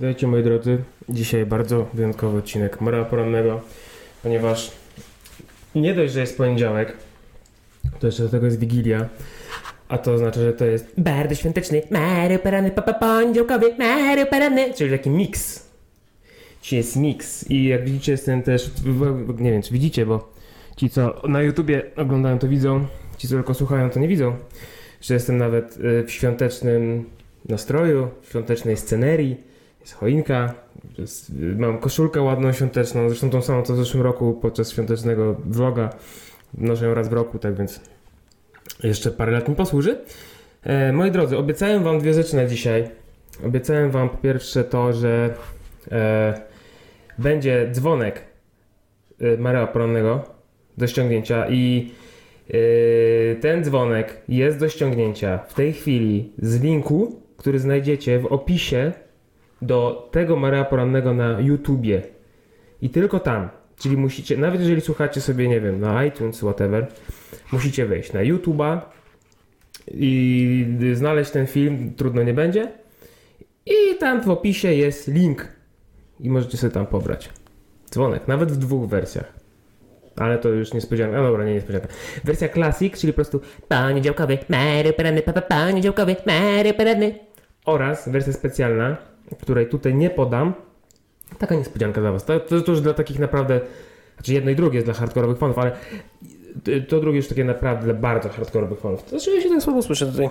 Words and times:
Witajcie 0.00 0.26
moi 0.26 0.42
drodzy. 0.42 0.78
Dzisiaj 1.08 1.46
bardzo 1.46 1.86
wyjątkowy 1.94 2.38
odcinek 2.38 2.80
Mora 2.80 3.04
Porannego, 3.04 3.60
ponieważ 4.22 4.72
nie 5.74 5.94
dość, 5.94 6.12
że 6.12 6.20
jest 6.20 6.36
poniedziałek, 6.36 6.96
to 7.98 8.06
jeszcze 8.06 8.22
do 8.22 8.28
tego 8.28 8.46
jest 8.46 8.58
Wigilia, 8.58 9.08
a 9.88 9.98
to 9.98 10.12
oznacza, 10.12 10.40
że 10.40 10.52
to 10.52 10.64
jest 10.64 10.92
bardzo 10.98 11.34
świąteczny 11.34 11.82
Mario 11.90 12.38
Poranny, 12.38 12.70
papa 12.70 12.94
poniedziałkowy 12.94 13.74
Mario 13.78 14.26
Poranny, 14.26 14.74
czyli 14.74 14.90
taki 14.90 15.10
miks. 15.10 15.66
Dzisiaj 16.62 16.76
jest 16.76 16.96
miks 16.96 17.50
i 17.50 17.64
jak 17.64 17.84
widzicie 17.84 18.12
jestem 18.12 18.42
też, 18.42 18.70
nie 19.38 19.52
wiem 19.52 19.62
czy 19.62 19.72
widzicie, 19.72 20.06
bo 20.06 20.32
ci 20.76 20.90
co 20.90 21.22
na 21.28 21.42
YouTubie 21.42 21.82
oglądają 21.96 22.38
to 22.38 22.48
widzą, 22.48 22.86
ci 23.18 23.28
co 23.28 23.34
tylko 23.34 23.54
słuchają 23.54 23.90
to 23.90 24.00
nie 24.00 24.08
widzą, 24.08 24.36
że 25.00 25.14
jestem 25.14 25.38
nawet 25.38 25.76
y, 25.76 26.04
w 26.06 26.10
świątecznym 26.10 27.04
nastroju, 27.48 28.08
w 28.22 28.28
świątecznej 28.28 28.76
scenerii. 28.76 29.49
Choinka, 29.92 30.54
mam 31.56 31.78
koszulkę 31.78 32.22
ładną 32.22 32.52
świąteczną, 32.52 33.08
zresztą 33.08 33.30
tą 33.30 33.42
samą 33.42 33.62
co 33.62 33.74
w 33.74 33.76
zeszłym 33.76 34.02
roku 34.02 34.38
podczas 34.42 34.72
świątecznego 34.72 35.36
vloga. 35.44 35.90
Noszę 36.54 36.86
ją 36.86 36.94
raz 36.94 37.08
w 37.08 37.12
roku, 37.12 37.38
tak 37.38 37.54
więc 37.54 37.80
jeszcze 38.82 39.10
parę 39.10 39.32
lat 39.32 39.48
mi 39.48 39.54
posłuży. 39.54 39.98
E, 40.62 40.92
moi 40.92 41.10
drodzy, 41.10 41.38
obiecałem 41.38 41.84
wam 41.84 41.98
dwie 41.98 42.14
rzeczy 42.14 42.36
na 42.36 42.46
dzisiaj. 42.46 42.88
Obiecałem 43.46 43.90
wam 43.90 44.08
po 44.08 44.16
pierwsze 44.16 44.64
to, 44.64 44.92
że 44.92 45.34
e, 45.92 46.40
będzie 47.18 47.68
dzwonek 47.72 48.24
e, 49.20 49.36
Maria 49.36 49.68
do 50.78 50.86
ściągnięcia 50.86 51.48
i 51.48 51.90
e, 52.48 52.54
ten 53.34 53.64
dzwonek 53.64 54.22
jest 54.28 54.58
do 54.58 54.68
ściągnięcia 54.68 55.38
w 55.38 55.54
tej 55.54 55.72
chwili 55.72 56.32
z 56.38 56.62
linku, 56.62 57.22
który 57.36 57.58
znajdziecie 57.58 58.18
w 58.18 58.26
opisie 58.26 58.92
do 59.62 60.08
tego 60.10 60.36
Maria 60.36 60.64
Porannego 60.64 61.14
na 61.14 61.40
YouTubie. 61.40 62.02
I 62.82 62.90
tylko 62.90 63.20
tam. 63.20 63.48
Czyli 63.76 63.96
musicie, 63.96 64.36
nawet 64.36 64.60
jeżeli 64.60 64.80
słuchacie 64.80 65.20
sobie, 65.20 65.48
nie 65.48 65.60
wiem, 65.60 65.80
na 65.80 66.04
iTunes, 66.04 66.38
whatever, 66.38 66.86
musicie 67.52 67.86
wejść 67.86 68.12
na 68.12 68.20
YouTube'a 68.20 68.80
i 69.94 70.66
znaleźć 70.94 71.30
ten 71.30 71.46
film, 71.46 71.94
trudno 71.96 72.22
nie 72.22 72.34
będzie. 72.34 72.72
I 73.66 73.98
tam 73.98 74.22
w 74.22 74.28
opisie 74.30 74.72
jest 74.72 75.08
link. 75.08 75.48
I 76.20 76.30
możecie 76.30 76.56
sobie 76.56 76.72
tam 76.72 76.86
pobrać. 76.86 77.30
Dzwonek, 77.90 78.28
nawet 78.28 78.52
w 78.52 78.56
dwóch 78.56 78.88
wersjach. 78.88 79.32
Ale 80.16 80.38
to 80.38 80.48
już 80.48 80.74
niespodzianka. 80.74 81.16
No 81.16 81.22
dobra, 81.22 81.44
nie 81.44 81.54
niespodzianka. 81.54 81.88
Wersja 82.24 82.48
Classic, 82.48 83.00
czyli 83.00 83.12
po 83.12 83.16
prostu 83.16 83.40
poniedziałkowy, 83.68 84.38
Mario 84.48 84.92
Poranny, 84.92 85.22
papa, 85.22 85.40
poniedziałkowy, 85.40 86.16
Mario 86.26 86.74
Poranny. 86.74 87.14
Oraz 87.64 88.08
wersja 88.08 88.32
specjalna, 88.32 88.96
której 89.40 89.68
tutaj 89.68 89.94
nie 89.94 90.10
podam. 90.10 90.52
Taka 91.38 91.54
niespodzianka 91.54 92.00
dla 92.00 92.12
was. 92.12 92.24
To, 92.24 92.40
to, 92.40 92.60
to 92.60 92.72
już 92.72 92.80
dla 92.80 92.94
takich 92.94 93.18
naprawdę, 93.18 93.60
znaczy 94.14 94.32
jedno 94.32 94.50
i 94.50 94.56
drugie 94.56 94.76
jest 94.76 94.86
dla 94.86 94.94
hardkorowych 94.94 95.38
fanów, 95.38 95.58
ale 95.58 95.72
to, 96.88 97.00
drugie 97.00 97.16
już 97.16 97.28
takie 97.28 97.44
naprawdę 97.44 97.84
dla 97.84 97.94
bardzo 97.94 98.28
hardkorowych 98.28 98.78
fanów. 98.80 99.08
Znaczy 99.08 99.30
ja 99.34 99.40
się 99.40 99.48
tak 99.48 99.62
słabo 99.62 99.82
słyszę 99.82 100.06
tutaj. 100.06 100.28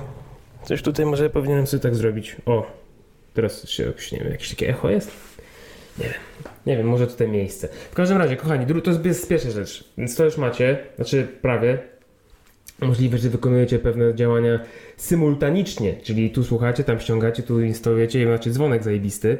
Coś 0.63 0.81
tutaj 0.81 1.05
może 1.05 1.29
powinienem 1.29 1.67
sobie 1.67 1.83
tak 1.83 1.95
zrobić. 1.95 2.35
O, 2.45 2.71
teraz 3.33 3.69
się 3.69 3.83
jakoś, 3.83 4.11
nie 4.11 4.19
wiem, 4.19 4.31
jakieś 4.31 4.49
takie 4.49 4.69
echo 4.69 4.89
jest? 4.89 5.11
Nie 5.97 6.05
wiem. 6.05 6.13
Nie 6.65 6.77
wiem, 6.77 6.87
może 6.87 7.07
tutaj 7.07 7.27
miejsce. 7.27 7.67
W 7.91 7.95
każdym 7.95 8.17
razie, 8.17 8.35
kochani, 8.35 8.81
to 8.83 8.91
jest 9.05 9.29
pierwsza 9.29 9.51
rzecz. 9.51 9.93
Więc 9.97 10.15
to 10.15 10.25
już 10.25 10.37
macie, 10.37 10.77
znaczy 10.95 11.27
prawie. 11.41 11.77
Możliwe, 12.81 13.17
że 13.17 13.29
wykonujecie 13.29 13.79
pewne 13.79 14.15
działania 14.15 14.59
symultanicznie, 14.97 15.93
czyli 16.03 16.29
tu 16.29 16.43
słuchacie, 16.43 16.83
tam 16.83 16.99
ściągacie, 16.99 17.43
tu 17.43 17.61
instalujecie 17.61 18.21
i 18.21 18.25
macie 18.25 18.51
dzwonek 18.51 18.83
zajebisty. 18.83 19.37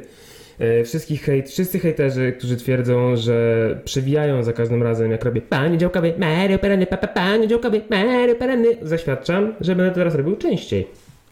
E, 0.58 0.84
Wszystkich 0.84 1.22
hejt, 1.22 1.48
wszyscy 1.48 1.78
hejterzy, 1.78 2.32
którzy 2.38 2.56
twierdzą, 2.56 3.16
że 3.16 3.80
przewijają 3.84 4.42
za 4.42 4.52
każdym 4.52 4.82
razem, 4.82 5.10
jak 5.10 5.24
robię 5.24 5.40
panie 5.40 5.78
działkowy, 5.78 6.14
Mario 6.18 6.58
Perany, 6.58 6.86
papa, 6.86 7.08
panie 7.08 7.48
działkowy, 7.48 7.80
Mario 7.90 8.34
Perany, 8.34 8.68
zaświadczam, 8.82 9.54
że 9.60 9.76
będę 9.76 9.94
teraz 9.94 10.14
robił 10.14 10.36
częściej. 10.36 10.86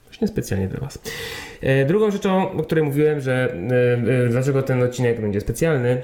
Właśnie 0.04 0.28
specjalnie 0.28 0.68
dla 0.68 0.80
Was. 0.80 0.98
E, 1.60 1.84
Drugą 1.84 2.10
rzeczą, 2.10 2.52
o 2.52 2.62
której 2.62 2.84
mówiłem, 2.84 3.20
że 3.20 3.54
e, 4.26 4.28
dlaczego 4.28 4.62
ten 4.62 4.82
odcinek 4.82 5.20
będzie 5.20 5.40
specjalny, 5.40 6.02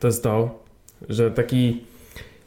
to 0.00 0.08
jest 0.08 0.22
to, 0.22 0.64
że 1.08 1.30
taki 1.30 1.84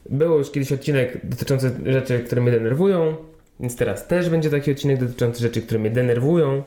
był 0.10 0.38
już 0.38 0.52
kiedyś 0.52 0.72
odcinek 0.72 1.20
dotyczący 1.24 1.72
rzeczy, 1.86 2.20
które 2.20 2.42
mnie 2.42 2.52
denerwują, 2.52 3.16
więc 3.60 3.76
teraz 3.76 4.08
też 4.08 4.30
będzie 4.30 4.50
taki 4.50 4.72
odcinek 4.72 5.00
dotyczący 5.00 5.42
rzeczy, 5.42 5.62
które 5.62 5.80
mnie 5.80 5.90
denerwują. 5.90 6.64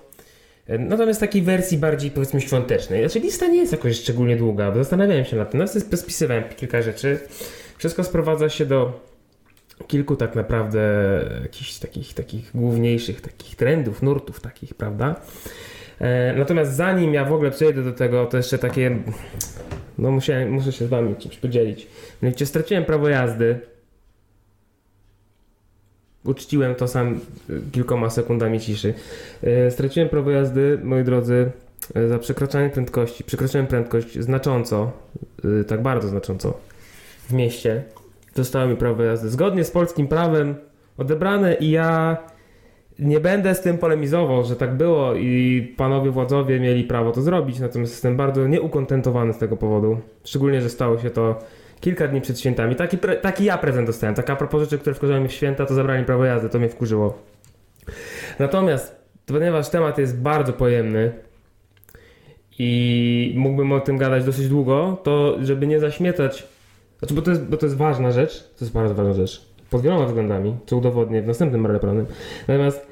E, 0.66 0.78
Natomiast 0.78 1.20
takiej 1.20 1.42
wersji 1.42 1.78
bardziej 1.78 2.10
powiedzmy 2.10 2.40
świątecznej. 2.40 3.00
Znaczy 3.00 3.20
lista 3.20 3.46
nie 3.46 3.58
jest 3.58 3.72
jakoś 3.72 3.96
szczególnie 3.96 4.36
długa, 4.36 4.70
bo 4.70 4.76
zastanawiałem 4.78 5.24
się 5.24 5.36
nad 5.36 5.50
tym. 5.50 5.60
Natomiast 5.60 6.00
spisywałem 6.00 6.44
kilka 6.56 6.82
rzeczy. 6.82 7.18
Wszystko 7.78 8.04
sprowadza 8.04 8.48
się 8.48 8.66
do 8.66 9.00
kilku 9.86 10.16
tak 10.16 10.34
naprawdę 10.34 10.80
jakichś 11.42 11.78
takich, 11.78 12.14
takich 12.14 12.50
główniejszych 12.54 13.20
takich 13.20 13.56
trendów, 13.56 14.02
nurtów 14.02 14.40
takich, 14.40 14.74
prawda? 14.74 15.20
E, 16.00 16.34
natomiast 16.38 16.72
zanim 16.72 17.14
ja 17.14 17.24
w 17.24 17.32
ogóle 17.32 17.50
przejdę 17.50 17.82
do 17.82 17.92
tego, 17.92 18.26
to 18.26 18.36
jeszcze 18.36 18.58
takie, 18.58 18.96
no 19.98 20.10
musiałem, 20.10 20.50
muszę 20.50 20.72
się 20.72 20.86
z 20.86 20.88
wami 20.88 21.16
czymś 21.16 21.36
podzielić. 21.36 21.86
Mianowicie 22.22 22.46
straciłem 22.46 22.84
prawo 22.84 23.08
jazdy. 23.08 23.60
Uczciłem 26.24 26.74
to 26.74 26.88
sam 26.88 27.20
y, 27.50 27.60
kilkoma 27.72 28.10
sekundami 28.10 28.60
ciszy. 28.60 28.94
E, 29.42 29.70
Straciłem 29.70 30.08
prawo 30.08 30.30
jazdy, 30.30 30.78
moi 30.82 31.04
drodzy, 31.04 31.50
e, 31.94 32.08
za 32.08 32.18
przekraczanie 32.18 32.70
prędkości. 32.70 33.24
Przekroczyłem 33.24 33.66
prędkość 33.66 34.18
znacząco, 34.18 34.92
tak 35.66 35.82
bardzo 35.82 36.08
znacząco 36.08 36.58
w 37.28 37.32
mieście. 37.32 37.82
Dostałem 38.36 38.70
mi 38.70 38.76
prawo 38.76 39.02
jazdy 39.02 39.28
zgodnie 39.28 39.64
z 39.64 39.70
polskim 39.70 40.08
prawem 40.08 40.54
odebrane 40.98 41.54
i 41.54 41.70
ja 41.70 42.16
nie 43.00 43.20
będę 43.20 43.54
z 43.54 43.60
tym 43.60 43.78
polemizował, 43.78 44.44
że 44.44 44.56
tak 44.56 44.76
było 44.76 45.14
i 45.14 45.62
panowie 45.76 46.10
władzowie 46.10 46.60
mieli 46.60 46.84
prawo 46.84 47.12
to 47.12 47.22
zrobić, 47.22 47.58
natomiast 47.58 47.92
jestem 47.92 48.16
bardzo 48.16 48.46
nieukontentowany 48.46 49.32
z 49.32 49.38
tego 49.38 49.56
powodu. 49.56 50.00
Szczególnie, 50.24 50.62
że 50.62 50.68
stało 50.68 50.98
się 50.98 51.10
to 51.10 51.38
kilka 51.80 52.08
dni 52.08 52.20
przed 52.20 52.40
świętami. 52.40 52.76
Taki, 52.76 52.98
pre, 52.98 53.16
taki 53.16 53.44
ja 53.44 53.58
prezent 53.58 53.86
dostałem. 53.86 54.14
Taka 54.14 54.36
propos 54.36 54.60
rzeczy, 54.60 54.78
które 54.78 54.94
wkurzały 54.94 55.28
w 55.28 55.32
święta, 55.32 55.66
to 55.66 55.74
zabrali 55.74 56.00
mi 56.00 56.06
prawo 56.06 56.24
jazdy, 56.24 56.48
to 56.48 56.58
mnie 56.58 56.68
wkurzyło. 56.68 57.18
Natomiast, 58.38 58.96
ponieważ 59.26 59.70
temat 59.70 59.98
jest 59.98 60.20
bardzo 60.20 60.52
pojemny 60.52 61.12
i 62.58 63.34
mógłbym 63.36 63.72
o 63.72 63.80
tym 63.80 63.98
gadać 63.98 64.24
dosyć 64.24 64.48
długo, 64.48 64.98
to 65.02 65.36
żeby 65.42 65.66
nie 65.66 65.80
zaśmiecać, 65.80 66.46
znaczy, 66.98 67.14
bo 67.14 67.22
to 67.22 67.30
jest, 67.30 67.44
bo 67.44 67.56
to 67.56 67.66
jest 67.66 67.76
ważna 67.76 68.10
rzecz, 68.10 68.42
to 68.42 68.64
jest 68.64 68.74
bardzo 68.74 68.94
ważna 68.94 69.12
rzecz, 69.12 69.46
pod 69.70 69.82
wieloma 69.82 70.06
względami, 70.06 70.56
co 70.66 70.76
udowodnię 70.76 71.22
w 71.22 71.26
następnym 71.26 71.60
Maria 71.60 71.78
Porannym. 71.78 72.06
Natomiast 72.48 72.89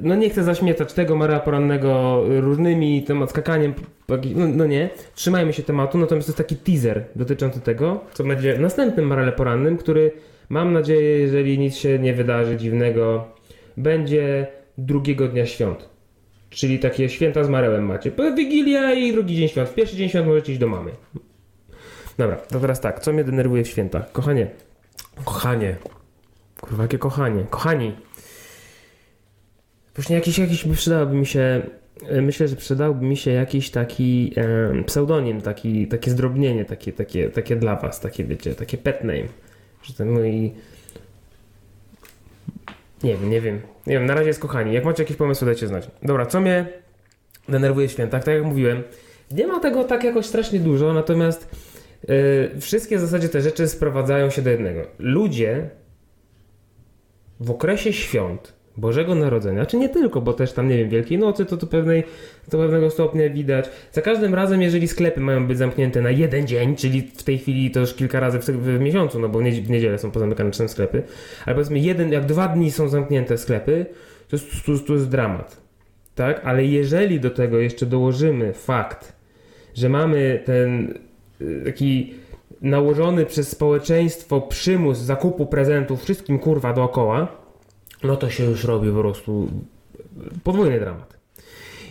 no 0.00 0.14
nie 0.14 0.30
chcę 0.30 0.44
zaśmiecać 0.44 0.92
tego 0.92 1.16
Maria 1.16 1.40
Porannego 1.40 2.22
różnymi 2.40 3.02
temat 3.02 3.30
skakaniem, 3.30 3.74
no, 4.08 4.46
no 4.46 4.66
nie, 4.66 4.90
trzymajmy 5.14 5.52
się 5.52 5.62
tematu, 5.62 5.98
natomiast 5.98 6.26
to 6.26 6.30
jest 6.30 6.38
taki 6.38 6.56
teaser 6.56 7.04
dotyczący 7.16 7.60
tego, 7.60 8.00
co 8.12 8.24
będzie 8.24 8.54
w 8.54 8.60
następnym 8.60 9.06
Marale 9.06 9.32
Porannym, 9.32 9.76
który 9.76 10.12
mam 10.48 10.72
nadzieję, 10.72 11.18
jeżeli 11.18 11.58
nic 11.58 11.76
się 11.76 11.98
nie 11.98 12.14
wydarzy 12.14 12.56
dziwnego, 12.56 13.24
będzie 13.76 14.46
drugiego 14.78 15.28
dnia 15.28 15.46
świąt. 15.46 15.88
Czyli 16.50 16.78
takie 16.78 17.08
święta 17.08 17.44
z 17.44 17.48
Marełem 17.48 17.86
macie. 17.86 18.12
Wigilia 18.36 18.92
i 18.92 19.12
drugi 19.12 19.36
dzień 19.36 19.48
świąt. 19.48 19.68
W 19.68 19.74
pierwszy 19.74 19.96
dzień 19.96 20.08
świąt 20.08 20.26
możecie 20.26 20.52
iść 20.52 20.60
do 20.60 20.68
mamy. 20.68 20.90
Dobra, 22.18 22.36
to 22.36 22.60
teraz 22.60 22.80
tak, 22.80 23.00
co 23.00 23.12
mnie 23.12 23.24
denerwuje 23.24 23.64
w 23.64 23.68
świętach? 23.68 24.12
Kochanie, 24.12 24.46
kochanie, 25.24 25.76
kurwa, 26.60 26.82
jakie 26.82 26.98
kochanie, 26.98 27.44
kochani. 27.50 27.92
Właśnie 29.96 30.16
jakiś, 30.16 30.38
jakiś 30.38 30.64
przydałoby 30.64 31.14
mi 31.14 31.26
się, 31.26 31.62
e, 32.08 32.22
myślę, 32.22 32.48
że 32.48 32.56
przydałby 32.56 33.06
mi 33.06 33.16
się 33.16 33.30
jakiś 33.30 33.70
taki 33.70 34.32
e, 34.36 34.84
pseudonim, 34.84 35.40
taki, 35.40 35.86
takie 35.86 36.10
zdrobnienie, 36.10 36.64
takie, 36.64 36.92
takie, 36.92 37.30
takie 37.30 37.56
dla 37.56 37.76
was, 37.76 38.00
takie 38.00 38.24
wiecie, 38.24 38.54
takie 38.54 38.78
pet 38.78 39.04
name. 39.04 39.28
Że 39.82 39.94
ten 39.94 40.10
mój... 40.10 40.52
Nie 43.02 43.16
wiem, 43.16 43.30
nie 43.30 43.40
wiem, 43.40 43.60
nie 43.86 43.94
wiem, 43.94 44.06
na 44.06 44.14
razie 44.14 44.28
jest 44.28 44.40
kochani. 44.40 44.74
Jak 44.74 44.84
macie 44.84 45.02
jakieś 45.02 45.16
pomysły, 45.16 45.46
dajcie 45.46 45.66
znać. 45.66 45.90
Dobra, 46.02 46.26
co 46.26 46.40
mnie 46.40 46.66
denerwuje 47.48 47.88
w 47.88 47.92
świętach? 47.92 48.24
Tak 48.24 48.34
jak 48.34 48.44
mówiłem, 48.44 48.82
nie 49.30 49.46
ma 49.46 49.60
tego 49.60 49.84
tak 49.84 50.04
jakoś 50.04 50.26
strasznie 50.26 50.60
dużo, 50.60 50.92
natomiast 50.92 51.48
Yy, 52.08 52.60
wszystkie 52.60 52.98
w 52.98 53.00
zasadzie 53.00 53.28
te 53.28 53.40
rzeczy 53.40 53.68
sprowadzają 53.68 54.30
się 54.30 54.42
do 54.42 54.50
jednego. 54.50 54.86
Ludzie 54.98 55.70
w 57.40 57.50
okresie 57.50 57.92
świąt 57.92 58.52
Bożego 58.76 59.14
Narodzenia, 59.14 59.66
czy 59.66 59.76
nie 59.76 59.88
tylko, 59.88 60.20
bo 60.20 60.32
też 60.32 60.52
tam, 60.52 60.68
nie 60.68 60.76
wiem, 60.76 60.88
Wielkiej 60.88 61.18
Nocy, 61.18 61.44
to 61.44 61.56
do, 61.56 61.66
pewnej, 61.66 62.04
do 62.50 62.58
pewnego 62.58 62.90
stopnia 62.90 63.30
widać. 63.30 63.70
Za 63.92 64.02
każdym 64.02 64.34
razem, 64.34 64.62
jeżeli 64.62 64.88
sklepy 64.88 65.20
mają 65.20 65.46
być 65.46 65.58
zamknięte 65.58 66.02
na 66.02 66.10
jeden 66.10 66.46
dzień, 66.46 66.76
czyli 66.76 67.02
w 67.02 67.22
tej 67.22 67.38
chwili 67.38 67.70
to 67.70 67.80
już 67.80 67.94
kilka 67.94 68.20
razy 68.20 68.38
w, 68.38 68.44
w 68.44 68.80
miesiącu, 68.80 69.18
no 69.18 69.28
bo 69.28 69.38
w 69.38 69.70
niedzielę 69.70 69.98
są 69.98 70.10
pozamykane 70.10 70.50
czasem 70.50 70.68
sklepy, 70.68 71.02
ale 71.46 71.54
powiedzmy 71.54 71.78
jeden, 71.78 72.12
jak 72.12 72.26
dwa 72.26 72.48
dni 72.48 72.70
są 72.70 72.88
zamknięte 72.88 73.38
sklepy, 73.38 73.86
to 74.28 74.36
jest, 74.36 74.66
to, 74.66 74.78
to 74.78 74.92
jest 74.92 75.08
dramat. 75.08 75.56
Tak? 76.14 76.40
Ale 76.44 76.64
jeżeli 76.64 77.20
do 77.20 77.30
tego 77.30 77.58
jeszcze 77.58 77.86
dołożymy 77.86 78.52
fakt, 78.52 79.12
że 79.74 79.88
mamy 79.88 80.42
ten 80.44 80.94
y, 81.40 81.62
taki 81.64 82.14
nałożony 82.62 83.26
przez 83.26 83.48
społeczeństwo 83.48 84.40
przymus 84.40 84.98
zakupu 84.98 85.46
prezentów 85.46 86.02
wszystkim 86.02 86.38
kurwa 86.38 86.72
dookoła, 86.72 87.45
no 88.02 88.16
to 88.16 88.30
się 88.30 88.44
już 88.44 88.64
robi 88.64 88.90
po 88.90 89.00
prostu 89.00 89.48
podwójny 90.44 90.80
dramat. 90.80 91.16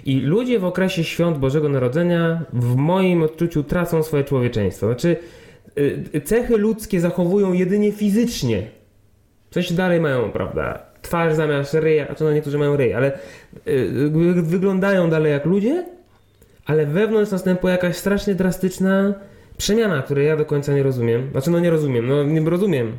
I 0.05 0.19
ludzie 0.19 0.59
w 0.59 0.65
okresie 0.65 1.03
świąt 1.03 1.37
Bożego 1.37 1.69
Narodzenia 1.69 2.45
w 2.53 2.75
moim 2.75 3.23
odczuciu 3.23 3.63
tracą 3.63 4.03
swoje 4.03 4.23
człowieczeństwo. 4.23 4.87
Znaczy 4.87 5.17
y, 6.15 6.21
cechy 6.21 6.57
ludzkie 6.57 7.01
zachowują 7.01 7.53
jedynie 7.53 7.91
fizycznie. 7.91 8.67
Coś 9.51 9.73
dalej 9.73 10.01
mają, 10.01 10.31
prawda? 10.31 10.79
Twarz 11.01 11.35
zamiast 11.35 11.73
ryja, 11.73 12.07
a 12.07 12.15
to 12.15 12.25
no 12.25 12.33
niektórzy 12.33 12.57
mają 12.57 12.77
ryj, 12.77 12.93
ale 12.93 13.19
y, 13.67 14.11
wyglądają 14.41 15.09
dalej 15.09 15.31
jak 15.31 15.45
ludzie, 15.45 15.85
ale 16.65 16.85
wewnątrz 16.85 17.31
następuje 17.31 17.71
jakaś 17.71 17.95
strasznie 17.95 18.35
drastyczna 18.35 19.13
przemiana, 19.57 20.01
której 20.01 20.27
ja 20.27 20.37
do 20.37 20.45
końca 20.45 20.73
nie 20.73 20.83
rozumiem. 20.83 21.31
Znaczy, 21.31 21.51
no 21.51 21.59
nie 21.59 21.69
rozumiem, 21.69 22.07
no 22.07 22.23
nie 22.23 22.41
rozumiem. 22.41 22.91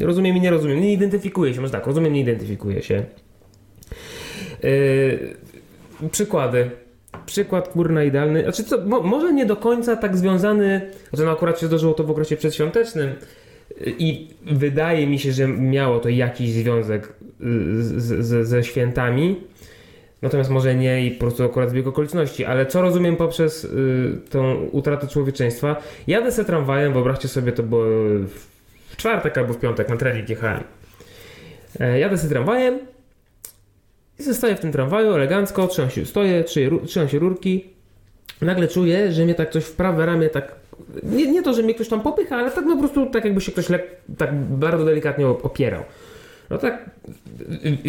Rozumiem 0.00 0.36
i 0.36 0.40
nie 0.40 0.50
rozumiem. 0.50 0.80
Nie 0.80 0.92
identyfikuję 0.92 1.54
się, 1.54 1.60
może 1.60 1.72
tak, 1.72 1.86
rozumiem, 1.86 2.12
nie 2.12 2.20
identyfikuję 2.20 2.82
się. 2.82 3.04
Yy, 4.62 6.08
przykłady. 6.10 6.70
Przykład 7.26 7.68
kurna 7.68 8.04
idealny. 8.04 8.42
Znaczy, 8.42 8.64
co, 8.64 8.86
mo, 8.86 9.02
może 9.02 9.32
nie 9.32 9.46
do 9.46 9.56
końca 9.56 9.96
tak 9.96 10.16
związany, 10.16 10.90
znaczy 11.08 11.24
no 11.24 11.30
akurat 11.30 11.60
się 11.60 11.66
zdarzyło 11.66 11.94
to 11.94 12.04
w 12.04 12.10
okresie 12.10 12.36
przedświątecznym 12.36 13.10
yy, 13.80 13.94
i 13.98 14.28
wydaje 14.46 15.06
mi 15.06 15.18
się, 15.18 15.32
że 15.32 15.48
miało 15.48 15.98
to 15.98 16.08
jakiś 16.08 16.50
związek 16.50 17.12
yy, 17.40 17.46
z, 17.82 18.26
z, 18.26 18.48
ze 18.48 18.64
świętami, 18.64 19.36
Natomiast 20.22 20.50
może 20.50 20.74
nie 20.74 21.06
i 21.06 21.10
po 21.10 21.20
prostu 21.20 21.44
akurat 21.44 21.70
zbieg 21.70 21.86
okoliczności, 21.86 22.44
ale 22.44 22.66
co 22.66 22.82
rozumiem 22.82 23.16
poprzez 23.16 23.64
y, 23.64 24.18
tą 24.30 24.54
utratę 24.54 25.06
człowieczeństwa? 25.06 25.76
Jadę 26.06 26.32
se 26.32 26.44
tramwajem, 26.44 26.92
wyobraźcie 26.92 27.28
sobie, 27.28 27.52
to 27.52 27.62
było 27.62 27.84
w 28.28 28.49
czwartek 28.96 29.38
albo 29.38 29.54
w 29.54 29.58
piątek, 29.58 29.88
na 29.88 29.96
trening 29.96 30.28
jechałem. 30.28 30.62
E, 31.80 31.98
jadę 31.98 32.18
se 32.18 32.28
tramwajem 32.28 32.78
i 34.18 34.22
zostaję 34.22 34.56
w 34.56 34.60
tym 34.60 34.72
tramwaju 34.72 35.12
elegancko, 35.12 35.66
trzymam 35.66 35.90
się, 35.90 36.06
stoję, 36.06 36.44
trzymam 36.86 37.08
się 37.08 37.18
rurki. 37.18 37.64
Nagle 38.42 38.68
czuję, 38.68 39.12
że 39.12 39.24
mnie 39.24 39.34
tak 39.34 39.50
coś 39.50 39.64
w 39.64 39.72
prawe 39.72 40.06
ramię 40.06 40.28
tak 40.28 40.60
nie, 41.02 41.32
nie 41.32 41.42
to, 41.42 41.54
że 41.54 41.62
mnie 41.62 41.74
ktoś 41.74 41.88
tam 41.88 42.00
popycha, 42.00 42.36
ale 42.36 42.50
tak 42.50 42.64
no 42.64 42.74
po 42.74 42.78
prostu 42.78 43.06
tak 43.06 43.24
jakby 43.24 43.40
się 43.40 43.52
ktoś 43.52 43.66
tak 44.18 44.34
bardzo 44.34 44.84
delikatnie 44.84 45.26
opierał. 45.26 45.82
No 46.50 46.58
tak, 46.58 46.90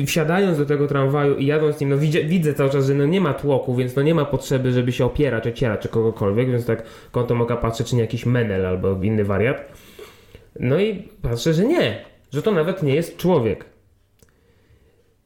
wsiadając 0.05 0.57
do 0.57 0.65
tego 0.65 0.87
tramwaju 0.87 1.35
i 1.35 1.45
jadąc 1.45 1.79
nim, 1.79 1.89
no 1.89 1.97
widzę, 1.97 2.23
widzę 2.23 2.53
cały 2.53 2.69
czas, 2.69 2.85
że 2.85 2.93
no 2.93 3.05
nie 3.05 3.21
ma 3.21 3.33
tłoku, 3.33 3.75
więc 3.75 3.95
no 3.95 4.01
nie 4.01 4.15
ma 4.15 4.25
potrzeby, 4.25 4.71
żeby 4.71 4.91
się 4.91 5.05
opierać, 5.05 5.47
ocierać 5.47 5.81
czy 5.81 5.87
kogokolwiek, 5.87 6.51
więc 6.51 6.65
tak 6.65 6.83
kątem 7.11 7.41
oka 7.41 7.57
patrzę, 7.57 7.83
czy 7.83 7.95
nie 7.95 8.01
jakiś 8.01 8.25
menel 8.25 8.65
albo 8.65 9.03
inny 9.03 9.23
wariat. 9.23 9.71
No 10.59 10.79
i 10.79 11.09
patrzę, 11.21 11.53
że 11.53 11.65
nie, 11.65 12.05
że 12.31 12.41
to 12.41 12.51
nawet 12.51 12.83
nie 12.83 12.95
jest 12.95 13.17
człowiek. 13.17 13.65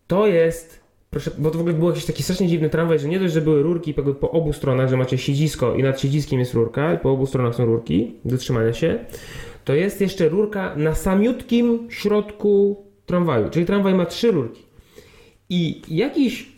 To 0.07 0.27
jest, 0.27 0.83
proszę, 1.09 1.31
bo 1.37 1.51
to 1.51 1.57
w 1.57 1.61
ogóle 1.61 1.75
był 1.75 1.89
jakiś 1.89 2.05
taki 2.05 2.23
strasznie 2.23 2.47
dziwny 2.47 2.69
tramwaj, 2.69 2.99
że 2.99 3.07
nie 3.07 3.19
dość, 3.19 3.33
że 3.33 3.41
były 3.41 3.63
rurki 3.63 3.93
po, 3.93 4.31
obu 4.31 4.53
stronach, 4.53 4.89
że 4.89 4.97
macie 4.97 5.17
siedzisko 5.17 5.75
i 5.75 5.83
nad 5.83 6.01
siedziskiem 6.01 6.39
jest 6.39 6.53
rurka 6.53 6.93
i 6.93 6.97
po 6.97 7.11
obu 7.11 7.25
stronach 7.25 7.55
są 7.55 7.65
rurki 7.65 8.15
do 8.25 8.37
trzymania 8.37 8.73
się, 8.73 8.99
to 9.65 9.73
jest 9.73 10.01
jeszcze 10.01 10.29
rurka 10.29 10.75
na 10.75 10.95
samiutkim 10.95 11.87
środku 11.91 12.85
tramwaju. 13.05 13.49
Czyli 13.49 13.65
tramwaj 13.65 13.93
ma 13.93 14.05
trzy 14.05 14.31
rurki. 14.31 14.63
I 15.49 15.81
jakiś 15.87 16.49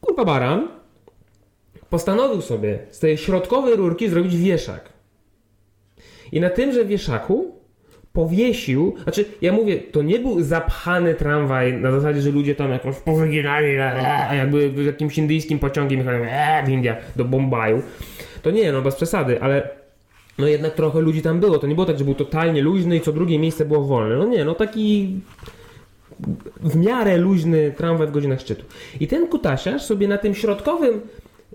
kurwa 0.00 0.24
baran 0.24 0.68
postanowił 1.90 2.42
sobie 2.42 2.78
z 2.90 2.98
tej 2.98 3.18
środkowej 3.18 3.76
rurki 3.76 4.08
zrobić 4.08 4.36
wieszak. 4.36 4.97
I 6.32 6.40
na 6.40 6.50
tymże 6.50 6.84
wieszaku 6.84 7.58
powiesił, 8.12 8.94
znaczy 9.02 9.24
ja 9.42 9.52
mówię, 9.52 9.76
to 9.78 10.02
nie 10.02 10.18
był 10.18 10.42
zapchany 10.42 11.14
tramwaj 11.14 11.72
na 11.72 11.92
zasadzie, 11.92 12.20
że 12.20 12.30
ludzie 12.30 12.54
tam 12.54 12.70
jakąś 12.70 12.96
powyginali, 12.96 13.74
jakby 14.32 14.84
jakimś 14.84 15.18
indyjskim 15.18 15.58
pociągiem 15.58 15.98
jechali 15.98 16.24
w 16.66 16.68
Indiach 16.68 16.96
do 17.16 17.24
Bombaju. 17.24 17.82
To 18.42 18.50
nie, 18.50 18.72
no 18.72 18.82
bez 18.82 18.94
przesady, 18.94 19.42
ale 19.42 19.68
no 20.38 20.46
jednak 20.46 20.74
trochę 20.74 21.00
ludzi 21.00 21.22
tam 21.22 21.40
było. 21.40 21.58
To 21.58 21.66
nie 21.66 21.74
było 21.74 21.86
tak, 21.86 21.98
że 21.98 22.04
był 22.04 22.14
totalnie 22.14 22.62
luźny 22.62 22.96
i 22.96 23.00
co 23.00 23.12
drugie 23.12 23.38
miejsce 23.38 23.64
było 23.64 23.84
wolne. 23.84 24.16
No 24.16 24.26
nie, 24.26 24.44
no 24.44 24.54
taki 24.54 25.20
w 26.60 26.76
miarę 26.76 27.16
luźny 27.16 27.72
tramwaj 27.76 28.06
w 28.06 28.10
godzinach 28.10 28.40
szczytu. 28.40 28.64
I 29.00 29.06
ten 29.06 29.26
kutasiarz 29.26 29.82
sobie 29.82 30.08
na 30.08 30.18
tym 30.18 30.34
środkowym 30.34 31.00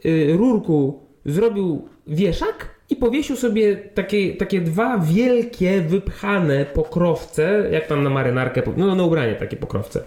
y, 0.06 0.34
rurku 0.38 1.00
zrobił 1.26 1.88
wieszak 2.08 2.73
i 2.90 2.96
powiesił 2.96 3.36
sobie 3.36 3.76
takie, 3.76 4.36
takie 4.36 4.62
dwa 4.62 4.98
wielkie, 4.98 5.82
wypchane 5.82 6.66
pokrowce, 6.66 7.68
jak 7.72 7.88
tam 7.88 8.04
na 8.04 8.10
marynarkę, 8.10 8.62
no 8.78 8.96
na 8.96 9.04
ubranie 9.04 9.36
takie 9.36 9.58
pokrowce. 9.58 10.04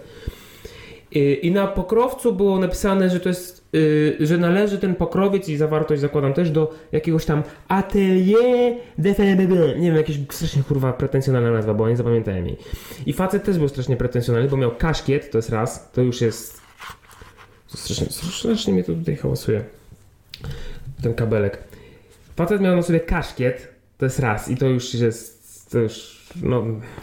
I 1.41 1.51
na 1.51 1.67
pokrowcu 1.67 2.33
było 2.33 2.59
napisane, 2.59 3.09
że 3.09 3.19
to 3.19 3.29
jest, 3.29 3.67
y, 3.75 4.17
że 4.19 4.37
należy 4.37 4.77
ten 4.77 4.95
pokrowiec 4.95 5.49
i 5.49 5.57
zawartość 5.57 6.01
zakładam 6.01 6.33
też 6.33 6.51
do 6.51 6.73
jakiegoś 6.91 7.25
tam 7.25 7.43
atelier 7.67 8.75
de 8.97 9.15
Nie 9.77 9.87
wiem, 9.87 9.95
jakieś 9.95 10.19
strasznie 10.29 10.63
kurwa 10.63 10.93
pretensjonalna 10.93 11.51
nazwa, 11.51 11.73
bo 11.73 11.89
nie 11.89 11.97
zapamiętałem 11.97 12.45
jej. 12.45 12.57
I 13.05 13.13
facet 13.13 13.43
też 13.43 13.57
był 13.57 13.69
strasznie 13.69 13.97
pretensjonalny, 13.97 14.49
bo 14.49 14.57
miał 14.57 14.71
kaszkiet, 14.75 15.31
to 15.31 15.37
jest 15.37 15.49
raz, 15.49 15.91
to 15.91 16.01
już 16.01 16.21
jest... 16.21 16.61
Strasznie, 17.67 18.07
strasznie 18.09 18.73
mnie 18.73 18.83
to 18.83 18.93
tutaj 18.93 19.15
hałasuje. 19.15 19.63
Ten 21.01 21.13
kabelek. 21.13 21.66
Facet 22.37 22.61
miał 22.61 22.75
na 22.75 22.81
sobie 22.81 22.99
kaszkiet, 22.99 23.67
to 23.97 24.05
jest 24.05 24.19
raz 24.19 24.49
i 24.49 24.57
to 24.57 24.65
już 24.65 24.93
jest... 24.93 25.37
To 25.71 25.79
już 25.79 26.17
no 26.43 26.59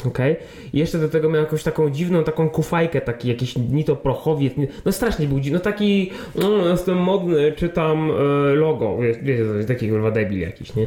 okej. 0.06 0.32
Okay. 0.32 0.36
I 0.72 0.78
jeszcze 0.78 0.98
do 0.98 1.08
tego 1.08 1.28
miał 1.28 1.42
jakąś 1.42 1.62
taką 1.62 1.90
dziwną 1.90 2.24
taką 2.24 2.50
kufajkę, 2.50 3.00
taki 3.00 3.28
jakiś 3.28 3.56
ni 3.56 3.84
to 3.84 3.96
prochowiec, 3.96 4.52
no 4.84 4.92
strasznie 4.92 5.26
był 5.26 5.40
dziwny, 5.40 5.58
no 5.58 5.64
taki, 5.64 6.10
no 6.34 6.68
jestem 6.68 6.98
modny, 6.98 7.52
czytam 7.52 8.10
e, 8.10 8.14
logo, 8.54 8.98
wiecie, 9.22 9.44
taki 9.66 9.88
kurwa 9.88 10.10
debil 10.10 10.40
jakiś, 10.40 10.76
nie? 10.76 10.86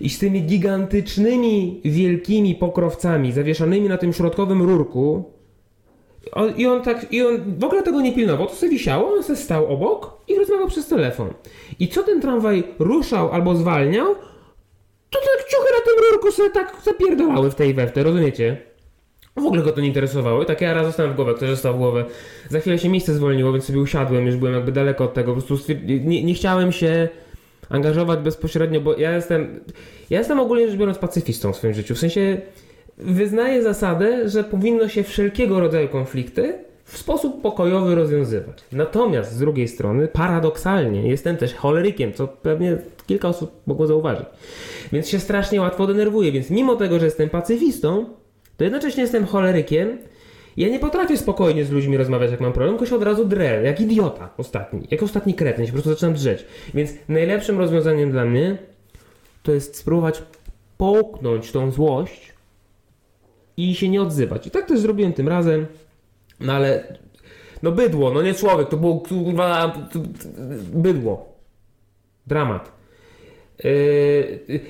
I 0.00 0.10
z 0.10 0.18
tymi 0.18 0.42
gigantycznymi, 0.42 1.80
wielkimi 1.84 2.54
pokrowcami 2.54 3.32
zawieszanymi 3.32 3.88
na 3.88 3.98
tym 3.98 4.12
środkowym 4.12 4.62
rurku 4.62 5.39
on, 6.32 6.56
i 6.56 6.66
on 6.66 6.82
tak, 6.82 7.12
i 7.12 7.22
on 7.22 7.58
w 7.58 7.64
ogóle 7.64 7.82
tego 7.82 8.00
nie 8.00 8.12
pilnował, 8.12 8.46
to 8.46 8.54
sobie 8.54 8.72
wisiało, 8.72 9.14
on 9.14 9.22
sobie 9.22 9.36
stał 9.36 9.72
obok 9.72 10.20
i 10.28 10.34
rozmawiał 10.34 10.68
przez 10.68 10.86
telefon. 10.86 11.28
I 11.80 11.88
co 11.88 12.02
ten 12.02 12.20
tramwaj 12.20 12.64
ruszał 12.78 13.32
albo 13.32 13.54
zwalniał, 13.54 14.14
to 15.10 15.18
tak 15.18 15.48
ciuchy 15.50 15.72
na 15.78 15.84
tym 15.84 16.04
rurku 16.10 16.32
sobie 16.32 16.50
tak 16.50 16.76
zapierdalały 16.84 17.50
w 17.50 17.54
tej 17.54 17.74
we 17.74 17.86
w 17.86 17.92
te, 17.92 18.02
rozumiecie? 18.02 18.56
W 19.36 19.46
ogóle 19.46 19.62
go 19.62 19.72
to 19.72 19.80
nie 19.80 19.88
interesowało. 19.88 20.42
I 20.42 20.46
tak 20.46 20.60
ja 20.60 20.74
raz 20.74 20.86
zostałem 20.86 21.12
w 21.12 21.16
głowę, 21.16 21.34
ktoś 21.34 21.48
został 21.48 21.74
w 21.74 21.78
głowę. 21.78 22.04
Za 22.48 22.60
chwilę 22.60 22.78
się 22.78 22.88
miejsce 22.88 23.14
zwolniło, 23.14 23.52
więc 23.52 23.64
sobie 23.64 23.80
usiadłem, 23.80 24.26
już 24.26 24.36
byłem 24.36 24.54
jakby 24.54 24.72
daleko 24.72 25.04
od 25.04 25.14
tego. 25.14 25.34
Po 25.34 25.42
prostu 25.42 25.72
nie, 25.86 26.24
nie 26.24 26.34
chciałem 26.34 26.72
się 26.72 27.08
angażować 27.68 28.20
bezpośrednio, 28.20 28.80
bo 28.80 28.96
ja 28.96 29.16
jestem, 29.16 29.60
ja 30.10 30.18
jestem 30.18 30.40
ogólnie 30.40 30.68
rzecz 30.68 30.78
biorąc 30.78 30.98
pacyfistą 30.98 31.52
w 31.52 31.56
swoim 31.56 31.74
życiu. 31.74 31.94
W 31.94 31.98
sensie 31.98 32.40
wyznaję 33.02 33.62
zasadę, 33.62 34.28
że 34.28 34.44
powinno 34.44 34.88
się 34.88 35.02
wszelkiego 35.02 35.60
rodzaju 35.60 35.88
konflikty 35.88 36.64
w 36.84 36.98
sposób 36.98 37.42
pokojowy 37.42 37.94
rozwiązywać. 37.94 38.64
Natomiast 38.72 39.32
z 39.32 39.38
drugiej 39.38 39.68
strony, 39.68 40.08
paradoksalnie, 40.08 41.08
jestem 41.08 41.36
też 41.36 41.54
cholerykiem, 41.54 42.12
co 42.12 42.28
pewnie 42.28 42.78
kilka 43.06 43.28
osób 43.28 43.52
mogło 43.66 43.86
zauważyć. 43.86 44.26
Więc 44.92 45.08
się 45.08 45.20
strasznie 45.20 45.60
łatwo 45.60 45.86
denerwuję. 45.86 46.32
Więc 46.32 46.50
mimo 46.50 46.76
tego, 46.76 46.98
że 46.98 47.04
jestem 47.04 47.28
pacyfistą, 47.28 48.04
to 48.56 48.64
jednocześnie 48.64 49.02
jestem 49.02 49.26
cholerykiem. 49.26 49.98
Ja 50.56 50.68
nie 50.68 50.78
potrafię 50.78 51.16
spokojnie 51.16 51.64
z 51.64 51.70
ludźmi 51.70 51.96
rozmawiać, 51.96 52.30
jak 52.30 52.40
mam 52.40 52.52
problem, 52.52 52.74
tylko 52.74 52.90
się 52.90 52.96
od 52.96 53.02
razu 53.02 53.24
drę, 53.24 53.62
jak 53.62 53.80
idiota 53.80 54.30
ostatni, 54.36 54.88
jak 54.90 55.02
ostatni 55.02 55.34
kretyn, 55.34 55.66
się 55.66 55.72
po 55.72 55.76
prostu 55.76 55.90
zaczynam 55.90 56.14
drzeć. 56.14 56.44
Więc 56.74 56.90
najlepszym 57.08 57.58
rozwiązaniem 57.58 58.10
dla 58.10 58.24
mnie 58.24 58.58
to 59.42 59.52
jest 59.52 59.76
spróbować 59.76 60.22
połknąć 60.78 61.52
tą 61.52 61.70
złość 61.70 62.32
i 63.56 63.74
się 63.74 63.88
nie 63.88 64.02
odzywać. 64.02 64.46
I 64.46 64.50
tak 64.50 64.66
też 64.66 64.80
zrobiłem 64.80 65.12
tym 65.12 65.28
razem. 65.28 65.66
No 66.40 66.52
ale, 66.52 66.96
no 67.62 67.72
bydło, 67.72 68.10
no 68.10 68.22
nie 68.22 68.34
człowiek, 68.34 68.68
to 68.68 68.76
było 68.76 69.00
kurwa, 69.00 69.76
bydło. 70.72 71.30
Dramat. 72.26 72.72
Yy, 73.64 74.40
yy, 74.48 74.60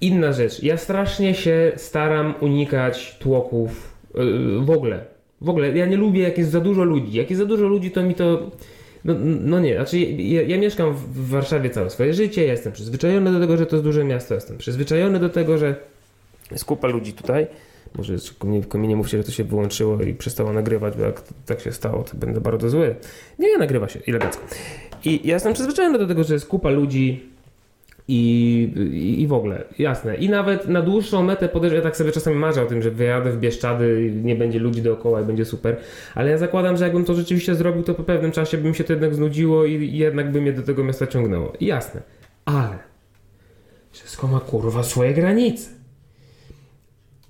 inna 0.00 0.32
rzecz. 0.32 0.62
Ja 0.62 0.76
strasznie 0.76 1.34
się 1.34 1.72
staram 1.76 2.34
unikać 2.40 3.18
tłoków 3.18 3.94
yy, 4.14 4.60
w 4.60 4.70
ogóle. 4.70 5.04
W 5.40 5.48
ogóle, 5.48 5.76
ja 5.76 5.86
nie 5.86 5.96
lubię, 5.96 6.22
jak 6.22 6.38
jest 6.38 6.50
za 6.50 6.60
dużo 6.60 6.84
ludzi. 6.84 7.18
Jak 7.18 7.30
jest 7.30 7.40
za 7.42 7.46
dużo 7.46 7.68
ludzi, 7.68 7.90
to 7.90 8.02
mi 8.02 8.14
to. 8.14 8.50
No, 9.04 9.14
no 9.22 9.60
nie, 9.60 9.74
znaczy 9.74 9.98
ja, 9.98 10.42
ja, 10.42 10.58
mieszkam 10.58 10.94
w 10.94 11.28
Warszawie 11.28 11.70
całe 11.70 11.90
swoje 11.90 12.14
życie, 12.14 12.44
ja 12.44 12.52
jestem 12.52 12.72
przyzwyczajony 12.72 13.32
do 13.32 13.40
tego, 13.40 13.56
że 13.56 13.66
to 13.66 13.76
jest 13.76 13.84
duże 13.84 14.04
miasto, 14.04 14.34
jestem 14.34 14.58
przyzwyczajony 14.58 15.18
do 15.18 15.28
tego, 15.28 15.58
że 15.58 15.74
jest 16.50 16.64
kupa 16.64 16.88
ludzi 16.88 17.12
tutaj. 17.12 17.46
Może 17.94 18.14
tylko 18.60 18.78
mi 18.78 18.88
nie 18.88 18.96
mówcie, 18.96 19.18
że 19.18 19.24
to 19.24 19.30
się 19.30 19.44
wyłączyło 19.44 20.02
i 20.02 20.14
przestało 20.14 20.52
nagrywać, 20.52 20.96
bo 20.96 21.02
jak 21.02 21.22
tak 21.46 21.60
się 21.60 21.72
stało, 21.72 22.02
to 22.02 22.16
będę 22.16 22.40
bardzo 22.40 22.70
zły. 22.70 22.94
Nie, 23.38 23.48
nie 23.48 23.58
nagrywa 23.58 23.88
się, 23.88 24.00
elegancko. 24.08 24.42
I 25.04 25.20
ja 25.24 25.34
jestem 25.34 25.52
przyzwyczajony 25.52 25.98
do 25.98 26.06
tego, 26.06 26.24
że 26.24 26.34
jest 26.34 26.46
kupa 26.46 26.70
ludzi 26.70 27.30
i, 28.08 28.72
i, 28.92 29.22
i 29.22 29.26
w 29.26 29.32
ogóle, 29.32 29.64
jasne. 29.78 30.16
I 30.16 30.28
nawet 30.28 30.68
na 30.68 30.82
dłuższą 30.82 31.22
metę 31.22 31.48
podejrzewam, 31.48 31.84
ja 31.84 31.90
tak 31.90 31.96
sobie 31.96 32.12
czasami 32.12 32.36
marzę 32.36 32.62
o 32.62 32.66
tym, 32.66 32.82
że 32.82 32.90
wyjadę 32.90 33.32
w 33.32 33.40
Bieszczady, 33.40 34.12
nie 34.24 34.36
będzie 34.36 34.58
ludzi 34.58 34.82
dookoła 34.82 35.20
i 35.20 35.24
będzie 35.24 35.44
super, 35.44 35.76
ale 36.14 36.30
ja 36.30 36.38
zakładam, 36.38 36.76
że 36.76 36.84
jakbym 36.84 37.04
to 37.04 37.14
rzeczywiście 37.14 37.54
zrobił, 37.54 37.82
to 37.82 37.94
po 37.94 38.02
pewnym 38.02 38.32
czasie 38.32 38.58
by 38.58 38.68
mi 38.68 38.74
się 38.74 38.84
to 38.84 38.92
jednak 38.92 39.14
znudziło 39.14 39.64
i, 39.64 39.72
i 39.72 39.98
jednak 39.98 40.32
by 40.32 40.40
mnie 40.40 40.52
do 40.52 40.62
tego 40.62 40.84
miasta 40.84 41.06
ciągnęło. 41.06 41.52
I 41.60 41.66
jasne. 41.66 42.00
Ale 42.44 42.78
wszystko 43.92 44.26
ma 44.26 44.40
kurwa 44.40 44.82
swoje 44.82 45.14
granice. 45.14 45.79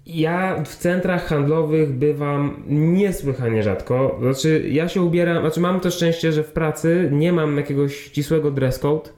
Ja 0.06 0.62
w 0.64 0.76
centrach 0.76 1.26
handlowych 1.26 1.92
bywam 1.92 2.62
niesłychanie 2.68 3.62
rzadko. 3.62 4.18
Znaczy, 4.20 4.68
ja 4.68 4.88
się 4.88 5.02
ubieram, 5.02 5.40
znaczy 5.40 5.60
mam 5.60 5.80
to 5.80 5.90
szczęście, 5.90 6.32
że 6.32 6.42
w 6.42 6.52
pracy 6.52 7.08
nie 7.12 7.32
mam 7.32 7.56
jakiegoś 7.56 7.96
ścisłego 7.96 8.50
dress 8.50 8.78
code. 8.78 9.10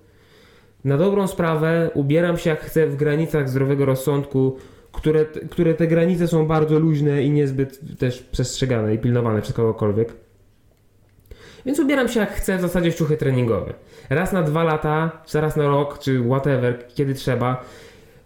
Na 0.85 0.99
dobrą 0.99 1.27
sprawę 1.27 1.91
ubieram 1.95 2.39
się 2.39 2.51
jak 2.51 2.61
chcę 2.61 2.87
w 2.87 2.97
granicach 2.97 3.49
zdrowego 3.49 3.85
rozsądku, 3.85 4.57
które, 4.93 5.25
które 5.51 5.75
te 5.75 5.87
granice 5.87 6.29
są 6.29 6.47
bardzo 6.47 6.79
luźne 6.79 7.23
i 7.23 7.31
niezbyt 7.31 7.99
też 7.99 8.23
przestrzegane 8.23 8.95
i 8.95 8.99
pilnowane 8.99 9.43
przez 9.43 9.55
kogokolwiek. 9.55 10.12
Więc 11.67 11.79
ubieram 11.79 12.09
się 12.09 12.21
jak 12.21 12.33
chcę, 12.33 12.59
w 12.59 12.61
zasadzie 12.61 12.91
w 12.91 12.95
ciuchy 12.95 13.17
treningowe. 13.17 13.75
Raz 14.11 14.33
na 14.33 14.43
dwa 14.43 14.65
lata, 14.65 15.23
czy 15.27 15.41
raz 15.41 15.57
na 15.57 15.67
rok, 15.67 15.99
czy 15.99 16.25
whatever, 16.25 16.87
kiedy 16.95 17.15
trzeba, 17.15 17.65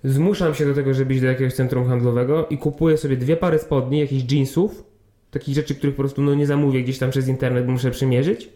zmuszam 0.06 0.54
się 0.54 0.66
do 0.66 0.74
tego, 0.74 0.94
żeby 0.94 1.14
iść 1.14 1.22
do 1.22 1.28
jakiegoś 1.28 1.54
centrum 1.54 1.86
handlowego 1.86 2.46
i 2.50 2.58
kupuję 2.58 2.96
sobie 2.96 3.16
dwie 3.16 3.36
pary 3.36 3.58
spodni, 3.58 3.98
jakichś 3.98 4.32
jeansów, 4.32 4.84
takich 5.30 5.54
rzeczy, 5.54 5.74
których 5.74 5.96
po 5.96 6.02
prostu 6.02 6.22
no, 6.22 6.34
nie 6.34 6.46
zamówię 6.46 6.82
gdzieś 6.82 6.98
tam 6.98 7.10
przez 7.10 7.28
internet, 7.28 7.66
bo 7.66 7.72
muszę 7.72 7.90
przymierzyć 7.90 8.48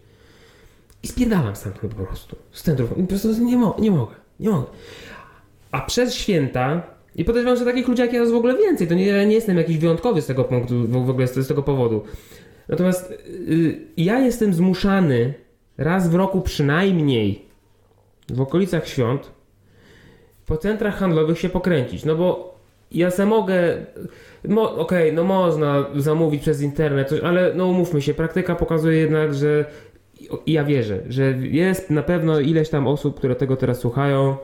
i 1.02 1.08
spierdalam 1.08 1.56
stamtąd 1.56 1.94
po 1.94 2.04
prostu. 2.04 2.36
Z 2.52 2.62
centrum. 2.62 2.88
Po 2.88 3.02
prostu 3.02 3.44
nie, 3.44 3.56
mo 3.56 3.76
nie 3.78 3.90
mogę, 3.90 4.14
nie 4.40 4.50
mogę. 4.50 4.66
A 5.70 5.80
przez 5.80 6.14
święta 6.14 6.82
i 7.16 7.24
podejrzewam, 7.24 7.58
że 7.58 7.64
takich 7.64 7.88
ludzi 7.88 8.02
jak 8.02 8.12
ja 8.12 8.20
jest 8.20 8.32
w 8.32 8.36
ogóle 8.36 8.56
więcej. 8.56 8.88
To 8.88 8.94
nie, 8.94 9.06
ja 9.06 9.24
nie 9.24 9.34
jestem 9.34 9.56
jakiś 9.56 9.78
wyjątkowy 9.78 10.22
z 10.22 10.26
tego 10.26 10.44
punktu, 10.44 10.88
w 10.88 11.10
ogóle 11.10 11.26
z, 11.26 11.34
z 11.34 11.48
tego 11.48 11.62
powodu. 11.62 12.02
Natomiast 12.68 13.14
yy, 13.48 13.80
ja 13.96 14.18
jestem 14.18 14.54
zmuszany 14.54 15.34
raz 15.78 16.08
w 16.08 16.14
roku 16.14 16.40
przynajmniej 16.40 17.44
w 18.28 18.40
okolicach 18.40 18.88
świąt 18.88 19.39
po 20.50 20.56
centrach 20.56 20.96
handlowych 20.98 21.38
się 21.38 21.48
pokręcić. 21.48 22.04
No 22.04 22.16
bo 22.16 22.54
ja 22.92 23.10
se 23.10 23.26
mogę. 23.26 23.86
Mo, 24.48 24.62
Okej, 24.62 24.82
okay, 24.82 25.12
no 25.12 25.24
można 25.24 25.86
zamówić 25.96 26.42
przez 26.42 26.62
internet, 26.62 27.08
coś, 27.08 27.20
ale 27.20 27.54
no 27.54 27.66
umówmy 27.66 28.02
się, 28.02 28.14
praktyka 28.14 28.54
pokazuje 28.54 28.98
jednak, 28.98 29.34
że 29.34 29.64
ja 30.46 30.64
wierzę, 30.64 31.00
że 31.08 31.22
jest 31.40 31.90
na 31.90 32.02
pewno 32.02 32.40
ileś 32.40 32.68
tam 32.68 32.86
osób, 32.86 33.18
które 33.18 33.36
tego 33.36 33.56
teraz 33.56 33.78
słuchają, 33.78 34.36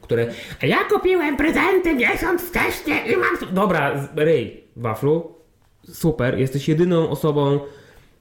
które. 0.00 0.26
A 0.62 0.66
ja 0.66 0.84
kupiłem 0.84 1.36
prezenty 1.36 1.94
miesiąc 1.94 2.42
wcześniej 2.42 3.12
i 3.12 3.16
mam. 3.16 3.54
Dobra, 3.54 4.08
ryj, 4.16 4.64
waflu. 4.76 5.34
Super, 5.88 6.38
jesteś 6.38 6.68
jedyną 6.68 7.10
osobą 7.10 7.60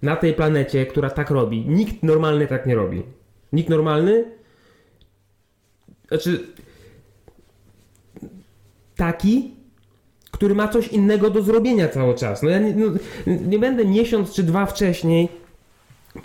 na 0.02 0.16
tej 0.16 0.34
planecie, 0.34 0.86
która 0.86 1.10
tak 1.10 1.30
robi. 1.30 1.66
Nikt 1.68 2.04
normalny 2.04 2.48
tak 2.48 2.66
nie 2.66 2.76
robi. 2.76 3.04
Nikt 3.54 3.70
normalny. 3.70 4.26
Znaczy. 6.08 6.40
Taki, 9.02 9.52
który 10.32 10.56
ma 10.56 10.68
coś 10.68 10.88
innego 10.88 11.30
do 11.30 11.42
zrobienia 11.42 11.88
cały 11.88 12.16
czas. 12.16 12.44
No 12.44 12.50
ja 12.50 12.60
nie, 12.60 12.74
no, 12.76 12.92
nie 13.28 13.60
będę 13.60 13.86
miesiąc 13.86 14.34
czy 14.34 14.44
dwa 14.44 14.66
wcześniej 14.66 15.30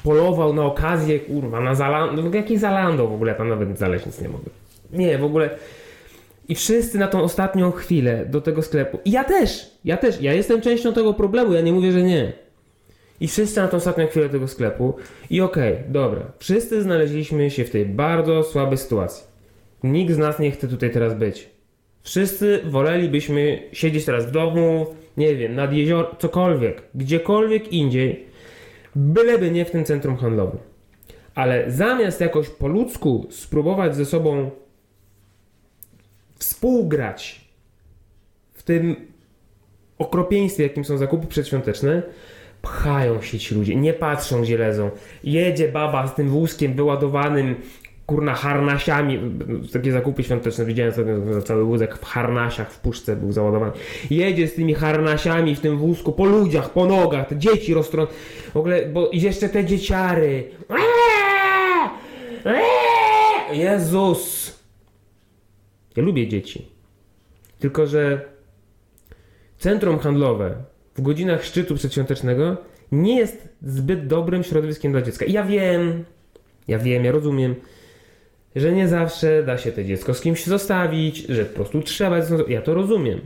polował 0.03 0.55
na 0.55 0.65
okazję, 0.65 1.21
kurwa, 1.21 1.61
na 1.61 1.75
Zalando. 1.75 2.23
No, 2.23 2.35
jaki 2.35 2.59
Zalando 2.59 3.09
w 3.09 3.13
ogóle? 3.13 3.35
Tam 3.35 3.49
nawet 3.49 3.79
znaleźć 3.79 4.07
nic 4.07 4.21
nie 4.21 4.29
mogę. 4.29 4.51
Nie, 4.93 5.19
w 5.19 5.25
ogóle. 5.25 5.51
I 6.49 6.55
wszyscy 6.55 6.99
na 6.99 7.09
tą 7.09 7.23
ostatnią 7.23 7.71
chwilę 7.71 8.27
do 8.27 8.41
tego 8.41 8.63
sklepu. 8.63 8.99
I 9.05 9.11
ja 9.11 9.25
też, 9.25 9.71
ja 9.85 9.97
też, 9.97 10.21
ja 10.21 10.33
jestem 10.33 10.61
częścią 10.61 10.93
tego 10.93 11.15
problemu, 11.15 11.53
ja 11.53 11.61
nie 11.61 11.73
mówię, 11.73 11.93
że 11.93 12.03
nie. 12.03 12.33
I 13.21 13.29
wszyscy 13.29 13.61
na 13.61 13.69
tą 13.69 13.77
ostatnią 13.77 14.07
chwilę 14.07 14.29
tego 14.29 14.49
sklepu. 14.49 14.95
I 15.31 15.41
okej, 15.41 15.73
okay, 15.73 15.85
dobra. 15.89 16.23
Wszyscy 16.39 16.83
znaleźliśmy 16.83 17.51
się 17.51 17.65
w 17.65 17.71
tej 17.71 17.87
bardzo 17.87 18.43
słabej 18.43 18.79
sytuacji. 18.79 19.25
Nikt 19.83 20.15
z 20.15 20.19
nas 20.19 20.39
nie 20.39 20.51
chce 20.51 20.69
tutaj 20.69 20.91
teraz 20.91 21.15
być. 21.15 21.56
Wszyscy 22.07 22.61
wolelibyśmy 22.65 23.63
siedzieć 23.73 24.05
teraz 24.05 24.27
w 24.27 24.31
domu, 24.31 24.87
nie 25.17 25.37
wiem, 25.37 25.55
nad 25.55 25.73
jeziorem, 25.73 26.17
cokolwiek, 26.19 26.83
gdziekolwiek 26.95 27.73
indziej, 27.73 28.27
byleby 28.97 29.51
nie 29.51 29.65
w 29.65 29.71
tym 29.71 29.85
centrum 29.85 30.17
handlowym. 30.17 30.59
Ale 31.35 31.71
zamiast 31.71 32.21
jakoś 32.21 32.49
po 32.49 32.69
ludzku 32.69 33.27
spróbować 33.31 33.97
ze 33.97 34.05
sobą 34.05 34.51
współgrać 36.39 37.41
w 38.53 38.63
tym 38.63 38.97
okropieństwie, 39.99 40.63
jakim 40.63 40.85
są 40.85 40.99
zakupy 40.99 41.27
przedświąteczne, 41.27 42.03
pchają 42.63 43.23
się 43.23 43.39
ci 43.39 43.55
ludzie, 43.55 43.77
nie 43.77 43.93
patrzą 43.93 44.43
gdzie 44.43 44.59
lezą. 44.59 44.91
Jedzie 45.25 45.69
baba 45.69 46.07
z 46.07 46.15
tym 46.15 46.29
wózkiem 46.29 46.75
wyładowanym 46.75 47.57
kurna 48.07 48.35
harnasiami, 48.35 49.21
takie 49.73 49.93
zakupy 49.93 50.23
świąteczne, 50.23 50.65
widziałem 50.65 50.93
sobie 50.93 51.15
cały 51.45 51.65
wózek 51.65 51.99
w 51.99 52.05
harnasiach 52.05 52.73
w 52.73 52.81
puszce 52.81 53.17
był 53.17 53.33
załadowany. 53.33 53.73
Jedzie 54.11 54.49
z 54.49 54.55
tymi 54.55 54.75
harnasiami 54.75 55.55
w 55.55 55.61
tym 55.61 55.79
wózku 55.79 56.13
po 56.13 56.25
ludziach, 56.25 56.71
po 56.71 56.87
nogach, 56.87 57.29
te 57.29 57.37
dzieci 57.37 57.75
roztrą... 57.75 58.07
W 58.53 58.57
ogóle, 58.57 58.87
bo 58.87 59.09
i 59.09 59.21
jeszcze 59.21 59.49
te 59.49 59.65
dzieciary. 59.65 60.51
Jezus! 63.53 64.57
Ja 65.97 66.03
lubię 66.03 66.29
dzieci. 66.29 66.69
Tylko, 67.59 67.87
że 67.87 68.29
centrum 69.59 69.99
handlowe 69.99 70.55
w 70.95 71.03
godzinach 71.03 71.45
szczytu 71.45 71.75
przedświątecznego 71.75 72.57
nie 72.93 73.19
jest 73.19 73.49
zbyt 73.63 74.07
dobrym 74.07 74.43
środowiskiem 74.43 74.93
dla 74.93 75.03
dziecka. 75.03 75.25
I 75.25 75.33
ja 75.33 75.45
wiem, 75.45 76.05
ja 76.69 76.79
wiem, 76.79 77.05
ja 77.05 77.13
rozumiem, 77.13 77.55
że 78.57 78.73
nie 78.73 78.89
zawsze 78.89 79.43
da 79.43 79.59
się 79.59 79.73
to 79.73 79.85
dziecko 79.85 80.15
z 80.15 80.21
kimś 80.21 80.45
zostawić, 80.45 81.19
że 81.19 81.45
po 81.45 81.55
prostu 81.55 81.83
trzeba. 81.83 82.19
Ja 82.49 82.63
to 82.63 82.75
rozumiem. 82.75 83.21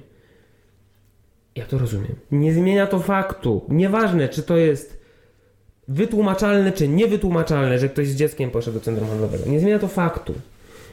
Ja 1.57 1.67
to 1.67 1.79
rozumiem. 1.79 2.17
Nie 2.31 2.53
zmienia 2.53 2.87
to 2.87 2.99
faktu. 2.99 3.65
Nieważne, 3.69 4.29
czy 4.29 4.43
to 4.43 4.57
jest 4.57 5.01
wytłumaczalne, 5.89 6.73
czy 6.73 6.89
niewytłumaczalne, 6.89 7.79
że 7.79 7.89
ktoś 7.89 8.09
z 8.09 8.17
dzieckiem 8.17 8.51
poszedł 8.51 8.79
do 8.79 8.85
centrum 8.85 9.09
handlowego. 9.09 9.45
Nie 9.47 9.61
zmienia 9.61 9.79
to 9.79 9.89
faktu, 9.89 10.35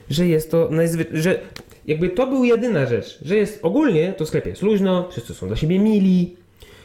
że 0.09 0.27
jest 0.27 0.51
to 0.51 0.69
najzwyczajniej, 0.71 1.23
że 1.23 1.39
jakby 1.87 2.09
to 2.09 2.27
był 2.27 2.43
jedyna 2.43 2.85
rzecz, 2.85 3.19
że 3.25 3.35
jest 3.35 3.59
ogólnie 3.61 4.13
to 4.13 4.25
w 4.25 4.27
sklepie 4.27 4.49
jest 4.49 4.61
luźno, 4.61 5.07
wszyscy 5.11 5.33
są 5.33 5.47
dla 5.47 5.55
siebie 5.55 5.79
mili, 5.79 6.35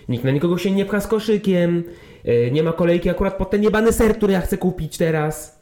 nikt 0.09 0.25
na 0.25 0.31
nikogo 0.31 0.59
się 0.59 0.71
nie 0.71 0.85
pcha 0.85 1.01
z 1.01 1.07
koszykiem, 1.07 1.85
yy, 2.25 2.51
nie 2.51 2.63
ma 2.63 2.73
kolejki 2.73 3.11
akurat 3.11 3.37
pod 3.37 3.51
ten 3.51 3.63
jebany 3.63 3.93
ser, 3.93 4.17
który 4.17 4.33
ja 4.33 4.41
chcę 4.41 4.59
kupić 4.59 4.99
teraz. 4.99 5.62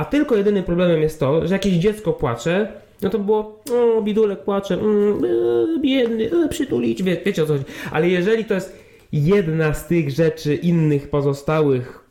A 0.00 0.04
tylko 0.04 0.36
jedynym 0.36 0.64
problemem 0.64 1.02
jest 1.02 1.20
to, 1.20 1.46
że 1.46 1.54
jakieś 1.54 1.72
dziecko 1.72 2.12
płacze, 2.12 2.72
no 3.02 3.10
to 3.10 3.18
było, 3.18 3.62
o, 3.72 4.02
bidulek 4.02 4.44
płacze, 4.44 4.74
mm, 4.74 5.24
e, 5.24 5.80
biedny, 5.80 6.30
e, 6.44 6.48
przytulić, 6.48 7.02
wie, 7.02 7.16
wiecie 7.24 7.42
o 7.42 7.46
co 7.46 7.52
chodzi. 7.52 7.64
Ale 7.90 8.08
jeżeli 8.08 8.44
to 8.44 8.54
jest 8.54 8.78
jedna 9.12 9.74
z 9.74 9.86
tych 9.86 10.10
rzeczy 10.10 10.54
innych 10.54 11.10
pozostałych, 11.10 12.04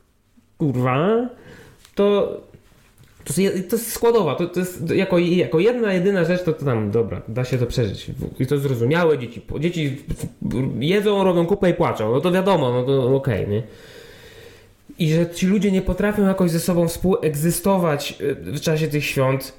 kurwa, 0.57 1.29
to 1.95 2.37
to 3.23 3.41
jest, 3.41 3.69
to 3.69 3.75
jest 3.75 3.91
składowa, 3.91 4.35
to, 4.35 4.47
to 4.47 4.59
jest 4.59 4.91
jako, 4.91 5.17
jako 5.17 5.59
jedna, 5.59 5.93
jedyna 5.93 6.23
rzecz, 6.23 6.43
to, 6.43 6.53
to 6.53 6.65
tam, 6.65 6.91
dobra, 6.91 7.21
da 7.27 7.45
się 7.45 7.57
to 7.57 7.65
przeżyć. 7.65 8.11
I 8.39 8.45
to 8.45 8.57
zrozumiałe, 8.57 9.17
dzieci, 9.17 9.41
dzieci 9.59 9.97
jedzą, 10.79 11.23
robią 11.23 11.45
kupę 11.45 11.69
i 11.69 11.73
płaczą, 11.73 12.11
no 12.11 12.21
to 12.21 12.31
wiadomo, 12.31 12.71
no 12.71 12.83
to 12.83 13.15
okej, 13.15 13.43
okay, 13.43 13.53
nie? 13.53 13.63
I 14.99 15.09
że 15.09 15.29
ci 15.29 15.47
ludzie 15.47 15.71
nie 15.71 15.81
potrafią 15.81 16.27
jakoś 16.27 16.51
ze 16.51 16.59
sobą 16.59 16.87
współegzystować 16.87 18.17
y, 18.21 18.35
w 18.35 18.61
czasie 18.61 18.87
tych 18.87 19.05
świąt, 19.05 19.53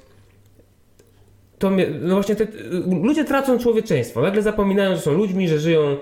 to 1.59 1.71
no 2.01 2.15
właśnie 2.15 2.35
te, 2.35 2.47
ludzie 3.01 3.25
tracą 3.25 3.59
człowieczeństwo. 3.59 4.21
Nagle 4.21 4.41
zapominają, 4.41 4.95
że 4.95 5.01
są 5.01 5.13
ludźmi, 5.13 5.47
że 5.47 5.59
żyją 5.59 5.81
y, 5.81 5.97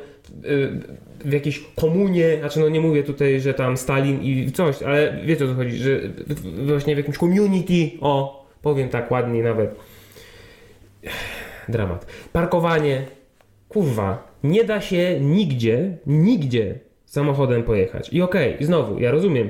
w 1.26 1.34
jakiejś 1.34 1.64
komunie, 1.76 2.38
znaczy 2.40 2.60
no 2.60 2.70
nie 2.70 2.82
mówię 2.82 3.04
tutaj, 3.04 3.40
że 3.40 3.54
tam 3.54 3.78
Stalin 3.78 4.24
i 4.24 4.52
coś, 4.52 4.84
ale 4.84 5.20
wiecie 5.26 5.46
o 5.46 5.48
co 5.48 5.54
chodzi, 5.54 5.78
że 5.78 6.00
właśnie 6.66 6.96
w 6.96 6.98
jakimś 6.98 7.18
community, 7.18 7.92
o, 8.02 8.46
powiem 8.62 8.90
tak 8.90 9.12
ładniej 9.12 9.44
nawet. 9.44 9.76
Dramat. 11.70 12.06
Parkowanie. 12.32 13.06
Kurwa, 13.70 14.34
nie 14.44 14.64
da 14.64 14.82
się 14.82 15.20
nigdzie, 15.20 15.98
nigdzie 16.08 16.80
samochodem 17.10 17.64
pojechać. 17.64 18.14
I 18.14 18.22
okej, 18.22 18.54
okay, 18.54 18.66
znowu, 18.66 19.00
ja 19.00 19.12
rozumiem. 19.12 19.50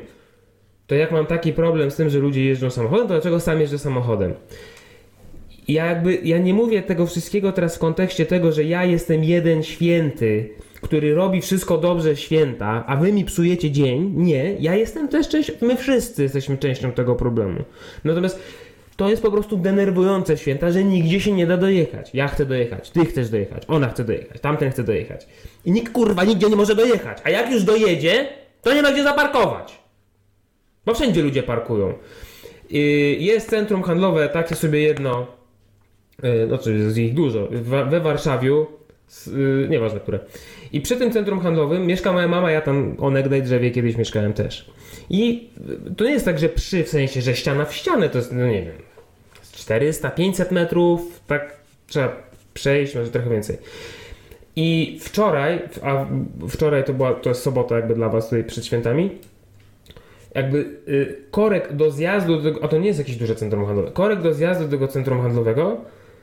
To 0.87 0.95
jak 0.95 1.11
mam 1.11 1.25
taki 1.25 1.53
problem 1.53 1.91
z 1.91 1.95
tym, 1.95 2.09
że 2.09 2.19
ludzie 2.19 2.45
jeżdżą 2.45 2.69
samochodem, 2.69 3.07
to 3.07 3.13
dlaczego 3.13 3.39
sam 3.39 3.59
jeżdżę 3.59 3.79
samochodem? 3.79 4.33
ja 5.69 5.85
jakby, 5.85 6.19
ja 6.23 6.37
nie 6.37 6.53
mówię 6.53 6.81
tego 6.81 7.05
wszystkiego 7.05 7.51
teraz 7.51 7.75
w 7.75 7.79
kontekście 7.79 8.25
tego, 8.25 8.51
że 8.51 8.63
ja 8.63 8.85
jestem 8.85 9.23
jeden 9.23 9.63
święty, 9.63 10.49
który 10.81 11.15
robi 11.15 11.41
wszystko 11.41 11.77
dobrze 11.77 12.15
święta, 12.15 12.83
a 12.87 12.95
wy 12.95 13.13
mi 13.13 13.25
psujecie 13.25 13.71
dzień. 13.71 14.13
Nie, 14.15 14.55
ja 14.59 14.75
jestem 14.75 15.07
też 15.07 15.29
częścią, 15.29 15.53
my 15.61 15.75
wszyscy 15.75 16.23
jesteśmy 16.23 16.57
częścią 16.57 16.91
tego 16.91 17.15
problemu. 17.15 17.63
Natomiast 18.03 18.39
to 18.99 19.09
jest 19.09 19.21
po 19.21 19.31
prostu 19.31 19.57
denerwujące 19.57 20.37
święta, 20.37 20.71
że 20.71 20.83
nigdzie 20.83 21.19
się 21.21 21.31
nie 21.31 21.47
da 21.47 21.57
dojechać. 21.57 22.09
Ja 22.13 22.27
chcę 22.27 22.45
dojechać, 22.45 22.89
ty 22.89 23.05
chcesz 23.05 23.29
dojechać, 23.29 23.63
ona 23.67 23.89
chce 23.89 24.03
dojechać, 24.03 24.41
tamten 24.41 24.71
chce 24.71 24.83
dojechać. 24.83 25.27
I 25.65 25.71
nikt 25.71 25.93
kurwa 25.93 26.23
nigdzie 26.23 26.49
nie 26.49 26.55
może 26.55 26.75
dojechać. 26.75 27.17
A 27.23 27.29
jak 27.29 27.51
już 27.51 27.63
dojedzie, 27.63 28.27
to 28.61 28.73
nie 28.73 28.81
ma 28.81 28.91
gdzie 28.91 29.03
zaparkować. 29.03 29.79
Bo 30.85 30.93
wszędzie 30.93 31.21
ludzie 31.21 31.43
parkują. 31.43 31.93
Jest 33.19 33.49
centrum 33.49 33.83
handlowe, 33.83 34.29
takie 34.29 34.55
sobie 34.55 34.81
jedno, 34.81 35.27
znaczy 36.47 36.73
jest 36.73 36.97
ich 36.97 37.13
dużo, 37.13 37.47
we 37.89 37.99
Warszawiu, 37.99 38.67
yy, 39.27 39.67
nieważne 39.69 39.99
które. 39.99 40.19
I 40.71 40.81
przy 40.81 40.95
tym 40.95 41.11
centrum 41.11 41.39
handlowym 41.39 41.87
mieszka 41.87 42.13
moja 42.13 42.27
mama, 42.27 42.51
ja 42.51 42.61
tam 42.61 42.95
onegdaj 42.99 43.43
drzewie 43.43 43.71
kiedyś 43.71 43.97
mieszkałem 43.97 44.33
też. 44.33 44.71
I 45.09 45.49
yy, 45.87 45.95
to 45.97 46.05
nie 46.05 46.11
jest 46.11 46.25
tak, 46.25 46.39
że 46.39 46.49
przy, 46.49 46.83
w 46.83 46.89
sensie, 46.89 47.21
że 47.21 47.35
ściana 47.35 47.65
w 47.65 47.73
ścianę, 47.75 48.09
to 48.09 48.17
jest, 48.17 48.31
no 48.31 48.47
nie 48.47 48.61
wiem, 48.61 48.88
400, 49.59 50.11
500 50.11 50.51
metrów, 50.51 51.21
tak 51.27 51.55
trzeba 51.87 52.15
przejść, 52.53 52.95
może 52.95 53.11
trochę 53.11 53.29
więcej. 53.29 53.57
I 54.55 54.99
wczoraj, 55.01 55.61
a 55.83 56.05
wczoraj 56.49 56.83
to 56.83 56.93
była, 56.93 57.13
to 57.13 57.29
jest 57.29 57.41
sobota 57.41 57.75
jakby 57.75 57.95
dla 57.95 58.09
was 58.09 58.25
tutaj 58.25 58.43
przed 58.43 58.65
świętami, 58.65 59.17
jakby 60.35 60.57
y, 60.87 61.15
korek 61.31 61.75
do 61.75 61.91
zjazdu, 61.91 62.41
do 62.41 62.43
tego, 62.43 62.65
a 62.65 62.67
to 62.67 62.77
nie 62.77 62.87
jest 62.87 62.99
jakieś 62.99 63.15
duże 63.15 63.35
centrum 63.35 63.65
handlowe, 63.65 63.91
korek 63.91 64.21
do 64.21 64.33
zjazdu 64.33 64.63
do 64.63 64.71
tego 64.71 64.87
centrum 64.87 65.21
handlowego 65.21 65.77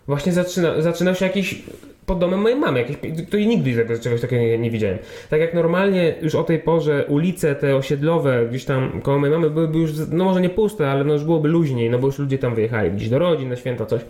właśnie 0.07 0.33
zaczyna, 0.33 0.83
zaczynał 0.83 1.15
się 1.15 1.27
jakiś 1.27 1.63
pod 2.07 2.19
domem 2.19 2.41
mojej 2.41 2.59
mamy, 2.59 2.79
jakiś, 2.79 2.97
to 3.31 3.37
nigdy 3.37 3.77
tego, 3.77 3.99
czegoś 3.99 4.21
takiego 4.21 4.43
nie, 4.43 4.59
nie 4.59 4.71
widziałem. 4.71 4.99
Tak 5.31 5.41
jak 5.41 5.55
normalnie 5.55 6.15
już 6.23 6.35
o 6.35 6.45
tej 6.45 6.59
porze 6.59 7.05
ulice 7.09 7.55
te 7.55 7.77
osiedlowe 7.77 8.47
gdzieś 8.51 8.65
tam 8.65 9.01
koło 9.01 9.19
mojej 9.19 9.37
mamy 9.37 9.51
byłyby 9.51 9.79
już, 9.79 9.91
no 10.11 10.25
może 10.25 10.41
nie 10.41 10.51
puste, 10.51 10.91
ale 10.91 11.05
no 11.05 11.13
już 11.13 11.25
byłoby 11.25 11.49
luźniej, 11.49 11.91
no 11.91 11.99
bo 11.99 12.07
już 12.07 12.19
ludzie 12.19 12.39
tam 12.39 12.55
wyjechali 12.55 12.91
gdzieś 12.91 13.09
do 13.09 13.19
rodzin, 13.19 13.49
na 13.49 13.57
święta, 13.57 13.87
coś. 13.87 14.01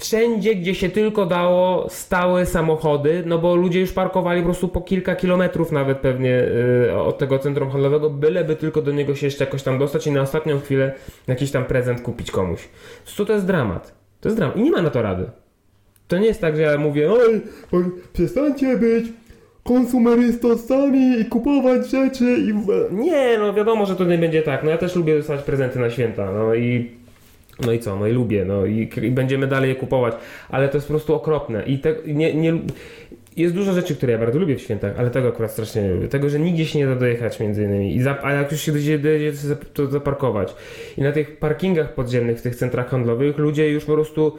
Wszędzie, 0.00 0.54
gdzie 0.54 0.74
się 0.74 0.88
tylko 0.88 1.26
dało, 1.26 1.86
stały 1.88 2.46
samochody, 2.46 3.22
no 3.26 3.38
bo 3.38 3.54
ludzie 3.56 3.80
już 3.80 3.92
parkowali 3.92 4.40
po 4.40 4.44
prostu 4.44 4.68
po 4.68 4.80
kilka 4.80 5.16
kilometrów 5.16 5.72
nawet 5.72 5.98
pewnie 5.98 6.42
y, 6.88 6.98
od 6.98 7.18
tego 7.18 7.38
centrum 7.38 7.70
handlowego, 7.70 8.10
byleby 8.10 8.56
tylko 8.56 8.82
do 8.82 8.92
niego 8.92 9.14
się 9.14 9.26
jeszcze 9.26 9.44
jakoś 9.44 9.62
tam 9.62 9.78
dostać 9.78 10.06
i 10.06 10.12
na 10.12 10.20
ostatnią 10.20 10.60
chwilę 10.60 10.92
jakiś 11.26 11.50
tam 11.50 11.64
prezent 11.64 12.00
kupić 12.00 12.30
komuś. 12.30 12.68
Prostu 13.04 13.26
to 13.26 13.32
jest 13.32 13.46
dramat. 13.46 13.94
To 14.20 14.28
jest 14.28 14.38
dramat 14.38 14.56
i 14.56 14.62
nie 14.62 14.70
ma 14.70 14.82
na 14.82 14.90
to 14.90 15.02
rady. 15.02 15.30
To 16.10 16.18
nie 16.18 16.26
jest 16.26 16.40
tak, 16.40 16.56
że 16.56 16.62
ja 16.62 16.78
mówię, 16.78 17.12
oj, 17.12 17.40
oj 17.72 17.84
przestańcie 18.12 18.76
być 18.76 19.04
konsumerystostami 19.62 21.20
i 21.20 21.24
kupować 21.24 21.90
rzeczy 21.90 22.24
i... 22.24 22.52
w-" 22.52 22.92
Nie, 22.92 23.38
no 23.38 23.54
wiadomo, 23.54 23.86
że 23.86 23.96
to 23.96 24.04
nie 24.04 24.18
będzie 24.18 24.42
tak. 24.42 24.64
No 24.64 24.70
ja 24.70 24.78
też 24.78 24.96
lubię 24.96 25.16
dostawać 25.16 25.42
prezenty 25.44 25.78
na 25.78 25.90
święta, 25.90 26.32
no 26.32 26.54
i 26.54 26.90
no 27.66 27.72
i 27.72 27.78
co? 27.78 27.96
No 27.96 28.06
i 28.06 28.12
lubię, 28.12 28.44
no 28.44 28.66
i, 28.66 28.90
i 29.02 29.10
będziemy 29.10 29.46
dalej 29.46 29.68
je 29.68 29.74
kupować, 29.76 30.14
ale 30.48 30.68
to 30.68 30.76
jest 30.76 30.86
po 30.86 30.92
prostu 30.92 31.14
okropne 31.14 31.62
i 31.66 31.78
te, 31.78 31.94
nie, 32.06 32.34
nie, 32.34 32.58
jest 33.36 33.54
dużo 33.54 33.72
rzeczy, 33.72 33.96
które 33.96 34.12
ja 34.12 34.18
bardzo 34.18 34.38
lubię 34.38 34.56
w 34.56 34.60
świętach, 34.60 34.94
ale 34.98 35.10
tego 35.10 35.28
akurat 35.28 35.50
strasznie 35.52 35.82
nie 35.82 35.90
lubię. 35.90 36.08
Tego, 36.08 36.30
że 36.30 36.40
nigdzie 36.40 36.66
się 36.66 36.78
nie 36.78 36.86
da 36.86 36.94
dojechać 36.94 37.40
między 37.40 37.64
innymi, 37.64 37.96
I 37.96 38.02
za, 38.02 38.18
a 38.22 38.32
jak 38.32 38.52
już 38.52 38.60
się 38.60 38.72
to 38.72 38.78
zap- 39.48 39.64
to 39.72 39.86
zaparkować. 39.86 40.54
I 40.96 41.02
na 41.02 41.12
tych 41.12 41.36
parkingach 41.36 41.94
podziemnych, 41.94 42.38
w 42.38 42.42
tych 42.42 42.56
centrach 42.56 42.88
handlowych 42.88 43.38
ludzie 43.38 43.68
już 43.68 43.84
po 43.84 43.92
prostu 43.92 44.38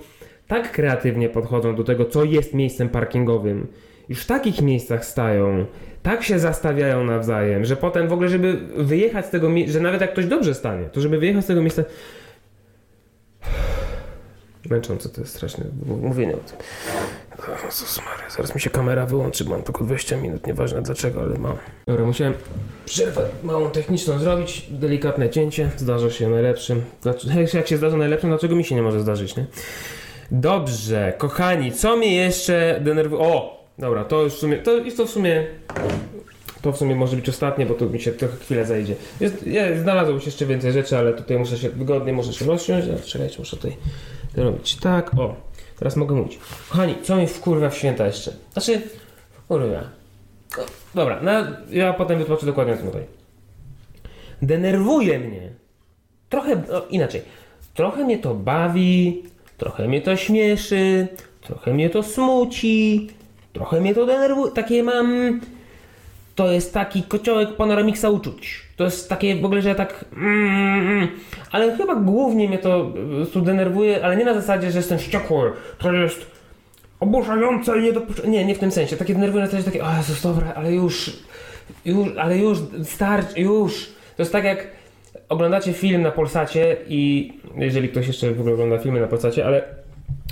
tak 0.52 0.72
kreatywnie 0.72 1.30
podchodzą 1.30 1.76
do 1.76 1.84
tego, 1.84 2.06
co 2.06 2.24
jest 2.24 2.54
miejscem 2.54 2.90
parkingowym. 2.90 3.68
Już 4.10 4.24
w 4.24 4.26
takich 4.26 4.62
miejscach 4.62 5.06
stają, 5.06 5.66
tak 6.04 6.24
się 6.24 6.40
zastawiają 6.40 7.04
nawzajem, 7.04 7.66
że 7.66 7.76
potem 7.76 8.08
w 8.08 8.14
ogóle, 8.14 8.30
żeby 8.30 8.54
wyjechać 8.76 9.26
z 9.26 9.30
tego 9.30 9.50
miejsca, 9.50 9.74
że 9.74 9.80
nawet 9.80 10.02
jak 10.02 10.12
ktoś 10.12 10.26
dobrze 10.26 10.54
stanie, 10.54 10.86
to 10.86 11.02
żeby 11.02 11.20
wyjechać 11.20 11.44
z 11.44 11.48
tego 11.48 11.62
miejsca, 11.62 11.84
Męczące 14.70 15.10
to 15.10 15.22
jest 15.22 15.34
straszne 15.36 15.66
mówienie 16.02 16.34
o 16.34 16.38
tym. 16.38 16.58
Jezus 17.66 17.98
Maria, 17.98 18.30
zaraz 18.30 18.56
mi 18.56 18.62
się 18.62 18.70
kamera 18.70 19.06
wyłączy, 19.06 19.46
mam 19.46 19.64
tylko 19.64 19.84
20 19.84 20.18
minut, 20.18 20.48
nieważne 20.48 20.82
dlaczego, 20.82 21.22
ale 21.22 21.38
mam. 21.38 21.58
Dobra, 21.88 22.06
musiałem 22.06 22.34
przerwę 22.86 23.30
małą 23.44 23.70
techniczną 23.70 24.20
zrobić, 24.20 24.68
delikatne 24.70 25.30
cięcie, 25.30 25.70
zdarza 25.78 26.10
się 26.10 26.30
najlepszym. 26.30 26.82
Znaczy, 27.02 27.28
jak 27.54 27.68
się 27.68 27.78
zdarza 27.78 27.98
najlepszym, 27.98 28.30
dlaczego 28.30 28.56
mi 28.56 28.64
się 28.64 28.76
nie 28.76 28.82
może 28.82 29.02
zdarzyć, 29.02 29.36
nie? 29.36 29.46
Dobrze, 30.32 31.14
kochani, 31.18 31.72
co 31.72 31.98
mnie 31.98 32.16
jeszcze 32.16 32.80
denerwuje? 32.82 33.22
O! 33.22 33.62
Dobra, 33.78 34.06
to 34.06 34.22
już 34.22 34.34
w 34.34 34.38
sumie, 34.38 34.58
to 34.58 34.72
to 34.98 35.06
w 35.06 35.10
sumie 35.10 35.48
to 36.62 36.72
w 36.72 36.78
sumie 36.78 36.96
może 36.96 37.16
być 37.16 37.30
ostatnie, 37.30 37.66
bo 37.66 37.74
to 37.74 37.86
mi 37.86 38.00
się 38.00 38.12
trochę 38.12 38.38
chwilę 38.38 38.66
zajdzie. 38.66 38.96
Jest, 39.20 39.48
ja, 39.48 39.82
znalazło 39.82 40.20
się 40.20 40.26
jeszcze 40.26 40.46
więcej 40.46 40.72
rzeczy, 40.72 40.98
ale 40.98 41.14
tutaj 41.14 41.40
muszę 41.40 41.58
się 41.58 41.70
wygodnie, 41.70 42.14
muszę 42.14 42.34
się 42.34 42.46
rozsiąść. 42.46 42.88
A, 42.88 43.08
Czekajcie, 43.08 43.36
muszę 43.40 43.58
tutaj 43.58 43.78
robić 44.36 44.76
tak. 44.76 45.14
O, 45.14 45.36
teraz 45.80 45.96
mogę 45.96 46.16
mówić. 46.16 46.40
Kochani, 46.70 46.96
co 47.04 47.16
mi 47.16 47.28
wkurwia 47.28 47.70
w 47.70 47.78
święta 47.78 48.06
jeszcze? 48.06 48.34
Znaczy, 48.54 48.82
wkurwia. 49.34 49.84
O, 50.58 50.62
Dobra, 50.96 51.20
no 51.24 51.32
ja 51.70 51.94
potem 51.94 52.20
wytłumaczę 52.20 52.46
dokładnie 52.46 52.74
o 52.74 52.78
tym 52.78 52.86
tutaj. 52.86 53.04
Denerwuje 54.42 55.20
mnie. 55.20 55.50
Trochę, 56.30 56.64
no, 56.70 56.82
inaczej. 56.90 57.22
Trochę 57.74 58.04
mnie 58.04 58.18
to 58.18 58.36
bawi, 58.36 59.24
trochę 59.62 59.88
mnie 59.88 60.02
to 60.02 60.16
śmieszy, 60.16 61.08
trochę 61.42 61.74
mnie 61.74 61.90
to 61.90 62.04
smuci, 62.04 63.10
trochę 63.54 63.82
mnie 63.82 63.96
to 63.96 64.06
denerwuje. 64.06 64.52
Takie 64.52 64.84
mam 64.84 65.40
to 66.36 66.52
jest 66.52 66.74
taki 66.74 67.04
kociołek 67.04 67.56
panoramiksa 67.56 68.10
uczuć. 68.10 68.62
To 68.76 68.84
jest 68.84 69.10
takie 69.10 69.36
w 69.36 69.46
ogóle, 69.46 69.62
że 69.62 69.70
ja 69.70 69.76
tak. 69.76 70.06
Mm, 70.18 71.08
ale 71.52 71.78
chyba 71.78 71.96
głównie 71.96 72.48
mnie 72.48 72.58
to 72.58 72.86
po 72.86 73.16
prostu 73.16 73.42
denerwuje, 73.42 74.06
ale 74.06 74.18
nie 74.18 74.26
na 74.26 74.34
zasadzie, 74.34 74.72
że 74.72 74.78
jestem 74.78 75.00
wściekły. 75.00 75.52
To 75.78 75.94
jest 75.94 76.26
oburzające 77.00 77.80
i 77.80 77.82
niedopuszczalne. 77.82 78.32
Nie, 78.32 78.46
nie 78.46 78.56
w 78.56 78.60
tym 78.60 78.72
sensie. 78.72 78.98
Takie 78.98 79.14
denerwuje 79.14 79.44
na 79.44 79.50
zasadzie 79.50 79.72
takie, 79.72 79.84
o 79.84 79.98
Jezus, 79.98 80.22
dobra, 80.22 80.54
ale 80.56 80.74
już, 80.74 81.12
już, 81.86 82.08
ale 82.18 82.38
już, 82.38 82.58
starczy, 82.84 83.42
już. 83.42 83.86
To 84.18 84.24
jest 84.24 84.32
tak 84.32 84.44
jak 84.44 84.68
oglądacie 85.32 85.74
film 85.74 86.02
na 86.02 86.12
Polsacie 86.12 86.78
i 86.88 87.34
jeżeli 87.58 87.90
ktoś 87.90 88.08
jeszcze 88.08 88.32
w 88.32 88.40
ogóle 88.40 88.54
ogląda 88.54 88.78
filmy 88.78 89.00
na 89.00 89.08
Polsacie, 89.08 89.46
ale 89.46 89.64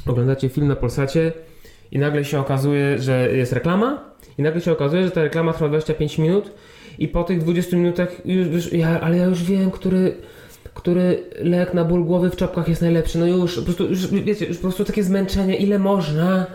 oglądacie 0.08 0.50
film 0.50 0.68
na 0.68 0.76
Polsacie 0.76 1.32
i 1.92 2.00
nagle 2.00 2.26
się 2.26 2.40
okazuje, 2.40 3.00
że 3.00 3.30
jest 3.36 3.54
reklama 3.54 4.04
i 4.38 4.42
nagle 4.42 4.62
się 4.62 4.72
okazuje, 4.72 5.04
że 5.06 5.12
ta 5.12 5.24
reklama 5.24 5.54
trwa 5.54 5.68
25 5.68 6.18
minut 6.18 6.52
i 7.00 7.08
po 7.08 7.24
tych 7.24 7.40
20 7.40 7.78
minutach 7.78 8.26
już, 8.26 8.48
już 8.48 8.74
ja, 8.74 9.02
ale 9.02 9.18
ja 9.18 9.26
już 9.26 9.44
wiem, 9.44 9.72
który, 9.72 10.16
który 10.74 11.24
lek 11.42 11.74
na 11.74 11.86
ból 11.86 12.04
głowy 12.04 12.30
w 12.30 12.36
czopkach 12.36 12.68
jest 12.68 12.82
najlepszy. 12.82 13.20
No 13.20 13.28
już, 13.28 13.56
po 13.56 13.62
prostu, 13.62 13.88
już, 13.88 14.08
wiecie, 14.08 14.46
już 14.46 14.58
po 14.58 14.62
prostu 14.64 14.86
takie 14.86 15.04
zmęczenie, 15.04 15.56
ile 15.56 15.80
można 15.80 16.46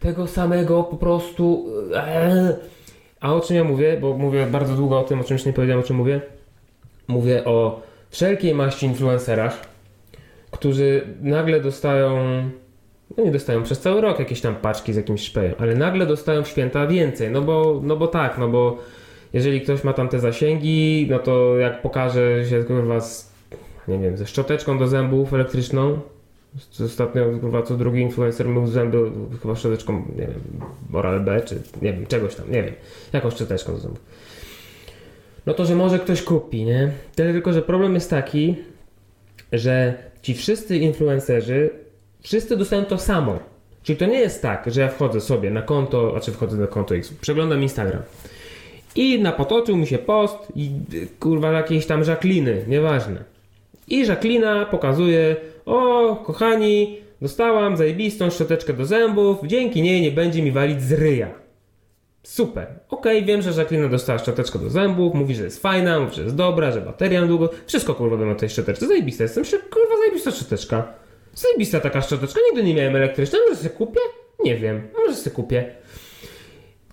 tego 0.00 0.26
samego 0.26 0.82
po 0.84 0.96
prostu... 0.96 1.66
Eee. 1.94 2.54
A 3.20 3.34
o 3.34 3.40
czym 3.40 3.56
ja 3.56 3.64
mówię, 3.64 3.98
bo 4.00 4.16
mówię 4.16 4.46
bardzo 4.46 4.74
długo 4.74 4.98
o 4.98 5.04
tym, 5.04 5.20
o 5.20 5.24
czymś 5.24 5.44
nie 5.44 5.52
powiedziałem, 5.52 5.80
o 5.84 5.86
czym 5.86 5.96
mówię. 5.96 6.20
Mówię 7.08 7.44
o 7.44 7.82
wszelkiej 8.10 8.54
maści 8.54 8.86
influencerach, 8.86 9.66
którzy 10.50 11.06
nagle 11.20 11.60
dostają 11.60 12.18
no 13.16 13.24
nie 13.24 13.32
dostają 13.32 13.62
przez 13.62 13.80
cały 13.80 14.00
rok 14.00 14.18
jakieś 14.18 14.40
tam 14.40 14.54
paczki 14.54 14.92
z 14.92 14.96
jakimś 14.96 15.20
szpejem, 15.22 15.54
ale 15.58 15.74
nagle 15.74 16.06
dostają 16.06 16.42
w 16.42 16.48
święta 16.48 16.86
więcej, 16.86 17.30
no 17.30 17.42
bo, 17.42 17.80
no 17.82 17.96
bo 17.96 18.06
tak, 18.06 18.38
no 18.38 18.48
bo 18.48 18.78
jeżeli 19.32 19.60
ktoś 19.60 19.84
ma 19.84 19.92
tam 19.92 20.08
te 20.08 20.20
zasięgi, 20.20 21.06
no 21.10 21.18
to 21.18 21.56
jak 21.56 21.82
pokaże 21.82 22.44
się 22.44 22.64
kurwa 22.64 23.00
z, 23.00 23.32
nie 23.88 23.98
wiem, 23.98 24.16
ze 24.16 24.26
szczoteczką 24.26 24.78
do 24.78 24.88
zębów 24.88 25.34
elektryczną, 25.34 25.98
ostatnio 26.84 27.24
kurwa 27.40 27.62
co 27.62 27.76
drugi 27.76 28.00
influencer 28.00 28.48
mył 28.48 28.66
zęby 28.66 29.10
chyba 29.42 29.54
szczoteczką, 29.54 29.92
nie 29.92 30.26
wiem, 30.26 30.40
Oral 30.92 31.20
B, 31.20 31.40
czy 31.40 31.62
nie 31.82 31.92
wiem, 31.92 32.06
czegoś 32.06 32.34
tam, 32.34 32.50
nie 32.50 32.62
wiem, 32.62 32.74
jakąś 33.12 33.34
szczoteczką 33.34 33.72
do 33.72 33.78
zębów. 33.78 34.00
No 35.48 35.54
to, 35.54 35.64
że 35.64 35.74
może 35.74 35.98
ktoś 35.98 36.22
kupi, 36.22 36.64
nie? 36.64 36.90
Tyle 37.14 37.32
tylko, 37.32 37.52
że 37.52 37.62
problem 37.62 37.94
jest 37.94 38.10
taki, 38.10 38.56
że 39.52 39.94
ci 40.22 40.34
wszyscy 40.34 40.76
influencerzy 40.76 41.70
wszyscy 42.20 42.56
dostają 42.56 42.84
to 42.84 42.98
samo. 42.98 43.38
Czyli 43.82 43.98
to 43.98 44.06
nie 44.06 44.18
jest 44.18 44.42
tak, 44.42 44.64
że 44.66 44.80
ja 44.80 44.88
wchodzę 44.88 45.20
sobie 45.20 45.50
na 45.50 45.62
konto, 45.62 46.10
znaczy 46.10 46.32
wchodzę 46.32 46.56
na 46.56 46.66
konto 46.66 46.96
X, 46.96 47.14
przeglądam 47.20 47.62
Instagram 47.62 48.02
i 48.96 49.22
na 49.22 49.32
potoczył 49.32 49.76
mi 49.76 49.86
się 49.86 49.98
post 49.98 50.36
i 50.56 50.70
kurwa 51.20 51.52
jakiejś 51.52 51.86
tam 51.86 52.02
Jacqueline, 52.04 52.50
nieważne. 52.66 53.24
I 53.88 54.06
Jacqueline 54.06 54.66
pokazuje, 54.70 55.36
o 55.66 56.16
kochani, 56.16 56.98
dostałam 57.22 57.76
zajebistą 57.76 58.30
szczoteczkę 58.30 58.72
do 58.72 58.86
zębów, 58.86 59.38
dzięki 59.44 59.82
niej 59.82 60.00
nie 60.00 60.10
będzie 60.12 60.42
mi 60.42 60.52
walić 60.52 60.82
z 60.82 60.92
ryja. 60.92 61.47
Super. 62.22 62.66
Okej, 62.88 63.24
wiem, 63.24 63.42
że 63.42 63.50
Jacqueline 63.50 63.90
dostała 63.90 64.18
szczoteczkę 64.18 64.58
do 64.58 64.70
zębów, 64.70 65.14
mówi, 65.14 65.34
że 65.34 65.44
jest 65.44 65.62
fajna, 65.62 66.00
mówi, 66.00 66.14
że 66.14 66.22
jest 66.22 66.34
dobra, 66.34 66.72
że 66.72 66.80
bateria 66.80 67.26
długo. 67.26 67.50
Wszystko 67.66 67.94
kurwa 67.94 68.16
wiem 68.16 68.30
o 68.30 68.34
tej 68.34 68.50
szczoteczce. 68.50 68.86
Zajebiste 68.86 69.24
jestem, 69.24 69.44
się, 69.44 69.58
kurwa 69.58 69.96
zajebista 69.98 70.30
szczoteczka. 70.30 70.94
Zajebista 71.34 71.80
taka 71.80 72.02
szczoteczka, 72.02 72.40
nigdy 72.50 72.64
nie 72.64 72.74
miałem 72.74 72.96
elektrycznej, 72.96 73.40
może 73.48 73.56
sobie 73.56 73.70
kupię? 73.70 74.00
Nie 74.44 74.56
wiem, 74.56 74.88
może 74.98 75.14
sobie 75.16 75.36
kupię. 75.36 75.74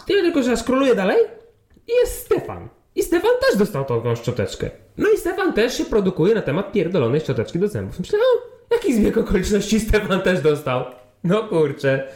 Tyle 0.07 0.21
tylko, 0.21 0.43
że 0.43 0.57
skroluję 0.57 0.95
dalej 0.95 1.17
i 1.87 1.91
jest 1.91 2.19
Stefan. 2.19 2.69
I 2.95 3.03
Stefan 3.03 3.31
też 3.49 3.59
dostał 3.59 3.85
taką 3.85 4.15
szczoteczkę. 4.15 4.69
No 4.97 5.09
i 5.09 5.17
Stefan 5.17 5.53
też 5.53 5.77
się 5.77 5.85
produkuje 5.85 6.35
na 6.35 6.41
temat 6.41 6.71
pierdolonej 6.71 7.21
szczoteczki 7.21 7.59
do 7.59 7.67
zębów. 7.67 7.99
Myślę, 7.99 8.19
o, 8.19 8.73
jaki 8.75 8.93
zbieg 8.93 9.17
okoliczności 9.17 9.79
Stefan 9.79 10.21
też 10.21 10.41
dostał. 10.41 10.85
No 11.23 11.43
kurczę. 11.43 12.07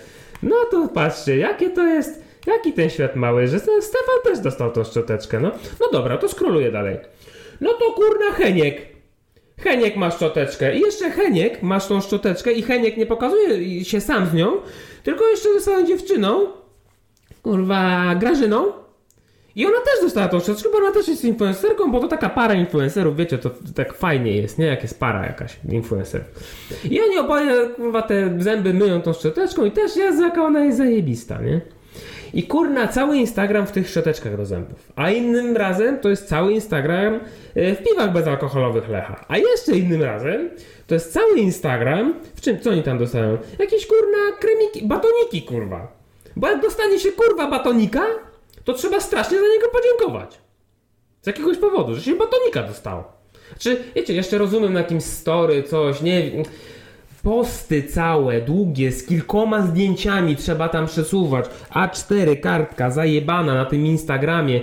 No 0.43 0.55
to 0.71 0.87
patrzcie, 0.87 1.37
jakie 1.37 1.69
to 1.69 1.85
jest, 1.85 2.21
jaki 2.49 2.73
ten 2.73 2.89
świat 2.89 3.15
mały, 3.15 3.47
że 3.47 3.59
Stefan 3.59 4.19
też 4.23 4.39
dostał 4.39 4.71
tą 4.71 4.83
szczoteczkę, 4.83 5.39
no. 5.39 5.51
No 5.79 5.87
dobra, 5.91 6.17
to 6.17 6.29
skroluję 6.29 6.71
dalej. 6.71 6.97
No 7.61 7.73
to 7.73 7.91
kurna 7.91 8.31
Heniek. 8.31 8.81
Heniek 9.59 9.95
ma 9.95 10.11
szczoteczkę 10.11 10.77
i 10.77 10.79
jeszcze 10.79 11.11
Heniek 11.11 11.63
masz 11.63 11.87
tą 11.87 12.01
szczoteczkę 12.01 12.51
i 12.51 12.61
Heniek 12.61 12.97
nie 12.97 13.05
pokazuje 13.05 13.85
się 13.85 14.01
sam 14.01 14.25
z 14.25 14.33
nią, 14.33 14.51
tylko 15.03 15.25
jeszcze 15.25 15.53
została 15.53 15.83
dziewczyną, 15.83 16.47
kurwa, 17.43 18.15
Grażyną. 18.15 18.71
I 19.55 19.65
ona 19.65 19.77
też 19.77 20.01
dostała 20.01 20.27
tą 20.27 20.39
szczoteczkę, 20.39 20.69
bo 20.71 20.77
ona 20.77 20.91
też 20.91 21.07
jest 21.07 21.25
influencerką, 21.25 21.91
bo 21.91 21.99
to 21.99 22.07
taka 22.07 22.29
para 22.29 22.53
influencerów, 22.53 23.15
wiecie, 23.15 23.37
to, 23.37 23.49
tak 23.75 23.93
fajnie 23.93 24.35
jest, 24.35 24.59
nie? 24.59 24.65
Jak 24.65 24.83
jest 24.83 24.99
para 24.99 25.25
jakaś 25.25 25.59
influencer. 25.69 26.23
I 26.89 27.01
oni 27.01 27.17
oboje, 27.17 27.69
kurwa, 27.75 28.01
te 28.01 28.35
zęby 28.39 28.73
myją 28.73 29.01
tą 29.01 29.13
szczoteczką 29.13 29.65
i 29.65 29.71
też 29.71 29.95
jest, 29.95 30.21
jaka 30.21 30.43
ona 30.43 30.65
jest 30.65 30.77
zajebista, 30.77 31.41
nie? 31.41 31.61
I 32.33 32.43
kurna, 32.43 32.87
cały 32.87 33.17
Instagram 33.17 33.67
w 33.67 33.71
tych 33.71 33.89
szczoteczkach 33.89 34.37
do 34.37 34.45
zębów. 34.45 34.91
A 34.95 35.09
innym 35.09 35.57
razem 35.57 35.99
to 35.99 36.09
jest 36.09 36.27
cały 36.27 36.53
Instagram 36.53 37.19
e, 37.55 37.75
w 37.75 37.83
piwach 37.83 38.13
bezalkoholowych 38.13 38.89
Lecha. 38.89 39.25
A 39.27 39.37
jeszcze 39.37 39.77
innym 39.77 40.03
razem 40.03 40.49
to 40.87 40.93
jest 40.93 41.13
cały 41.13 41.37
Instagram, 41.37 42.13
w 42.35 42.41
czym, 42.41 42.59
co 42.59 42.69
oni 42.69 42.83
tam 42.83 42.97
dostają? 42.97 43.37
Jakieś 43.59 43.87
kurna 43.87 44.17
kremiki, 44.39 44.87
batoniki 44.87 45.41
kurwa. 45.41 45.99
Bo 46.35 46.49
jak 46.49 46.61
dostanie 46.61 46.99
się 46.99 47.11
kurwa 47.11 47.49
batonika, 47.49 48.05
to 48.63 48.73
trzeba 48.73 48.99
strasznie 48.99 49.37
za 49.37 49.47
niego 49.47 49.67
podziękować. 49.67 50.39
Z 51.21 51.27
jakiegoś 51.27 51.57
powodu, 51.57 51.95
że 51.95 52.01
się 52.01 52.15
batonika 52.15 52.63
dostało. 52.63 53.03
Czy, 53.59 53.83
wiecie, 53.95 54.13
jeszcze 54.13 54.37
rozumiem 54.37 54.73
na 54.73 54.79
jakimś 54.79 55.03
story, 55.03 55.63
coś, 55.63 56.01
nie 56.01 56.31
wiem 56.31 56.43
posty 57.23 57.83
całe, 57.83 58.41
długie, 58.41 58.91
z 58.91 59.05
kilkoma 59.05 59.61
zdjęciami 59.61 60.35
trzeba 60.35 60.69
tam 60.69 60.85
przesuwać. 60.85 61.45
A4 61.71 62.39
kartka 62.39 62.91
zajebana 62.91 63.53
na 63.53 63.65
tym 63.65 63.85
Instagramie 63.85 64.59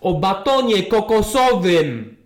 o 0.00 0.14
batonie 0.14 0.82
kokosowym. 0.82 2.16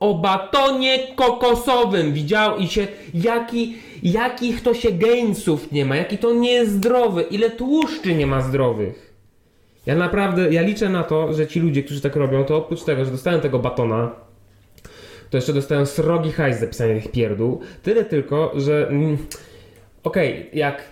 O 0.00 0.14
batonie 0.14 0.98
kokosowym. 1.16 2.12
Widział 2.12 2.56
i 2.56 2.68
się, 2.68 2.86
jaki, 3.14 3.76
jakich 4.02 4.62
to 4.62 4.74
się 4.74 4.92
gainsów 4.92 5.72
nie 5.72 5.84
ma, 5.84 5.96
jaki 5.96 6.18
to 6.18 6.34
niezdrowy, 6.34 7.22
ile 7.22 7.50
tłuszczy 7.50 8.14
nie 8.14 8.26
ma 8.26 8.40
zdrowych. 8.40 9.12
Ja 9.86 9.96
naprawdę, 9.96 10.52
ja 10.52 10.62
liczę 10.62 10.88
na 10.88 11.04
to, 11.04 11.32
że 11.32 11.46
ci 11.46 11.60
ludzie, 11.60 11.82
którzy 11.82 12.00
tak 12.00 12.16
robią, 12.16 12.44
to 12.44 12.56
oprócz 12.56 12.82
tego, 12.82 13.04
że 13.04 13.10
dostają 13.10 13.40
tego 13.40 13.58
batona, 13.58 14.10
to 15.32 15.36
jeszcze 15.36 15.52
dostają 15.52 15.86
srogi 15.86 16.32
hajs 16.32 16.60
za 16.60 16.66
pisanie 16.66 17.00
tych 17.00 17.12
pierdół. 17.12 17.60
Tyle 17.82 18.04
tylko, 18.04 18.52
że 18.56 18.88
mm, 18.88 19.18
okej, 20.02 20.32
okay, 20.32 20.58
jak 20.58 20.84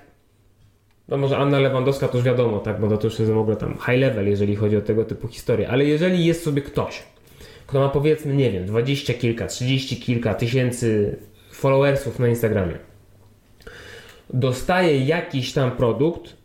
no 1.08 1.16
może 1.16 1.36
Anna 1.36 1.58
Lewandowska 1.58 2.08
to 2.08 2.16
już 2.16 2.26
wiadomo, 2.26 2.58
tak, 2.58 2.80
bo 2.80 2.96
to 2.96 3.06
już 3.06 3.18
jest 3.18 3.32
w 3.32 3.38
ogóle 3.38 3.56
tam 3.56 3.74
high 3.74 3.98
level, 3.98 4.28
jeżeli 4.28 4.56
chodzi 4.56 4.76
o 4.76 4.80
tego 4.80 5.04
typu 5.04 5.28
historie, 5.28 5.68
ale 5.68 5.84
jeżeli 5.84 6.24
jest 6.24 6.42
sobie 6.44 6.62
ktoś, 6.62 7.02
kto 7.66 7.80
ma 7.80 7.88
powiedzmy, 7.88 8.34
nie 8.34 8.50
wiem, 8.50 8.66
dwadzieścia 8.66 9.14
kilka, 9.14 9.46
trzydzieści 9.46 9.96
kilka 9.96 10.34
tysięcy 10.34 11.18
followersów 11.50 12.18
na 12.18 12.28
Instagramie, 12.28 12.78
dostaje 14.30 15.04
jakiś 15.04 15.52
tam 15.52 15.70
produkt, 15.70 16.36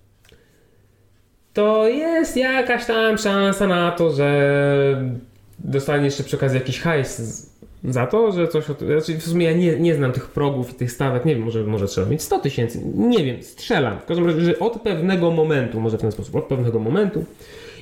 to 1.54 1.88
jest 1.88 2.38
jakaś 2.38 2.86
tam 2.86 3.18
szansa 3.18 3.68
na 3.68 3.92
to, 3.92 4.12
że 4.12 5.12
dostanie 5.60 6.06
jeszcze 6.06 6.24
przy 6.24 6.36
okazji 6.36 6.60
jakiś 6.60 6.80
hajs 6.80 7.56
za 7.90 8.08
to, 8.08 8.32
że 8.32 8.48
coś. 8.48 8.66
Znaczy 8.66 9.18
w 9.18 9.24
sumie 9.24 9.46
ja 9.46 9.54
nie, 9.54 9.80
nie 9.80 9.96
znam 9.96 10.12
tych 10.12 10.28
progów 10.28 10.72
i 10.72 10.74
tych 10.74 10.92
stawek, 10.92 11.26
nie 11.26 11.36
wiem, 11.36 11.44
może, 11.44 11.64
może 11.64 11.88
trzeba 11.88 12.08
mieć 12.08 12.22
100 12.22 12.40
tysięcy, 12.40 12.82
nie 12.96 13.24
wiem, 13.24 13.44
strzelam. 13.44 14.00
W 14.00 14.06
każdym 14.06 14.26
razie, 14.28 14.42
że 14.42 14.60
od 14.60 14.82
pewnego 14.82 15.32
momentu, 15.32 15.80
może 15.80 15.98
w 15.98 16.02
ten 16.02 16.12
sposób, 16.12 16.36
od 16.36 16.46
pewnego 16.46 16.80
momentu, 16.80 17.26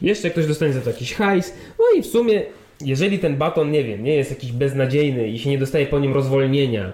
jeszcze 0.02 0.30
ktoś 0.30 0.48
dostanie 0.48 0.74
za 0.74 0.82
to 0.82 0.89
jakiś 0.89 1.13
hajs, 1.13 1.54
no 1.80 1.86
i 2.00 2.02
w 2.02 2.06
sumie, 2.06 2.44
jeżeli 2.86 3.20
ten 3.20 3.38
baton, 3.38 3.72
nie 3.72 3.84
wiem, 3.84 4.04
nie 4.04 4.16
jest 4.16 4.30
jakiś 4.30 4.52
beznadziejny 4.52 5.28
i 5.28 5.39
się 5.39 5.50
nie 5.50 5.58
dostaje 5.58 5.86
po 5.86 6.00
nim 6.00 6.13
rozwolnienia 6.13 6.94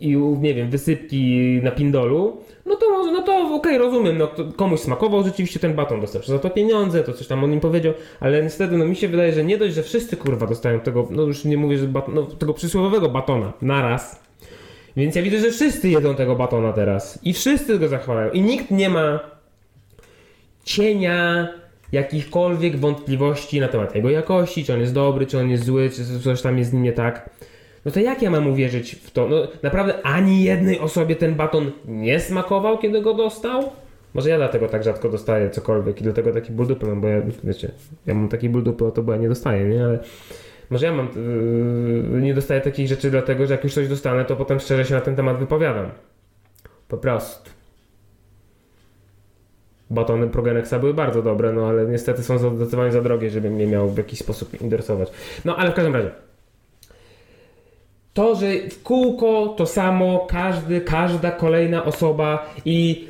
i, 0.00 0.16
nie 0.16 0.54
wiem, 0.54 0.70
wysypki 0.70 1.60
na 1.62 1.70
pindolu, 1.70 2.36
no 2.66 2.76
to, 2.76 2.97
no 3.18 3.26
to 3.26 3.38
okej, 3.38 3.54
okay, 3.54 3.78
rozumiem, 3.78 4.18
no 4.18 4.28
komuś 4.56 4.80
smakował 4.80 5.24
rzeczywiście 5.24 5.60
ten 5.60 5.74
baton, 5.74 6.00
dostał 6.00 6.22
za 6.22 6.38
to 6.38 6.50
pieniądze, 6.50 7.04
to 7.04 7.12
coś 7.12 7.26
tam 7.26 7.44
on 7.44 7.52
im 7.52 7.60
powiedział, 7.60 7.94
ale 8.20 8.42
niestety, 8.42 8.76
no 8.76 8.84
mi 8.84 8.96
się 8.96 9.08
wydaje, 9.08 9.32
że 9.32 9.44
nie 9.44 9.58
dość, 9.58 9.74
że 9.74 9.82
wszyscy 9.82 10.16
kurwa 10.16 10.46
dostają 10.46 10.80
tego, 10.80 11.08
no 11.10 11.22
już 11.22 11.44
nie 11.44 11.56
mówię, 11.56 11.78
że 11.78 11.86
baton, 11.86 12.14
no, 12.14 12.22
tego 12.22 12.54
przysłowiowego 12.54 13.08
batona 13.08 13.52
naraz, 13.62 14.22
więc 14.96 15.16
ja 15.16 15.22
widzę, 15.22 15.38
że 15.38 15.50
wszyscy 15.50 15.88
jedzą 15.88 16.14
tego 16.14 16.36
batona 16.36 16.72
teraz 16.72 17.18
i 17.22 17.32
wszyscy 17.32 17.78
go 17.78 17.88
zachwalają 17.88 18.30
i 18.30 18.40
nikt 18.40 18.70
nie 18.70 18.88
ma 18.88 19.20
cienia 20.64 21.48
jakichkolwiek 21.92 22.76
wątpliwości 22.76 23.60
na 23.60 23.68
temat 23.68 23.94
jego 23.94 24.10
jakości, 24.10 24.64
czy 24.64 24.74
on 24.74 24.80
jest 24.80 24.94
dobry, 24.94 25.26
czy 25.26 25.38
on 25.38 25.50
jest 25.50 25.64
zły, 25.64 25.90
czy 25.90 26.20
coś 26.20 26.42
tam 26.42 26.58
jest 26.58 26.70
z 26.70 26.72
nim 26.72 26.82
nie 26.82 26.92
tak. 26.92 27.30
No 27.84 27.90
to 27.90 28.00
jak 28.00 28.22
ja 28.22 28.30
mam 28.30 28.46
uwierzyć 28.46 28.94
w 28.94 29.10
to? 29.10 29.28
No 29.28 29.36
naprawdę 29.62 30.02
ani 30.02 30.42
jednej 30.42 30.78
osobie 30.78 31.16
ten 31.16 31.34
baton 31.34 31.72
nie 31.84 32.20
smakował, 32.20 32.78
kiedy 32.78 33.02
go 33.02 33.14
dostał? 33.14 33.70
Może 34.14 34.30
ja 34.30 34.36
dlatego 34.36 34.68
tak 34.68 34.84
rzadko 34.84 35.08
dostaję 35.08 35.50
cokolwiek 35.50 36.00
i 36.00 36.04
dlatego 36.04 36.32
taki 36.32 36.52
ból 36.52 36.66
dupy 36.66 36.86
mam, 36.86 37.00
bo 37.00 37.08
ja, 37.08 37.22
wiecie, 37.44 37.70
ja 38.06 38.14
mam 38.14 38.28
taki 38.28 38.48
ból 38.48 38.62
dupy, 38.62 38.84
o 38.84 38.90
to 38.90 39.02
bo 39.02 39.12
ja 39.12 39.18
nie 39.18 39.28
dostaję, 39.28 39.68
nie? 39.68 39.84
Ale 39.84 39.98
może 40.70 40.86
ja 40.86 40.92
mam, 40.92 41.08
yy, 42.12 42.20
nie 42.20 42.34
dostaję 42.34 42.60
takich 42.60 42.88
rzeczy 42.88 43.10
dlatego, 43.10 43.46
że 43.46 43.54
jak 43.54 43.64
już 43.64 43.74
coś 43.74 43.88
dostanę, 43.88 44.24
to 44.24 44.36
potem 44.36 44.60
szczerze 44.60 44.84
się 44.84 44.94
na 44.94 45.00
ten 45.00 45.16
temat 45.16 45.38
wypowiadam. 45.38 45.90
Po 46.88 46.98
prostu. 46.98 47.50
Batony 49.90 50.28
Progenexa 50.28 50.74
były 50.80 50.94
bardzo 50.94 51.22
dobre, 51.22 51.52
no 51.52 51.66
ale 51.66 51.86
niestety 51.86 52.22
są 52.22 52.56
zdecydowanie 52.56 52.92
za 52.92 53.02
drogie, 53.02 53.30
żebym 53.30 53.52
mnie 53.52 53.66
miał 53.66 53.88
w 53.88 53.98
jakiś 53.98 54.18
sposób 54.18 54.60
interesować. 54.60 55.10
No 55.44 55.56
ale 55.56 55.70
w 55.70 55.74
każdym 55.74 55.94
razie 55.94 56.10
to, 58.18 58.34
że 58.34 58.46
w 58.70 58.82
kółko 58.82 59.54
to 59.58 59.66
samo, 59.66 60.26
każdy, 60.30 60.80
każda 60.80 61.30
kolejna 61.30 61.84
osoba 61.84 62.54
i 62.64 63.08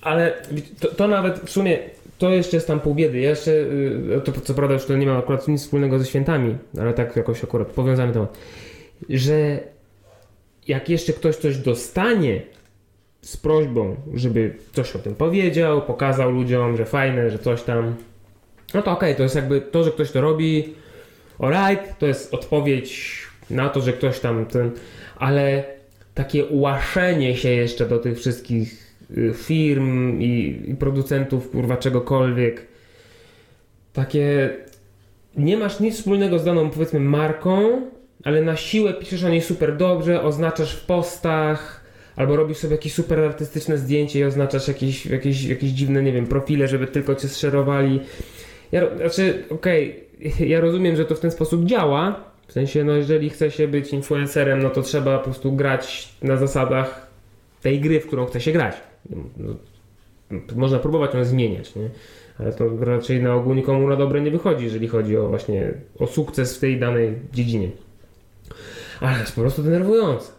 ale 0.00 0.42
to, 0.80 0.88
to 0.88 1.08
nawet 1.08 1.38
w 1.38 1.50
sumie 1.50 1.78
to 2.18 2.30
jeszcze 2.30 2.56
jest 2.56 2.66
tam 2.66 2.80
pół 2.80 2.94
biedy. 2.94 3.20
Ja 3.20 3.30
jeszcze, 3.30 3.50
y, 3.50 4.20
to 4.24 4.32
co 4.40 4.54
prawda 4.54 4.74
już 4.74 4.84
to 4.84 4.96
nie 4.96 5.06
ma 5.06 5.18
akurat 5.18 5.48
nic 5.48 5.62
wspólnego 5.62 5.98
ze 5.98 6.04
świętami, 6.04 6.56
ale 6.80 6.94
tak 6.94 7.16
jakoś 7.16 7.44
akurat 7.44 7.68
powiązany 7.68 8.12
temat, 8.12 8.38
że 9.08 9.60
jak 10.68 10.88
jeszcze 10.88 11.12
ktoś 11.12 11.36
coś 11.36 11.56
dostanie 11.56 12.42
z 13.22 13.36
prośbą, 13.36 13.96
żeby 14.14 14.54
coś 14.72 14.96
o 14.96 14.98
tym 14.98 15.14
powiedział, 15.14 15.82
pokazał 15.82 16.30
ludziom, 16.30 16.76
że 16.76 16.84
fajne, 16.84 17.30
że 17.30 17.38
coś 17.38 17.62
tam, 17.62 17.94
no 18.74 18.82
to 18.82 18.90
okej, 18.90 19.08
okay, 19.08 19.14
to 19.14 19.22
jest 19.22 19.34
jakby 19.34 19.60
to, 19.60 19.84
że 19.84 19.90
ktoś 19.90 20.10
to 20.10 20.20
robi, 20.20 20.74
alright, 21.38 21.98
to 21.98 22.06
jest 22.06 22.34
odpowiedź 22.34 23.27
na 23.50 23.68
to, 23.68 23.80
że 23.80 23.92
ktoś 23.92 24.20
tam 24.20 24.46
ten, 24.46 24.70
ale 25.16 25.64
takie 26.14 26.44
ułaszenie 26.44 27.36
się 27.36 27.48
jeszcze 27.48 27.86
do 27.86 27.98
tych 27.98 28.18
wszystkich 28.18 28.94
y, 29.16 29.32
firm 29.34 30.20
i, 30.20 30.62
i 30.66 30.74
producentów, 30.74 31.50
kurwa, 31.50 31.76
czegokolwiek, 31.76 32.66
takie 33.92 34.50
nie 35.36 35.56
masz 35.56 35.80
nic 35.80 35.96
wspólnego 35.96 36.38
z 36.38 36.44
daną, 36.44 36.70
powiedzmy, 36.70 37.00
marką, 37.00 37.82
ale 38.24 38.42
na 38.42 38.56
siłę 38.56 38.94
piszesz 38.94 39.24
o 39.24 39.28
niej 39.28 39.40
super 39.40 39.76
dobrze, 39.76 40.22
oznaczasz 40.22 40.76
w 40.76 40.86
postach, 40.86 41.84
albo 42.16 42.36
robisz 42.36 42.56
sobie 42.56 42.74
jakieś 42.74 42.92
super 42.92 43.20
artystyczne 43.20 43.78
zdjęcie 43.78 44.18
i 44.18 44.24
oznaczasz 44.24 44.68
jakieś, 44.68 45.06
jakieś, 45.06 45.44
jakieś 45.44 45.70
dziwne, 45.70 46.02
nie 46.02 46.12
wiem, 46.12 46.26
profile, 46.26 46.68
żeby 46.68 46.86
tylko 46.86 47.14
cię 47.14 47.28
zszerowali. 47.28 48.00
Ja, 48.72 48.96
znaczy, 48.96 49.44
okej, 49.50 50.04
okay, 50.20 50.46
ja 50.52 50.60
rozumiem, 50.60 50.96
że 50.96 51.04
to 51.04 51.14
w 51.14 51.20
ten 51.20 51.30
sposób 51.30 51.64
działa, 51.64 52.27
w 52.48 52.52
sensie, 52.52 52.84
no 52.84 52.92
jeżeli 52.92 53.30
chce 53.30 53.50
się 53.50 53.68
być 53.68 53.92
influencerem, 53.92 54.62
no 54.62 54.70
to 54.70 54.82
trzeba 54.82 55.18
po 55.18 55.24
prostu 55.24 55.52
grać 55.52 56.14
na 56.22 56.36
zasadach 56.36 57.06
tej 57.62 57.80
gry, 57.80 58.00
w 58.00 58.06
którą 58.06 58.26
chce 58.26 58.40
się 58.40 58.52
grać. 58.52 58.76
No, 59.36 59.54
można 60.56 60.78
próbować 60.78 61.14
ją 61.14 61.24
zmieniać, 61.24 61.74
nie? 61.76 61.90
ale 62.38 62.52
to 62.52 62.84
raczej 62.84 63.22
na 63.22 63.34
ogół 63.34 63.54
nikomu 63.54 63.88
na 63.88 63.96
dobre 63.96 64.20
nie 64.20 64.30
wychodzi, 64.30 64.64
jeżeli 64.64 64.88
chodzi 64.88 65.16
o 65.16 65.28
właśnie 65.28 65.74
o 65.98 66.06
sukces 66.06 66.56
w 66.56 66.60
tej 66.60 66.80
danej 66.80 67.14
dziedzinie. 67.32 67.70
Ale 69.00 69.18
jest 69.18 69.34
po 69.34 69.40
prostu 69.40 69.62
denerwujące. 69.62 70.37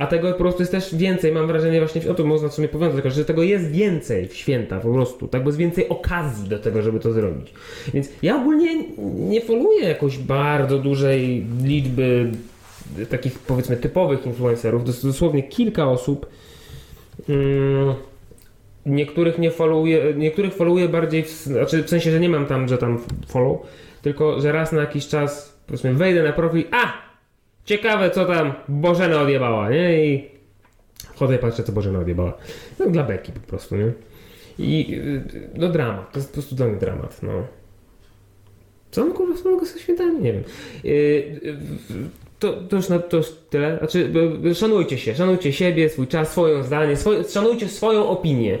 A 0.00 0.06
tego 0.06 0.32
po 0.32 0.38
prostu 0.38 0.62
jest 0.62 0.72
też 0.72 0.94
więcej, 0.94 1.32
mam 1.32 1.46
wrażenie 1.46 1.78
właśnie, 1.78 2.10
o 2.10 2.14
to 2.14 2.24
można 2.24 2.48
w 2.48 2.54
sumie 2.54 2.68
powiązać, 2.68 3.14
że 3.14 3.24
tego 3.24 3.42
jest 3.42 3.70
więcej 3.70 4.28
w 4.28 4.34
święta 4.34 4.80
po 4.80 4.92
prostu, 4.92 5.28
tak, 5.28 5.42
bo 5.42 5.48
jest 5.48 5.58
więcej 5.58 5.88
okazji 5.88 6.48
do 6.48 6.58
tego, 6.58 6.82
żeby 6.82 7.00
to 7.00 7.12
zrobić. 7.12 7.52
Więc 7.94 8.08
ja 8.22 8.36
ogólnie 8.36 8.84
nie 9.14 9.40
followuję 9.40 9.88
jakoś 9.88 10.18
bardzo 10.18 10.78
dużej 10.78 11.46
liczby 11.64 12.30
takich 13.10 13.38
powiedzmy 13.38 13.76
typowych 13.76 14.26
influencerów, 14.26 14.84
dos- 14.84 15.04
dosłownie 15.06 15.42
kilka 15.42 15.90
osób. 15.90 16.26
Mm, 17.28 17.94
niektórych 18.86 19.38
nie 19.38 19.50
followuję, 19.50 20.14
niektórych 20.16 20.54
followuję 20.54 20.88
bardziej, 20.88 21.22
w, 21.22 21.30
znaczy 21.30 21.82
w 21.82 21.88
sensie, 21.90 22.10
że 22.10 22.20
nie 22.20 22.28
mam 22.28 22.46
tam, 22.46 22.68
że 22.68 22.78
tam 22.78 22.98
follow, 23.28 23.58
tylko 24.02 24.40
że 24.40 24.52
raz 24.52 24.72
na 24.72 24.80
jakiś 24.80 25.08
czas 25.08 25.58
powiedzmy 25.66 25.94
wejdę 25.94 26.22
na 26.22 26.32
profil, 26.32 26.64
a! 26.70 27.09
Ciekawe 27.64 28.10
co 28.10 28.24
tam 28.24 28.52
Bożena 28.68 29.20
odjebała, 29.20 29.70
nie? 29.70 30.06
I 30.06 30.30
wchodzę 31.14 31.34
i 31.34 31.38
patrzę 31.38 31.62
co 31.62 31.72
Bożena 31.72 31.98
odjebała. 31.98 32.32
No 32.78 32.86
dla 32.86 33.02
beki 33.02 33.32
po 33.32 33.40
prostu, 33.40 33.76
nie? 33.76 33.92
I 34.58 34.94
y, 34.94 35.50
no 35.54 35.68
dramat, 35.68 36.12
to 36.12 36.18
jest 36.18 36.28
po 36.28 36.34
prostu 36.34 36.54
dla 36.54 36.66
mnie 36.66 36.76
dramat, 36.76 37.22
no. 37.22 37.32
Co 38.90 39.02
on 39.02 39.12
kurwa 39.12 39.34
wspólnego 39.34 39.66
ze 39.66 39.78
świętami? 39.78 40.20
Nie 40.20 40.32
wiem. 40.32 40.42
Yy, 40.84 40.92
yy, 40.92 41.56
to, 42.38 42.52
to, 42.52 42.76
już 42.76 42.88
na, 42.88 42.98
to 42.98 43.16
już 43.16 43.26
tyle. 43.50 43.78
Znaczy, 43.78 44.10
yy, 44.42 44.54
szanujcie 44.54 44.98
się, 44.98 45.14
szanujcie 45.14 45.52
siebie, 45.52 45.88
swój 45.88 46.06
czas, 46.06 46.30
swoje 46.30 46.64
zdanie, 46.64 46.94
szanujcie 47.28 47.68
swoją 47.68 48.08
opinię. 48.08 48.58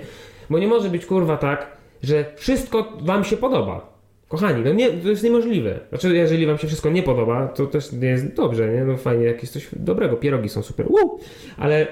Bo 0.50 0.58
nie 0.58 0.68
może 0.68 0.88
być 0.88 1.06
kurwa 1.06 1.36
tak, 1.36 1.76
że 2.02 2.24
wszystko 2.36 2.92
wam 3.00 3.24
się 3.24 3.36
podoba. 3.36 3.89
Kochani, 4.30 4.62
no 4.64 4.72
nie, 4.72 4.90
to 4.90 5.08
jest 5.08 5.22
niemożliwe. 5.22 5.80
Znaczy, 5.88 6.16
jeżeli 6.16 6.46
wam 6.46 6.58
się 6.58 6.66
wszystko 6.66 6.90
nie 6.90 7.02
podoba, 7.02 7.48
to 7.48 7.66
też 7.66 7.92
nie 7.92 8.08
jest 8.08 8.34
dobrze, 8.34 8.68
nie? 8.68 8.84
No 8.84 8.96
fajnie, 8.96 9.24
jakieś 9.24 9.50
coś 9.50 9.68
dobrego, 9.72 10.16
pierogi 10.16 10.48
są 10.48 10.62
super, 10.62 10.86
Woo! 10.88 11.18
ale 11.56 11.86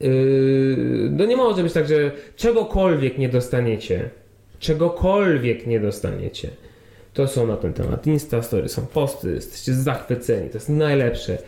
yy, 0.00 1.08
no 1.10 1.26
nie 1.26 1.36
może 1.36 1.62
być 1.62 1.72
tak, 1.72 1.88
że 1.88 2.12
czegokolwiek 2.36 3.18
nie 3.18 3.28
dostaniecie, 3.28 4.10
czegokolwiek 4.58 5.66
nie 5.66 5.80
dostaniecie, 5.80 6.50
to 7.14 7.28
są 7.28 7.46
na 7.46 7.56
ten 7.56 7.72
temat 7.72 8.06
Insta 8.06 8.42
Story, 8.42 8.68
są 8.68 8.86
posty, 8.86 9.30
jesteście 9.30 9.74
zachwyceni, 9.74 10.48
to 10.48 10.56
jest 10.56 10.68
najlepsze. 10.68 11.38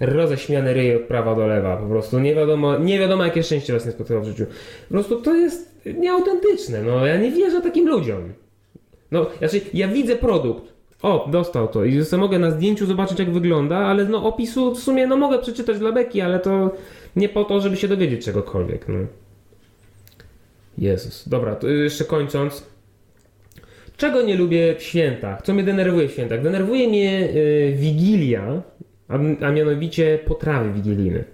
Roześmiane 0.00 0.74
ryje 0.74 0.96
od 0.96 1.02
prawa 1.02 1.34
do 1.34 1.46
lewa, 1.46 1.76
po 1.76 1.86
prostu 1.86 2.18
nie 2.18 2.34
wiadomo, 2.34 2.78
nie 2.78 2.98
wiadomo 2.98 3.24
jakie 3.24 3.42
szczęście 3.42 3.72
was 3.72 3.86
nie 3.86 3.92
spotkało 3.92 4.20
w 4.20 4.24
życiu. 4.24 4.46
Po 4.88 4.94
prostu 4.94 5.20
to 5.20 5.34
jest 5.34 5.80
nieautentyczne, 5.84 6.82
no 6.82 7.06
ja 7.06 7.16
nie 7.16 7.30
wierzę 7.30 7.60
takim 7.60 7.88
ludziom. 7.88 8.32
No, 9.10 9.26
znaczy 9.38 9.60
ja 9.74 9.88
widzę 9.88 10.16
produkt, 10.16 10.72
o, 11.02 11.28
dostał 11.30 11.68
to 11.68 11.84
i 11.84 12.04
sobie 12.04 12.20
mogę 12.20 12.38
na 12.38 12.50
zdjęciu 12.50 12.86
zobaczyć 12.86 13.18
jak 13.18 13.30
wygląda, 13.30 13.76
ale 13.76 14.04
no 14.04 14.24
opisu 14.24 14.74
w 14.74 14.78
sumie 14.78 15.06
no 15.06 15.16
mogę 15.16 15.38
przeczytać 15.38 15.78
dla 15.78 15.92
beki, 15.92 16.20
ale 16.20 16.40
to 16.40 16.70
nie 17.16 17.28
po 17.28 17.44
to, 17.44 17.60
żeby 17.60 17.76
się 17.76 17.88
dowiedzieć 17.88 18.24
czegokolwiek, 18.24 18.88
no. 18.88 18.98
Jezus. 20.78 21.28
Dobra, 21.28 21.54
to 21.54 21.68
jeszcze 21.68 22.04
kończąc. 22.04 22.64
Czego 23.96 24.22
nie 24.22 24.36
lubię 24.36 24.74
w 24.78 24.82
świętach? 24.82 25.42
Co 25.42 25.54
mnie 25.54 25.62
denerwuje 25.62 26.08
w 26.08 26.12
świętach? 26.12 26.42
Denerwuje 26.42 26.88
mnie 26.88 27.28
y, 27.34 27.74
wigilia, 27.76 28.62
a, 29.08 29.14
a 29.46 29.50
mianowicie 29.50 30.18
potrawy 30.26 30.72
wigilijne. 30.72 31.24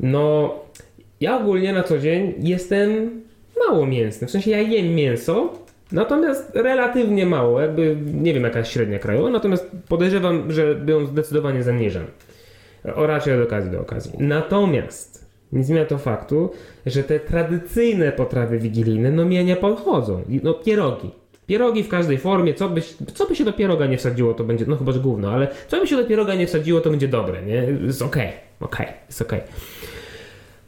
No, 0.00 0.54
ja 1.20 1.36
ogólnie 1.36 1.72
na 1.72 1.82
co 1.82 1.98
dzień 1.98 2.34
jestem 2.38 3.22
mało 3.58 3.86
mięsny. 3.86 4.26
W 4.26 4.30
sensie 4.30 4.50
ja 4.50 4.60
jem 4.60 4.94
mięso, 4.94 5.52
natomiast 5.92 6.50
relatywnie 6.54 7.26
mało. 7.26 7.60
Jakby 7.60 7.96
nie 8.14 8.34
wiem 8.34 8.42
jaka 8.42 8.58
jest 8.58 8.70
średnia 8.70 8.98
krajowa, 8.98 9.30
natomiast 9.30 9.70
podejrzewam, 9.88 10.52
że 10.52 10.76
ją 10.86 11.06
zdecydowanie 11.06 11.62
zaniżam. 11.62 12.04
O 12.94 13.06
raczej 13.06 13.40
od 13.40 13.46
okazji 13.46 13.70
do 13.70 13.80
okazji. 13.80 14.12
Natomiast 14.18 15.26
nie 15.52 15.64
zmienia 15.64 15.84
to 15.84 15.98
faktu, 15.98 16.50
że 16.86 17.02
te 17.02 17.20
tradycyjne 17.20 18.12
potrawy 18.12 18.58
wigilijne 18.58 19.10
no 19.10 19.24
mnie 19.24 19.44
nie 19.44 19.56
podchodzą. 19.56 20.22
No 20.42 20.54
pierogi. 20.54 21.10
Pierogi 21.46 21.82
w 21.82 21.88
każdej 21.88 22.18
formie, 22.18 22.54
co 22.54 22.68
by, 22.68 22.80
co 23.14 23.26
by 23.26 23.36
się 23.36 23.44
do 23.44 23.52
pieroga 23.52 23.86
nie 23.86 23.98
wsadziło, 23.98 24.34
to 24.34 24.44
będzie, 24.44 24.64
no 24.68 24.76
chyba, 24.76 24.92
że 24.92 25.00
gówno, 25.00 25.30
ale 25.30 25.48
co 25.68 25.80
by 25.80 25.86
się 25.86 25.96
do 25.96 26.04
pieroga 26.04 26.34
nie 26.34 26.46
wsadziło, 26.46 26.80
to 26.80 26.90
będzie 26.90 27.08
dobre, 27.08 27.42
nie? 27.42 27.54
Jest 27.86 28.02
okej, 28.02 28.32
okej, 28.60 28.86
jest 29.06 29.22
okej. 29.22 29.40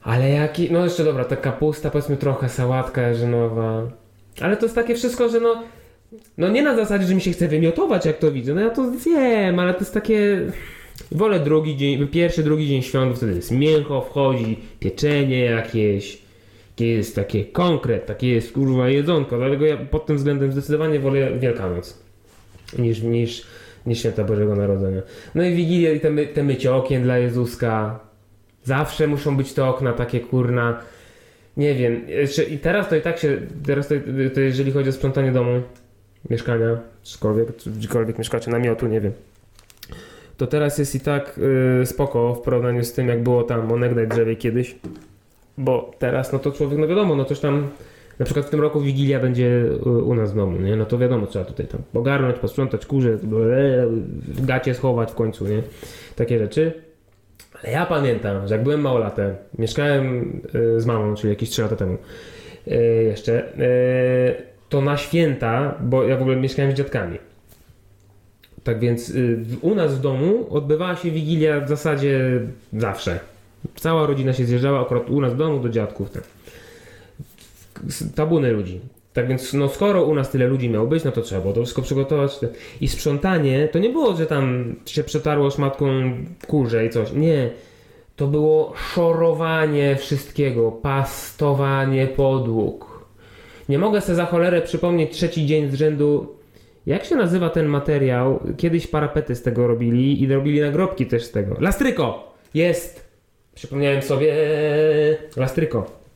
Ale 0.02 0.30
jaki, 0.30 0.72
no 0.72 0.84
jeszcze 0.84 1.04
dobra, 1.04 1.24
ta 1.24 1.36
kapusta, 1.36 1.90
powiedzmy 1.90 2.16
trochę, 2.16 2.48
sałatka 2.48 3.02
jarzynowa. 3.02 3.82
Ale 4.40 4.56
to 4.56 4.64
jest 4.64 4.74
takie 4.74 4.94
wszystko, 4.94 5.28
że 5.28 5.40
no, 5.40 5.62
no 6.38 6.48
nie 6.48 6.62
na 6.62 6.76
zasadzie, 6.76 7.06
że 7.06 7.14
mi 7.14 7.20
się 7.20 7.32
chce 7.32 7.48
wymiotować, 7.48 8.06
jak 8.06 8.18
to 8.18 8.32
widzę, 8.32 8.54
no 8.54 8.60
ja 8.60 8.70
to 8.70 8.90
zjem, 8.90 9.58
ale 9.58 9.74
to 9.74 9.80
jest 9.80 9.94
takie... 9.94 10.40
Wolę 11.12 11.40
drugi 11.40 11.76
dzień, 11.76 12.08
pierwszy, 12.08 12.42
drugi 12.42 12.68
dzień 12.68 12.82
świąt, 12.82 13.16
wtedy 13.16 13.34
jest 13.34 13.50
mięcho, 13.50 14.00
wchodzi, 14.00 14.58
pieczenie 14.80 15.44
jakieś, 15.44 16.18
takie 16.70 16.88
jest 16.88 17.14
takie 17.14 17.44
konkret, 17.44 18.06
takie 18.06 18.28
jest 18.28 18.52
kurwa 18.52 18.88
jedzonko, 18.88 19.38
dlatego 19.38 19.66
ja 19.66 19.76
pod 19.76 20.06
tym 20.06 20.16
względem 20.16 20.52
zdecydowanie 20.52 21.00
wolę 21.00 21.38
Wielkanoc 21.38 21.98
niż, 22.78 23.02
niż, 23.02 23.46
niż 23.86 23.98
Święta 23.98 24.24
Bożego 24.24 24.56
Narodzenia. 24.56 25.02
No 25.34 25.42
i 25.42 25.54
Wigilia 25.54 25.92
i 25.92 26.00
te, 26.00 26.10
my, 26.10 26.26
te 26.26 26.42
mycie 26.42 26.74
okien 26.74 27.02
dla 27.02 27.18
Jezuska, 27.18 28.00
zawsze 28.64 29.06
muszą 29.06 29.36
być 29.36 29.52
te 29.52 29.64
okna 29.64 29.92
takie 29.92 30.20
kurna, 30.20 30.80
nie 31.58 31.74
wiem, 31.74 32.02
i 32.50 32.58
teraz 32.58 32.88
to 32.88 32.96
i 32.96 33.00
tak 33.00 33.18
się, 33.18 33.38
teraz 33.66 33.88
to, 33.88 33.94
to 34.34 34.40
jeżeli 34.40 34.72
chodzi 34.72 34.88
o 34.88 34.92
sprzątanie 34.92 35.32
domu, 35.32 35.62
mieszkania, 36.30 36.78
czykolwiek, 37.02 37.56
czy 37.56 37.70
gdziekolwiek 37.70 38.18
mieszkacie, 38.18 38.50
namiotu, 38.50 38.86
nie 38.86 39.00
wiem. 39.00 39.12
To 40.36 40.46
teraz 40.46 40.78
jest 40.78 40.94
i 40.94 41.00
tak 41.00 41.40
y, 41.82 41.86
spoko 41.86 42.34
w 42.34 42.40
porównaniu 42.40 42.84
z 42.84 42.92
tym, 42.92 43.08
jak 43.08 43.22
było 43.22 43.42
tam 43.42 43.72
onegdaj 43.72 44.08
drzewie 44.08 44.36
kiedyś. 44.36 44.76
Bo 45.58 45.90
teraz, 45.98 46.32
no 46.32 46.38
to 46.38 46.52
człowiek, 46.52 46.78
no 46.78 46.88
wiadomo, 46.88 47.16
no 47.16 47.24
toż 47.24 47.40
tam, 47.40 47.68
na 48.18 48.24
przykład 48.24 48.46
w 48.46 48.50
tym 48.50 48.60
roku 48.60 48.80
Wigilia 48.80 49.20
będzie 49.20 49.46
y, 49.46 49.88
u 49.88 50.14
nas 50.14 50.32
w 50.32 50.36
domu, 50.36 50.60
nie? 50.60 50.76
No 50.76 50.86
to 50.86 50.98
wiadomo, 50.98 51.26
trzeba 51.26 51.44
tutaj 51.44 51.66
tam 51.66 51.80
ogarnąć, 51.94 52.38
posprzątać 52.38 52.86
kurze, 52.86 53.18
gacie 54.42 54.74
schować 54.74 55.12
w 55.12 55.14
końcu, 55.14 55.46
nie? 55.46 55.62
Takie 56.16 56.38
rzeczy. 56.38 56.87
Ale 57.62 57.72
ja 57.72 57.86
pamiętam, 57.86 58.48
że 58.48 58.54
jak 58.54 58.64
byłem 58.64 58.80
małolatem, 58.80 59.34
mieszkałem 59.58 60.40
y, 60.54 60.80
z 60.80 60.86
mamą, 60.86 61.14
czyli 61.14 61.30
jakieś 61.30 61.50
3 61.50 61.62
lata 61.62 61.76
temu 61.76 61.98
y, 62.68 63.04
jeszcze, 63.04 63.52
y, 63.60 64.42
to 64.68 64.80
na 64.80 64.96
święta, 64.96 65.74
bo 65.80 66.04
ja 66.04 66.16
w 66.16 66.22
ogóle 66.22 66.36
mieszkałem 66.36 66.72
z 66.72 66.74
dziadkami. 66.74 67.18
Tak 68.64 68.78
więc 68.80 69.12
u 69.60 69.74
nas 69.74 69.94
w 69.94 70.00
domu 70.00 70.46
odbywała 70.50 70.96
się 70.96 71.10
Wigilia 71.10 71.60
w 71.60 71.68
zasadzie 71.68 72.40
zawsze. 72.72 73.20
Cała 73.74 74.06
rodzina 74.06 74.32
się 74.32 74.44
zjeżdżała 74.44 74.80
akurat 74.80 75.10
u 75.10 75.20
nas 75.20 75.32
w 75.32 75.36
domu 75.36 75.60
do 75.60 75.68
dziadków. 75.68 76.10
Tak. 76.10 76.22
Tabuny 78.14 78.52
ludzi. 78.52 78.80
Tak 79.12 79.28
więc, 79.28 79.54
no 79.54 79.68
skoro 79.68 80.04
u 80.04 80.14
nas 80.14 80.30
tyle 80.30 80.46
ludzi 80.46 80.70
miało 80.70 80.86
być, 80.86 81.04
no 81.04 81.12
to 81.12 81.22
trzeba 81.22 81.40
było 81.40 81.54
to 81.54 81.60
wszystko 81.60 81.82
przygotować. 81.82 82.38
I 82.80 82.88
sprzątanie 82.88 83.68
to 83.72 83.78
nie 83.78 83.90
było, 83.90 84.16
że 84.16 84.26
tam 84.26 84.74
się 84.86 85.04
przetarło 85.04 85.50
szmatką 85.50 85.86
kurze 86.46 86.86
i 86.86 86.90
coś. 86.90 87.12
Nie. 87.12 87.50
To 88.16 88.26
było 88.26 88.72
szorowanie 88.92 89.96
wszystkiego, 89.96 90.72
pastowanie 90.72 92.06
podłóg. 92.06 93.08
Nie 93.68 93.78
mogę 93.78 94.00
sobie 94.00 94.16
za 94.16 94.26
cholerę 94.26 94.62
przypomnieć 94.62 95.12
trzeci 95.12 95.46
dzień 95.46 95.70
z 95.70 95.74
rzędu. 95.74 96.36
Jak 96.86 97.04
się 97.04 97.16
nazywa 97.16 97.50
ten 97.50 97.66
materiał? 97.66 98.40
Kiedyś 98.56 98.86
parapety 98.86 99.34
z 99.34 99.42
tego 99.42 99.66
robili 99.66 100.22
i 100.22 100.32
robili 100.32 100.60
nagrobki 100.60 101.06
też 101.06 101.24
z 101.24 101.30
tego. 101.30 101.56
Lastryko! 101.60 102.34
Jest! 102.54 103.08
Przypomniałem 103.54 104.02
sobie. 104.02 104.34
Lastryko. 105.36 106.07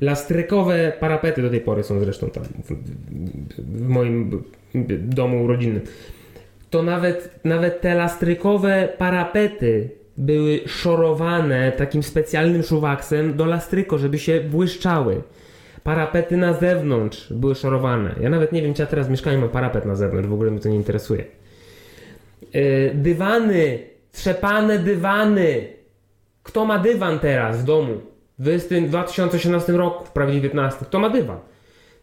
Lastrykowe 0.00 0.92
parapety 1.00 1.42
do 1.42 1.50
tej 1.50 1.60
pory 1.60 1.82
są 1.82 2.00
zresztą 2.00 2.30
tam 2.30 2.44
w, 2.44 2.74
w 3.58 3.88
moim 3.88 4.42
domu 4.98 5.46
rodzinnym. 5.46 5.82
To 6.70 6.82
nawet, 6.82 7.40
nawet 7.44 7.80
te 7.80 7.94
lastrykowe 7.94 8.88
parapety 8.98 9.90
były 10.16 10.60
szorowane 10.66 11.72
takim 11.72 12.02
specjalnym 12.02 12.62
szuwaksem 12.62 13.36
do 13.36 13.46
lastryko, 13.46 13.98
żeby 13.98 14.18
się 14.18 14.40
błyszczały. 14.40 15.22
Parapety 15.82 16.36
na 16.36 16.52
zewnątrz 16.52 17.32
były 17.32 17.54
szorowane. 17.54 18.14
Ja 18.20 18.30
nawet 18.30 18.52
nie 18.52 18.62
wiem, 18.62 18.74
czy 18.74 18.82
ja 18.82 18.86
teraz 18.86 19.06
w 19.06 19.10
mieszkaniu 19.10 19.40
mam 19.40 19.48
parapet 19.48 19.84
na 19.84 19.94
zewnątrz, 19.94 20.28
w 20.28 20.32
ogóle 20.32 20.50
mnie 20.50 20.60
to 20.60 20.68
nie 20.68 20.76
interesuje. 20.76 21.24
Yy, 22.54 22.90
dywany, 22.94 23.78
trzepane 24.12 24.78
dywany. 24.78 25.66
Kto 26.42 26.64
ma 26.64 26.78
dywan 26.78 27.18
teraz 27.18 27.60
w 27.60 27.64
domu? 27.64 28.00
W 28.40 28.68
tym 28.68 28.88
2018 28.88 29.72
roku, 29.72 30.04
prawie 30.14 30.32
19. 30.32 30.84
Kto 30.84 30.98
ma 30.98 31.10
dywan? 31.10 31.38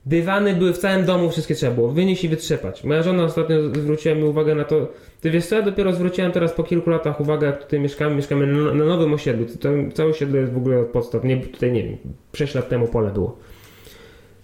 Dywany 0.05 0.53
były 0.53 0.73
w 0.73 0.77
całym 0.77 1.05
domu, 1.05 1.29
wszystkie 1.29 1.55
trzeba 1.55 1.75
było 1.75 1.89
wynieść 1.89 2.23
i 2.23 2.29
wytrzepać. 2.29 2.83
Moja 2.83 3.03
żona 3.03 3.23
ostatnio 3.23 3.55
zwróciła 3.61 4.15
mi 4.15 4.23
uwagę 4.23 4.55
na 4.55 4.63
to. 4.63 4.87
Ty 5.21 5.31
wiesz 5.31 5.45
co, 5.45 5.55
ja 5.55 5.61
dopiero 5.61 5.93
zwróciłem 5.93 6.31
teraz 6.31 6.53
po 6.53 6.63
kilku 6.63 6.89
latach 6.89 7.21
uwagę, 7.21 7.47
jak 7.47 7.63
tutaj 7.63 7.79
mieszkamy, 7.79 8.15
mieszkamy 8.15 8.47
na, 8.47 8.73
na 8.73 8.85
nowym 8.85 9.13
osiedlu. 9.13 9.45
To, 9.45 9.69
całe 9.93 10.09
osiedle 10.09 10.39
jest 10.39 10.53
w 10.53 10.57
ogóle 10.57 10.79
od 10.79 10.87
podstaw. 10.87 11.23
Nie, 11.23 11.37
tutaj 11.37 11.71
nie 11.71 11.83
wiem, 11.83 11.97
6 12.33 12.55
lat 12.55 12.69
temu 12.69 12.87
pole 12.87 13.11
było. 13.11 13.37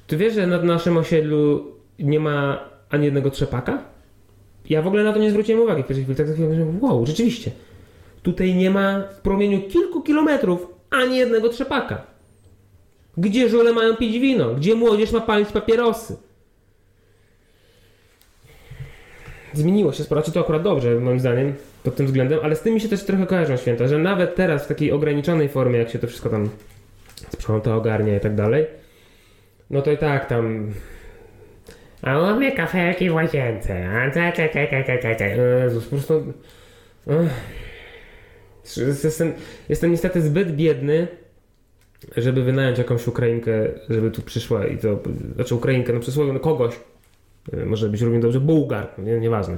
Ty 0.08 0.18
wiesz, 0.18 0.34
że 0.34 0.48
na 0.48 0.62
naszym 0.62 0.98
osiedlu 0.98 1.72
nie 2.00 2.20
ma 2.20 2.70
ani 2.90 3.06
jednego 3.06 3.30
trzepaka? 3.30 3.84
Ja 4.70 4.82
w 4.82 4.88
ogóle 4.88 5.04
na 5.04 5.14
to 5.14 5.20
nie 5.20 5.30
zwróciłem 5.30 5.62
uwagi 5.62 5.84
w 5.84 5.88
pierwszej 5.88 6.04
chwili. 6.04 6.18
Tak 6.18 6.28
za 6.28 6.34
chwilę 6.34 6.66
wow, 6.82 7.06
rzeczywiście. 7.06 7.52
Tutaj 8.24 8.56
nie 8.56 8.70
ma 8.72 9.02
w 9.02 9.22
promieniu 9.22 9.62
kilku 9.62 10.02
kilometrów 10.02 10.73
ani 10.94 11.18
jednego 11.18 11.50
trzepaka. 11.50 12.02
Gdzie 13.18 13.50
żule 13.50 13.74
mają 13.74 13.96
pić 13.96 14.20
wino? 14.20 14.56
Gdzie 14.56 14.76
młodzież 14.76 15.12
ma 15.12 15.22
palić 15.22 15.50
papierosy? 15.50 16.18
zmieniło 19.54 19.94
się 19.94 20.04
sporo, 20.04 20.22
czy 20.22 20.32
to 20.32 20.40
akurat 20.40 20.62
dobrze 20.62 20.96
moim 20.96 21.20
zdaniem 21.20 21.54
pod 21.84 21.96
tym 21.96 22.06
względem, 22.06 22.40
ale 22.44 22.56
z 22.56 22.62
tym 22.62 22.74
mi 22.74 22.82
się 22.82 22.90
też 22.90 23.04
trochę 23.04 23.26
kojarzą 23.26 23.58
święta, 23.58 23.88
że 23.88 23.98
nawet 23.98 24.36
teraz 24.36 24.66
w 24.66 24.68
takiej 24.68 24.92
ograniczonej 24.92 25.50
formie, 25.50 25.80
jak 25.80 25.90
się 25.90 26.00
to 26.00 26.08
wszystko 26.08 26.30
tam 26.30 26.50
sprząta, 27.30 27.76
ogarnia 27.76 28.18
i 28.18 28.20
tak 28.20 28.36
dalej, 28.36 28.66
no 29.70 29.82
to 29.82 29.92
i 29.92 29.98
tak 29.98 30.26
tam 30.26 30.74
a 32.02 32.20
u 32.20 32.36
mnie 32.36 32.52
kafelki 32.52 33.10
w 33.10 33.14
łazience. 33.14 33.90
A 33.90 34.12
te, 34.12 34.32
te, 34.32 34.50
te, 34.50 34.84
te, 34.84 34.98
te, 34.98 35.16
te. 35.16 35.38
Jezus, 35.64 35.84
po 35.84 35.90
prostu... 35.90 36.34
Ech. 37.08 37.73
Jestem, 39.04 39.34
jestem 39.70 39.92
niestety 39.92 40.22
zbyt 40.22 40.56
biedny, 40.56 41.08
żeby 42.18 42.44
wynająć 42.44 42.78
jakąś 42.78 43.08
Ukrainkę, 43.08 43.52
żeby 43.90 44.12
tu 44.12 44.22
przyszła 44.22 44.68
i 44.68 44.78
to... 44.78 45.00
Znaczy 45.36 45.56
Ukrainkę, 45.56 45.94
no 45.94 46.00
przysłowie, 46.00 46.34
no 46.34 46.40
kogoś. 46.40 46.76
Może 47.66 47.90
być 47.90 48.02
równie 48.02 48.20
dobrze 48.20 48.40
Bułgar, 48.40 48.90
nie, 48.98 49.20
nieważne. 49.20 49.58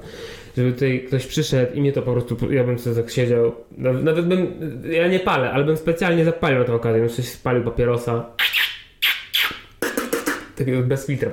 Żeby 0.57 0.71
tutaj 0.73 1.03
ktoś 1.07 1.25
przyszedł 1.25 1.73
i 1.73 1.81
mnie 1.81 1.91
to 1.91 2.01
po 2.01 2.11
prostu... 2.11 2.51
Ja 2.51 2.63
bym 2.63 2.79
sobie 2.79 2.95
tak 2.95 3.11
siedział... 3.11 3.55
Nawet 3.77 4.25
bym... 4.25 4.47
Ja 4.91 5.07
nie 5.07 5.19
palę, 5.19 5.51
ale 5.51 5.63
bym 5.63 5.77
specjalnie 5.77 6.25
zapalił 6.25 6.59
na 6.59 6.65
tę 6.65 6.73
okazję. 6.73 7.01
Bym 7.01 7.09
coś 7.09 7.25
spalił 7.25 7.63
papierosa. 7.63 8.29
Takiego 10.55 10.81
bez 10.81 11.05
filtra. 11.05 11.31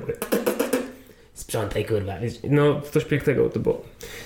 Sprzątaj 1.35 1.85
kurwa. 1.85 2.13
No, 2.51 2.81
coś 2.81 3.05
pięknego 3.05 3.49
to 3.49 3.61
było. 3.61 3.83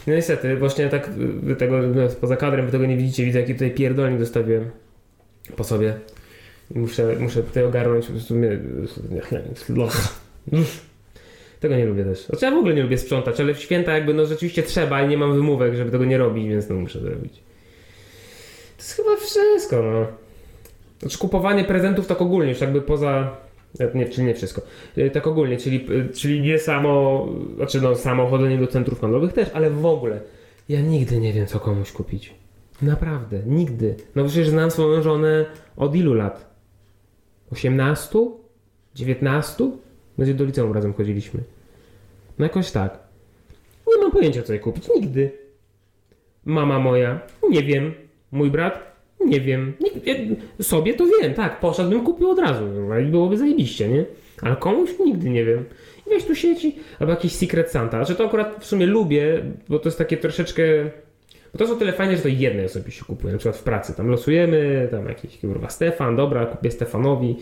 No 0.06 0.14
niestety, 0.14 0.56
właśnie 0.56 0.88
tak 0.88 1.10
wy 1.42 1.56
tego, 1.56 1.78
no, 1.82 2.08
poza 2.20 2.36
kadrem 2.36 2.66
wy 2.66 2.72
tego 2.72 2.86
nie 2.86 2.96
widzicie, 2.96 3.24
widzę 3.24 3.40
jaki 3.40 3.52
tutaj 3.52 3.70
pierdolnik 3.70 4.20
zostawiłem 4.20 4.70
po 5.56 5.64
sobie. 5.64 5.94
Muszę, 6.74 7.16
muszę 7.20 7.42
tutaj 7.42 7.64
ogarnąć, 7.64 8.06
po 8.06 8.12
prostu 8.12 8.34
mnie... 8.34 8.58
Tego 11.60 11.76
nie 11.76 11.86
lubię 11.86 12.04
też. 12.04 12.26
Znaczy 12.26 12.44
ja 12.44 12.50
w 12.50 12.54
ogóle 12.54 12.74
nie 12.74 12.82
lubię 12.82 12.98
sprzątać, 12.98 13.40
ale 13.40 13.54
w 13.54 13.58
święta 13.58 13.92
jakby 13.92 14.14
no 14.14 14.26
rzeczywiście 14.26 14.62
trzeba 14.62 15.02
i 15.02 15.08
nie 15.08 15.18
mam 15.18 15.34
wymówek, 15.34 15.74
żeby 15.74 15.90
tego 15.90 16.04
nie 16.04 16.18
robić, 16.18 16.48
więc 16.48 16.68
no 16.68 16.76
muszę 16.76 16.98
to 16.98 17.10
robić. 17.10 17.32
To 18.76 18.82
jest 18.82 18.96
chyba 18.96 19.16
wszystko, 19.16 19.82
no. 19.82 20.06
Znaczy 21.00 21.18
kupowanie 21.18 21.64
prezentów 21.64 22.06
tak 22.06 22.22
ogólnie, 22.22 22.50
już 22.50 22.60
jakby 22.60 22.82
poza 22.82 23.36
nie, 23.94 24.08
czyli 24.08 24.26
nie 24.26 24.34
wszystko. 24.34 24.62
E, 24.96 25.10
tak 25.10 25.26
ogólnie, 25.26 25.56
czyli, 25.56 25.86
e, 26.00 26.12
czyli 26.12 26.40
nie 26.40 26.58
samo, 26.58 27.26
znaczy 27.56 27.80
no 27.80 27.96
samo 27.96 28.26
chodzenie 28.26 28.58
do 28.58 28.66
centrów 28.66 29.00
handlowych 29.00 29.32
też, 29.32 29.48
ale 29.54 29.70
w 29.70 29.86
ogóle. 29.86 30.20
Ja 30.68 30.80
nigdy 30.80 31.18
nie 31.20 31.32
wiem, 31.32 31.46
co 31.46 31.60
komuś 31.60 31.92
kupić. 31.92 32.34
Naprawdę, 32.82 33.42
nigdy. 33.46 33.96
No 34.14 34.24
przecież 34.24 34.48
znam 34.48 34.70
swoją 34.70 35.02
żonę 35.02 35.46
od 35.76 35.96
ilu 35.96 36.14
lat? 36.14 36.54
18? 37.52 38.18
19? 38.94 39.70
Będzie 40.18 40.34
do 40.34 40.44
liceum 40.44 40.72
razem 40.72 40.92
chodziliśmy. 40.94 41.40
No 42.38 42.44
jakoś 42.44 42.70
tak. 42.70 42.98
Nie 43.86 44.02
mam 44.02 44.10
pojęcia, 44.10 44.42
co 44.42 44.52
jej 44.52 44.60
kupić. 44.60 44.88
Nigdy. 44.88 45.30
Mama 46.44 46.78
moja, 46.78 47.20
nie 47.50 47.62
wiem. 47.62 47.94
Mój 48.32 48.50
brat, 48.50 48.95
nie 49.20 49.40
wiem. 49.40 49.72
Nie, 49.80 50.36
sobie 50.64 50.94
to 50.94 51.04
wiem, 51.22 51.34
tak. 51.34 51.60
Poszedłbym, 51.60 52.04
kupił 52.04 52.30
od 52.30 52.38
razu. 52.38 52.64
No, 52.88 52.98
I 52.98 53.06
byłoby 53.06 53.38
zajebiście, 53.38 53.88
nie? 53.88 54.04
Ale 54.42 54.56
komuś 54.56 54.90
nigdy 55.04 55.30
nie 55.30 55.44
wiem. 55.44 55.64
I 56.06 56.10
wiesz, 56.10 56.24
tu 56.24 56.34
sieci, 56.34 56.76
albo 57.00 57.12
jakiś 57.12 57.32
Secret 57.32 57.70
Santa. 57.70 58.04
Znaczy 58.04 58.18
to 58.18 58.26
akurat 58.26 58.56
w 58.60 58.66
sumie 58.66 58.86
lubię, 58.86 59.42
bo 59.68 59.78
to 59.78 59.88
jest 59.88 59.98
takie 59.98 60.16
troszeczkę... 60.16 60.62
Bo 61.52 61.58
to 61.58 61.64
jest 61.64 61.78
tyle 61.78 61.92
fajnie, 61.92 62.16
że 62.16 62.22
to 62.22 62.28
jednej 62.28 62.64
osobie 62.64 62.90
się 62.90 63.04
kupuje. 63.04 63.32
Na 63.32 63.38
przykład 63.38 63.56
w 63.56 63.62
pracy 63.62 63.96
tam 63.96 64.08
losujemy, 64.08 64.88
tam 64.90 65.08
jakiś 65.08 65.38
kurwa 65.38 65.68
Stefan, 65.68 66.16
dobra, 66.16 66.46
kupię 66.46 66.70
Stefanowi. 66.70 67.36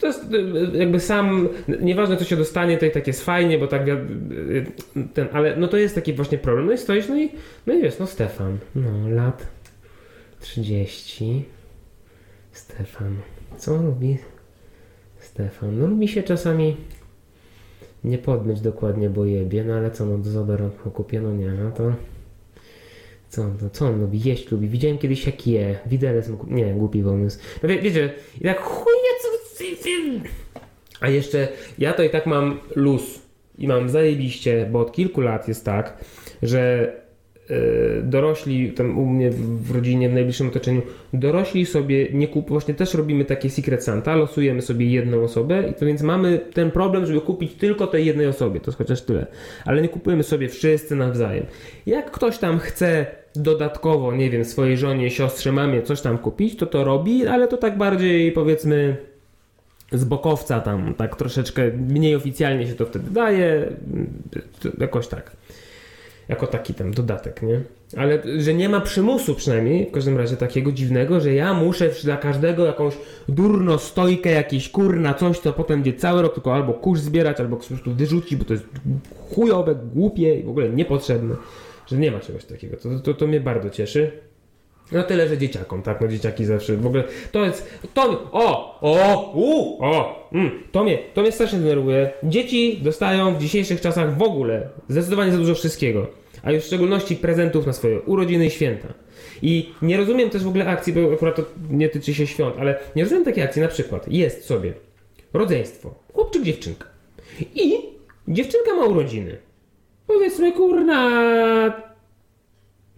To 0.00 0.06
jest 0.06 0.26
jakby 0.72 1.00
sam, 1.00 1.48
nieważne 1.80 2.16
co 2.16 2.24
się 2.24 2.36
dostanie, 2.36 2.78
to 2.78 2.86
i 2.86 2.90
tak 2.90 3.06
jest 3.06 3.24
fajnie, 3.24 3.58
bo 3.58 3.66
tak 3.66 3.82
ten, 5.14 5.28
ale 5.32 5.56
no 5.56 5.68
to 5.68 5.76
jest 5.76 5.94
taki 5.94 6.12
właśnie 6.12 6.38
problem. 6.38 6.66
No 6.66 6.72
i 6.72 6.78
stoisz, 6.78 7.08
no 7.08 7.18
i, 7.18 7.30
no 7.66 7.74
i 7.74 7.82
wiesz, 7.82 7.98
no 7.98 8.06
Stefan, 8.06 8.58
no 8.74 9.08
lat 9.08 9.46
30. 10.40 11.44
Stefan. 12.52 13.16
Co 13.58 13.76
lubi? 13.76 14.18
Stefan. 15.18 15.78
No 15.78 15.86
lubi 15.86 16.08
się 16.08 16.22
czasami 16.22 16.76
nie 18.04 18.18
podmyć 18.18 18.60
dokładnie, 18.60 19.10
bo 19.10 19.24
jebie, 19.24 19.64
no 19.64 19.74
ale 19.74 19.90
co, 19.90 20.06
no 20.06 20.18
dezodorant 20.18 20.84
mu 20.84 20.90
kupię, 20.90 21.20
no 21.20 21.32
nie, 21.32 21.48
no 21.48 21.70
to... 21.70 21.92
Co 23.28 23.44
no, 23.62 23.70
co 23.72 23.86
on 23.86 24.00
lubi? 24.00 24.20
Jeść 24.24 24.50
lubi. 24.50 24.68
Widziałem 24.68 24.98
kiedyś 24.98 25.26
jak 25.26 25.46
je. 25.46 25.78
Widelec 25.86 26.28
mu 26.28 26.38
Nie, 26.46 26.74
głupi 26.74 27.02
pomysł. 27.02 27.38
No 27.62 27.68
wie, 27.68 27.78
wiecie, 27.78 28.12
i 28.40 28.44
tak 28.44 28.60
chuje 28.60 29.10
co... 29.22 29.28
A 31.00 31.08
jeszcze, 31.08 31.48
ja 31.78 31.92
to 31.92 32.02
i 32.02 32.10
tak 32.10 32.26
mam 32.26 32.60
luz. 32.76 33.22
I 33.58 33.68
mam 33.68 33.88
zajebiście, 33.88 34.68
bo 34.72 34.80
od 34.80 34.92
kilku 34.92 35.20
lat 35.20 35.48
jest 35.48 35.64
tak, 35.64 36.04
że 36.42 36.92
dorośli, 38.02 38.72
tam 38.72 38.98
u 38.98 39.06
mnie 39.06 39.30
w 39.30 39.70
rodzinie, 39.74 40.08
w 40.08 40.12
najbliższym 40.12 40.48
otoczeniu, 40.48 40.82
dorośli 41.12 41.66
sobie 41.66 42.08
nie 42.12 42.28
kupują, 42.28 42.48
właśnie 42.48 42.74
też 42.74 42.94
robimy 42.94 43.24
takie 43.24 43.50
Secret 43.50 43.84
Santa, 43.84 44.16
losujemy 44.16 44.62
sobie 44.62 44.86
jedną 44.86 45.22
osobę 45.22 45.68
i 45.70 45.74
to 45.74 45.86
więc 45.86 46.02
mamy 46.02 46.40
ten 46.54 46.70
problem, 46.70 47.06
żeby 47.06 47.20
kupić 47.20 47.54
tylko 47.54 47.86
tej 47.86 48.06
jednej 48.06 48.26
osobie, 48.26 48.60
to 48.60 48.72
chociaż 48.72 49.02
tyle. 49.02 49.26
Ale 49.64 49.82
nie 49.82 49.88
kupujemy 49.88 50.22
sobie 50.22 50.48
wszyscy 50.48 50.96
nawzajem. 50.96 51.44
Jak 51.86 52.10
ktoś 52.10 52.38
tam 52.38 52.58
chce 52.58 53.06
dodatkowo, 53.36 54.16
nie 54.16 54.30
wiem, 54.30 54.44
swojej 54.44 54.76
żonie, 54.76 55.10
siostrze, 55.10 55.52
mamie 55.52 55.82
coś 55.82 56.00
tam 56.00 56.18
kupić, 56.18 56.56
to 56.56 56.66
to 56.66 56.84
robi, 56.84 57.26
ale 57.26 57.48
to 57.48 57.56
tak 57.56 57.78
bardziej 57.78 58.32
powiedzmy 58.32 58.96
z 59.92 60.04
bokowca 60.04 60.60
tam, 60.60 60.94
tak 60.94 61.16
troszeczkę 61.16 61.70
mniej 61.88 62.16
oficjalnie 62.16 62.66
się 62.66 62.74
to 62.74 62.86
wtedy 62.86 63.10
daje, 63.10 63.66
jakoś 64.78 65.08
tak 65.08 65.36
jako 66.28 66.46
taki 66.46 66.74
tam 66.74 66.94
dodatek, 66.94 67.42
nie? 67.42 67.60
Ale 67.96 68.22
że 68.38 68.54
nie 68.54 68.68
ma 68.68 68.80
przymusu 68.80 69.34
przynajmniej, 69.34 69.86
w 69.86 69.92
każdym 69.92 70.16
razie 70.16 70.36
takiego 70.36 70.72
dziwnego, 70.72 71.20
że 71.20 71.34
ja 71.34 71.54
muszę 71.54 71.90
dla 72.04 72.16
każdego 72.16 72.66
jakąś 72.66 72.94
durno 73.28 73.78
stojkę, 73.78 74.30
jakiś 74.30 74.68
kur 74.68 74.96
na 74.96 75.14
coś, 75.14 75.38
co 75.38 75.52
potem 75.52 75.82
będzie 75.82 75.98
cały 75.98 76.22
rok 76.22 76.34
tylko 76.34 76.54
albo 76.54 76.74
kurz 76.74 77.00
zbierać, 77.00 77.40
albo 77.40 77.56
po 77.56 77.64
prostu 77.64 77.94
wyrzucić, 77.94 78.36
bo 78.36 78.44
to 78.44 78.52
jest 78.52 78.64
chujowe, 79.34 79.74
głupie 79.94 80.40
i 80.40 80.42
w 80.42 80.48
ogóle 80.48 80.68
niepotrzebne. 80.68 81.34
Że 81.86 81.96
nie 81.96 82.10
ma 82.10 82.20
czegoś 82.20 82.44
takiego. 82.44 82.76
To, 82.76 82.98
to, 82.98 83.14
to 83.14 83.26
mnie 83.26 83.40
bardzo 83.40 83.70
cieszy. 83.70 84.27
No 84.92 85.02
tyle, 85.02 85.28
że 85.28 85.38
dzieciakom, 85.38 85.82
tak? 85.82 86.00
No 86.00 86.08
dzieciaki 86.08 86.44
zawsze 86.44 86.76
w 86.76 86.86
ogóle. 86.86 87.04
To 87.32 87.44
jest. 87.44 87.80
To. 87.94 88.28
O! 88.32 88.78
O! 88.80 89.32
U! 89.34 89.84
O! 89.84 90.28
Mm, 90.32 90.50
to, 90.72 90.84
mnie, 90.84 90.98
to 91.14 91.22
mnie 91.22 91.32
strasznie 91.32 91.58
denerwuje. 91.58 92.10
Dzieci 92.22 92.80
dostają 92.82 93.34
w 93.34 93.38
dzisiejszych 93.38 93.80
czasach 93.80 94.16
w 94.16 94.22
ogóle 94.22 94.68
zdecydowanie 94.88 95.32
za 95.32 95.38
dużo 95.38 95.54
wszystkiego. 95.54 96.06
A 96.42 96.52
już 96.52 96.62
w 96.62 96.66
szczególności 96.66 97.16
prezentów 97.16 97.66
na 97.66 97.72
swoje 97.72 98.00
urodziny 98.00 98.46
i 98.46 98.50
święta. 98.50 98.88
I 99.42 99.72
nie 99.82 99.96
rozumiem 99.96 100.30
też 100.30 100.44
w 100.44 100.48
ogóle 100.48 100.66
akcji, 100.66 100.92
bo 100.92 101.12
akurat 101.14 101.36
to 101.36 101.42
nie 101.70 101.88
tyczy 101.88 102.14
się 102.14 102.26
świąt, 102.26 102.54
ale 102.58 102.78
nie 102.96 103.02
rozumiem 103.02 103.24
takiej 103.24 103.44
akcji. 103.44 103.62
Na 103.62 103.68
przykład 103.68 104.08
jest 104.08 104.44
sobie 104.44 104.72
rodzeństwo, 105.32 105.94
chłopczyk, 106.12 106.42
dziewczynka. 106.42 106.86
I 107.54 107.78
dziewczynka 108.28 108.74
ma 108.74 108.84
urodziny. 108.84 109.38
Powiedzmy, 110.06 110.52
kurna. 110.52 111.88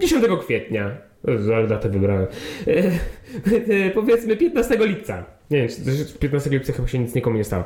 10 0.00 0.24
kwietnia 0.40 1.10
ale 1.27 1.67
datę 1.67 1.89
wybrałem. 1.89 2.27
E, 2.67 2.71
e, 3.87 3.91
powiedzmy 3.91 4.37
15 4.37 4.87
lipca. 4.87 5.25
Nie 5.51 5.59
wiem, 5.59 5.69
15 6.21 6.51
lipca 6.51 6.73
chyba 6.73 6.89
się 6.89 6.99
nic 6.99 7.15
nikomu 7.15 7.37
nie 7.37 7.45
stało. 7.45 7.65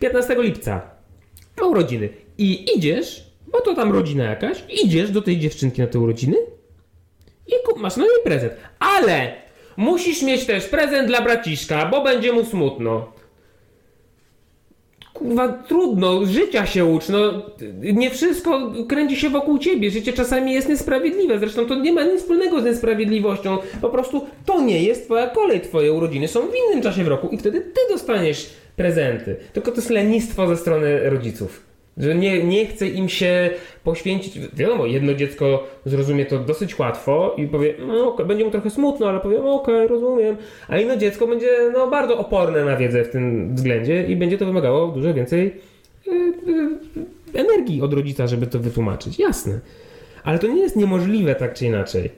15 0.00 0.42
lipca. 0.42 0.90
Ma 1.60 1.66
urodziny. 1.66 2.08
I 2.38 2.76
idziesz, 2.76 3.30
bo 3.52 3.60
to 3.60 3.74
tam 3.74 3.92
rodzina 3.92 4.24
jakaś, 4.24 4.64
idziesz 4.84 5.10
do 5.10 5.22
tej 5.22 5.38
dziewczynki 5.38 5.80
na 5.80 5.86
te 5.86 5.98
urodziny 5.98 6.36
i 7.46 7.80
masz 7.80 7.96
na 7.96 8.02
niej 8.02 8.22
prezent. 8.24 8.52
Ale 8.78 9.32
musisz 9.76 10.22
mieć 10.22 10.46
też 10.46 10.66
prezent 10.66 11.08
dla 11.08 11.22
braciszka, 11.22 11.86
bo 11.86 12.04
będzie 12.04 12.32
mu 12.32 12.44
smutno 12.44 13.12
kurwa, 15.18 15.48
trudno, 15.48 16.26
życia 16.26 16.66
się 16.66 16.84
ucz, 16.84 17.08
no, 17.08 17.18
nie 17.82 18.10
wszystko 18.10 18.72
kręci 18.88 19.16
się 19.16 19.30
wokół 19.30 19.58
ciebie, 19.58 19.90
życie 19.90 20.12
czasami 20.12 20.52
jest 20.52 20.68
niesprawiedliwe, 20.68 21.38
zresztą 21.38 21.66
to 21.66 21.74
nie 21.74 21.92
ma 21.92 22.04
nic 22.04 22.20
wspólnego 22.20 22.60
z 22.60 22.64
niesprawiedliwością, 22.64 23.58
po 23.80 23.88
prostu 23.88 24.26
to 24.46 24.60
nie 24.60 24.82
jest 24.82 25.04
twoja 25.04 25.26
kolej, 25.26 25.60
twoje 25.60 25.92
urodziny 25.92 26.28
są 26.28 26.40
w 26.40 26.54
innym 26.66 26.82
czasie 26.82 27.04
w 27.04 27.08
roku 27.08 27.28
i 27.28 27.38
wtedy 27.38 27.60
ty 27.60 27.80
dostaniesz 27.90 28.50
prezenty, 28.76 29.36
tylko 29.52 29.70
to 29.70 29.76
jest 29.76 29.90
lenistwo 29.90 30.46
ze 30.46 30.56
strony 30.56 31.10
rodziców. 31.10 31.65
Że 31.96 32.14
nie, 32.14 32.44
nie 32.44 32.66
chce 32.66 32.88
im 32.88 33.08
się 33.08 33.50
poświęcić. 33.84 34.38
Wiadomo, 34.54 34.86
jedno 34.86 35.14
dziecko 35.14 35.66
zrozumie 35.84 36.26
to 36.26 36.38
dosyć 36.38 36.78
łatwo 36.78 37.34
i 37.38 37.46
powie, 37.46 37.74
no, 37.86 38.08
okay, 38.08 38.26
będzie 38.26 38.44
mu 38.44 38.50
trochę 38.50 38.70
smutno, 38.70 39.08
ale 39.08 39.20
powie, 39.20 39.38
okej, 39.38 39.74
okay, 39.74 39.88
rozumiem. 39.88 40.36
A 40.68 40.78
inne 40.78 40.98
dziecko 40.98 41.26
będzie 41.26 41.70
no, 41.72 41.90
bardzo 41.90 42.18
oporne 42.18 42.64
na 42.64 42.76
wiedzę 42.76 43.04
w 43.04 43.10
tym 43.10 43.54
względzie 43.54 44.06
i 44.06 44.16
będzie 44.16 44.38
to 44.38 44.46
wymagało 44.46 44.88
dużo 44.88 45.14
więcej 45.14 45.54
yy, 46.06 46.14
yy, 46.46 47.40
energii 47.40 47.82
od 47.82 47.92
rodzica, 47.92 48.26
żeby 48.26 48.46
to 48.46 48.58
wytłumaczyć. 48.58 49.18
Jasne. 49.18 49.60
Ale 50.24 50.38
to 50.38 50.46
nie 50.46 50.60
jest 50.60 50.76
niemożliwe 50.76 51.34
tak 51.34 51.54
czy 51.54 51.66
inaczej. 51.66 52.10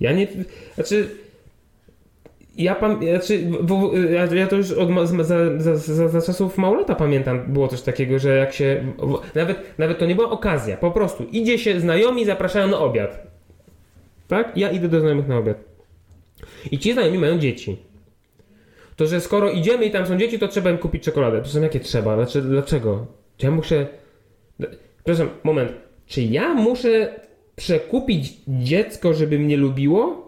Ja 0.00 0.12
nie. 0.12 0.26
Znaczy. 0.74 1.23
Ja, 2.58 2.74
pam, 2.74 3.00
znaczy, 3.10 3.46
ja, 4.10 4.26
ja 4.36 4.46
to 4.46 4.56
już 4.56 4.72
od, 4.72 4.88
za, 5.08 5.24
za, 5.58 5.76
za, 5.76 6.08
za 6.08 6.22
czasów 6.22 6.58
małolata 6.58 6.94
pamiętam, 6.94 7.52
było 7.52 7.68
coś 7.68 7.82
takiego, 7.82 8.18
że 8.18 8.36
jak 8.36 8.52
się. 8.52 8.84
Nawet, 9.34 9.78
nawet 9.78 9.98
to 9.98 10.06
nie 10.06 10.14
była 10.14 10.30
okazja, 10.30 10.76
po 10.76 10.90
prostu 10.90 11.24
idzie 11.24 11.58
się, 11.58 11.80
znajomi 11.80 12.24
zapraszają 12.24 12.68
na 12.68 12.78
obiad. 12.78 13.26
Tak? 14.28 14.56
Ja 14.56 14.70
idę 14.70 14.88
do 14.88 15.00
znajomych 15.00 15.28
na 15.28 15.38
obiad. 15.38 15.56
I 16.70 16.78
ci 16.78 16.92
znajomi 16.92 17.18
mają 17.18 17.38
dzieci. 17.38 17.76
To, 18.96 19.06
że 19.06 19.20
skoro 19.20 19.50
idziemy 19.50 19.84
i 19.84 19.90
tam 19.90 20.06
są 20.06 20.18
dzieci, 20.18 20.38
to 20.38 20.48
trzeba 20.48 20.70
im 20.70 20.78
kupić 20.78 21.02
czekoladę. 21.02 21.44
Są 21.44 21.62
jakie 21.62 21.80
trzeba? 21.80 22.16
Znaczy, 22.16 22.42
dlaczego? 22.42 23.06
Czy 23.36 23.46
ja 23.46 23.52
muszę. 23.52 23.86
Przepraszam, 24.96 25.28
moment. 25.44 25.72
Czy 26.06 26.22
ja 26.22 26.54
muszę 26.54 27.20
przekupić 27.56 28.32
dziecko, 28.48 29.14
żeby 29.14 29.38
mnie 29.38 29.56
lubiło? 29.56 30.23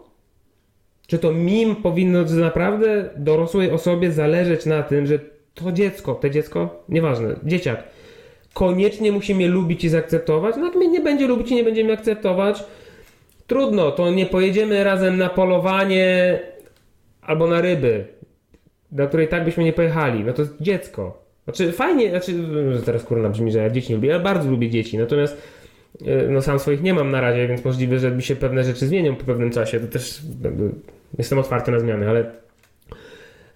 Czy 1.07 1.19
to 1.19 1.31
mim 1.31 1.75
powinno 1.75 2.23
naprawdę 2.23 3.09
dorosłej 3.17 3.71
osobie 3.71 4.11
zależeć 4.11 4.65
na 4.65 4.83
tym, 4.83 5.05
że 5.05 5.19
to 5.53 5.71
dziecko, 5.71 6.15
te 6.15 6.31
dziecko, 6.31 6.83
nieważne, 6.89 7.35
dzieciak, 7.43 7.83
koniecznie 8.53 9.11
musi 9.11 9.35
mnie 9.35 9.47
lubić 9.47 9.83
i 9.83 9.89
zaakceptować? 9.89 10.55
No 10.57 10.65
jak 10.65 10.75
mnie 10.75 10.87
nie 10.87 11.01
będzie 11.01 11.27
lubić 11.27 11.51
i 11.51 11.55
nie 11.55 11.63
będzie 11.63 11.83
mnie 11.83 11.93
akceptować, 11.93 12.63
trudno, 13.47 13.91
to 13.91 14.11
nie 14.11 14.25
pojedziemy 14.25 14.83
razem 14.83 15.17
na 15.17 15.29
polowanie 15.29 16.39
albo 17.21 17.47
na 17.47 17.61
ryby, 17.61 18.05
do 18.91 19.07
której 19.07 19.27
tak 19.27 19.45
byśmy 19.45 19.63
nie 19.63 19.73
pojechali. 19.73 20.23
No 20.23 20.33
to 20.33 20.41
jest 20.41 20.61
dziecko. 20.61 21.23
Znaczy 21.43 21.71
fajnie, 21.71 22.09
znaczy 22.09 22.33
teraz 22.85 23.03
kurna 23.03 23.29
brzmi, 23.29 23.51
że 23.51 23.59
ja 23.59 23.69
dzieci 23.69 23.89
nie 23.89 23.95
lubię, 23.95 24.09
ja 24.09 24.19
bardzo 24.19 24.49
lubię 24.49 24.69
dzieci, 24.69 24.97
natomiast 24.97 25.37
e, 26.05 26.27
no 26.27 26.41
sam 26.41 26.59
swoich 26.59 26.81
nie 26.81 26.93
mam 26.93 27.11
na 27.11 27.21
razie, 27.21 27.47
więc 27.47 27.65
możliwe, 27.65 27.99
że 27.99 28.11
mi 28.11 28.23
się 28.23 28.35
pewne 28.35 28.63
rzeczy 28.63 28.87
zmienią 28.87 29.15
po 29.15 29.23
pewnym 29.23 29.51
czasie, 29.51 29.79
to 29.79 29.87
też 29.87 30.21
jestem 31.17 31.39
otwarty 31.39 31.71
na 31.71 31.79
zmiany, 31.79 32.09
ale 32.09 32.19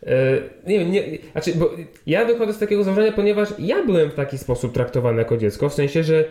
e, 0.03 0.37
nie 0.67 0.79
wiem, 0.79 0.91
nie, 0.91 1.03
znaczy, 1.31 1.53
bo 1.55 1.71
ja 2.07 2.25
wychodzę 2.25 2.53
z 2.53 2.59
takiego 2.59 2.83
założenia, 2.83 3.11
ponieważ 3.11 3.49
ja 3.59 3.85
byłem 3.85 4.09
w 4.09 4.13
taki 4.13 4.37
sposób 4.37 4.73
traktowany 4.73 5.17
jako 5.17 5.37
dziecko, 5.37 5.69
w 5.69 5.73
sensie, 5.73 6.03
że 6.03 6.25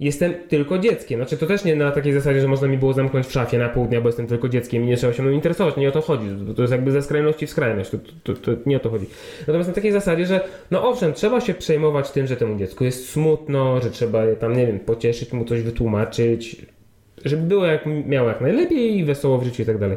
jestem 0.00 0.34
tylko 0.48 0.78
dzieckiem. 0.78 1.20
Znaczy 1.20 1.36
to 1.36 1.46
też 1.46 1.64
nie 1.64 1.76
na 1.76 1.90
takiej 1.90 2.12
zasadzie, 2.12 2.40
że 2.40 2.48
można 2.48 2.68
mi 2.68 2.78
było 2.78 2.92
zamknąć 2.92 3.26
w 3.26 3.32
szafie 3.32 3.58
na 3.58 3.68
pół 3.68 3.86
dnia, 3.86 4.00
bo 4.00 4.08
jestem 4.08 4.26
tylko 4.26 4.48
dzieckiem 4.48 4.84
i 4.84 4.86
nie 4.86 4.96
trzeba 4.96 5.12
się 5.12 5.22
mną 5.22 5.32
interesować. 5.32 5.76
Nie 5.76 5.88
o 5.88 5.92
to 5.92 6.00
chodzi. 6.00 6.26
To, 6.56 6.62
jest 6.62 6.72
jakby 6.72 6.92
ze 6.92 7.02
skrajności 7.02 7.46
w 7.46 7.50
skrajność. 7.50 7.90
To, 7.90 7.98
to, 8.22 8.34
to, 8.34 8.52
nie 8.66 8.76
o 8.76 8.80
to 8.80 8.90
chodzi. 8.90 9.06
Natomiast 9.40 9.68
na 9.68 9.74
takiej 9.74 9.92
zasadzie, 9.92 10.26
że 10.26 10.40
no 10.70 10.88
owszem, 10.88 11.12
trzeba 11.12 11.40
się 11.40 11.54
przejmować 11.54 12.10
tym, 12.10 12.26
że 12.26 12.36
temu 12.36 12.58
dziecku 12.58 12.84
jest 12.84 13.08
smutno, 13.10 13.80
że 13.80 13.90
trzeba 13.90 14.22
tam, 14.40 14.56
nie 14.56 14.66
wiem, 14.66 14.80
pocieszyć, 14.80 15.32
mu 15.32 15.44
coś 15.44 15.62
wytłumaczyć, 15.62 16.66
żeby 17.24 17.42
było 17.42 17.66
jak 17.66 17.86
miało 18.06 18.28
jak 18.28 18.40
najlepiej 18.40 18.98
i 18.98 19.04
wesoło 19.04 19.38
w 19.38 19.44
życiu 19.44 19.62
i 19.62 19.66
tak 19.66 19.78
dalej. 19.78 19.96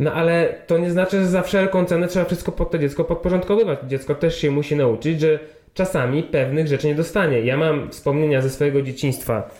No 0.00 0.12
ale 0.12 0.54
to 0.66 0.78
nie 0.78 0.90
znaczy, 0.90 1.20
że 1.20 1.26
za 1.26 1.42
wszelką 1.42 1.84
cenę 1.84 2.08
trzeba 2.08 2.24
wszystko 2.24 2.52
pod 2.52 2.70
to 2.70 2.78
dziecko 2.78 3.04
podporządkowywać. 3.04 3.78
Dziecko 3.88 4.14
też 4.14 4.38
się 4.38 4.50
musi 4.50 4.76
nauczyć, 4.76 5.20
że 5.20 5.38
czasami 5.74 6.22
pewnych 6.22 6.66
rzeczy 6.66 6.86
nie 6.86 6.94
dostanie. 6.94 7.40
Ja 7.40 7.56
mam 7.56 7.90
wspomnienia 7.90 8.42
ze 8.42 8.50
swojego 8.50 8.82
dzieciństwa 8.82 9.50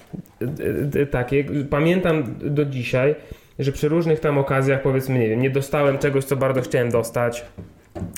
y, 0.42 1.00
y, 1.00 1.06
takie, 1.06 1.44
pamiętam 1.70 2.24
do 2.40 2.64
dzisiaj, 2.64 3.14
że 3.58 3.72
przy 3.72 3.88
różnych 3.88 4.20
tam 4.20 4.38
okazjach, 4.38 4.82
powiedzmy, 4.82 5.18
nie 5.18 5.28
wiem, 5.28 5.42
nie 5.42 5.50
dostałem 5.50 5.98
czegoś, 5.98 6.24
co 6.24 6.36
bardzo 6.36 6.60
chciałem 6.60 6.90
dostać 6.90 7.44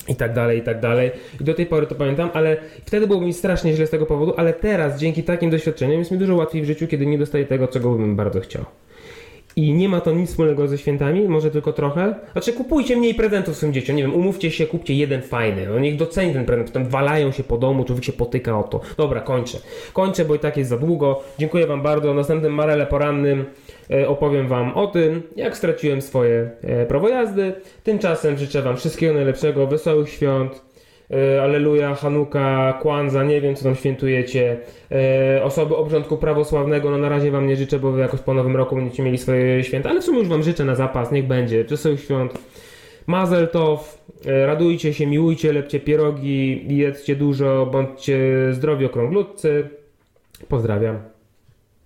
i 0.08 0.16
tak 0.16 0.32
dalej, 0.32 0.58
i 0.58 0.62
tak 0.62 0.80
dalej. 0.80 1.10
I 1.40 1.44
do 1.44 1.54
tej 1.54 1.66
pory 1.66 1.86
to 1.86 1.94
pamiętam, 1.94 2.30
ale 2.34 2.56
wtedy 2.84 3.06
było 3.06 3.20
mi 3.20 3.32
strasznie 3.32 3.74
źle 3.74 3.86
z 3.86 3.90
tego 3.90 4.06
powodu, 4.06 4.34
ale 4.36 4.52
teraz 4.52 5.00
dzięki 5.00 5.22
takim 5.22 5.50
doświadczeniom 5.50 5.98
jest 5.98 6.10
mi 6.10 6.18
dużo 6.18 6.34
łatwiej 6.34 6.62
w 6.62 6.64
życiu, 6.64 6.86
kiedy 6.86 7.06
nie 7.06 7.18
dostaję 7.18 7.44
tego, 7.44 7.68
czego 7.68 7.92
bym 7.92 8.16
bardzo 8.16 8.40
chciał. 8.40 8.64
I 9.58 9.72
nie 9.72 9.88
ma 9.88 10.00
to 10.00 10.12
nic 10.12 10.30
wspólnego 10.30 10.68
ze 10.68 10.78
świętami, 10.78 11.28
może 11.28 11.50
tylko 11.50 11.72
trochę. 11.72 12.14
Znaczy, 12.32 12.52
kupujcie 12.52 12.96
mniej 12.96 13.14
prezentów 13.14 13.56
swoim 13.56 13.72
dzieciom. 13.72 13.96
Nie 13.96 14.02
wiem, 14.02 14.14
umówcie 14.14 14.50
się, 14.50 14.66
kupcie 14.66 14.94
jeden 14.94 15.22
fajny. 15.22 15.66
No 15.66 15.78
niech 15.78 15.96
doceni 15.96 16.32
ten 16.32 16.44
prezent. 16.44 16.68
Potem 16.68 16.86
walają 16.86 17.32
się 17.32 17.44
po 17.44 17.58
domu, 17.58 17.84
człowiek 17.84 18.04
się 18.04 18.12
potyka 18.12 18.58
o 18.58 18.62
to. 18.62 18.80
Dobra, 18.96 19.20
kończę. 19.20 19.58
Kończę, 19.92 20.24
bo 20.24 20.34
i 20.34 20.38
tak 20.38 20.56
jest 20.56 20.70
za 20.70 20.78
długo. 20.78 21.22
Dziękuję 21.38 21.66
Wam 21.66 21.82
bardzo. 21.82 22.14
Następnym 22.14 22.54
Marele 22.54 22.86
Porannym 22.86 23.44
e, 23.90 24.08
opowiem 24.08 24.48
Wam 24.48 24.72
o 24.74 24.86
tym, 24.86 25.22
jak 25.36 25.56
straciłem 25.56 26.02
swoje 26.02 26.50
e, 26.62 26.86
prawo 26.86 27.08
jazdy. 27.08 27.52
Tymczasem 27.82 28.38
życzę 28.38 28.62
Wam 28.62 28.76
wszystkiego 28.76 29.14
najlepszego, 29.14 29.66
wesołych 29.66 30.08
świąt. 30.08 30.65
E, 31.10 31.42
Aleluja, 31.42 31.94
Hanuka, 31.94 32.78
Kwanza, 32.80 33.24
nie 33.24 33.40
wiem 33.40 33.54
co 33.56 33.64
tam 33.64 33.74
świętujecie. 33.74 34.56
E, 34.92 35.44
osoby 35.44 35.76
obrządku 35.76 36.16
prawosławnego, 36.16 36.90
no 36.90 36.98
na 36.98 37.08
razie 37.08 37.30
wam 37.30 37.46
nie 37.46 37.56
życzę, 37.56 37.78
bo 37.78 37.92
wy 37.92 38.00
jakoś 38.00 38.20
po 38.20 38.34
nowym 38.34 38.56
roku 38.56 38.76
będziecie 38.76 39.02
mieli 39.02 39.18
swoje 39.18 39.64
święta, 39.64 39.90
ale 39.90 40.00
w 40.00 40.04
sumie 40.04 40.18
już 40.18 40.28
wam 40.28 40.42
życzę 40.42 40.64
na 40.64 40.74
zapas, 40.74 41.12
niech 41.12 41.26
będzie. 41.26 41.64
Wesołych 41.64 42.00
świąt. 42.00 42.38
Mazel 43.06 43.48
tov, 43.48 43.98
e, 44.26 44.46
radujcie 44.46 44.94
się, 44.94 45.06
miłujcie, 45.06 45.52
lepcie 45.52 45.80
pierogi, 45.80 46.64
jedzcie 46.76 47.16
dużo, 47.16 47.66
bądźcie 47.72 48.18
zdrowi, 48.52 48.84
okrąglutcy. 48.84 49.68
Pozdrawiam. 50.48 51.15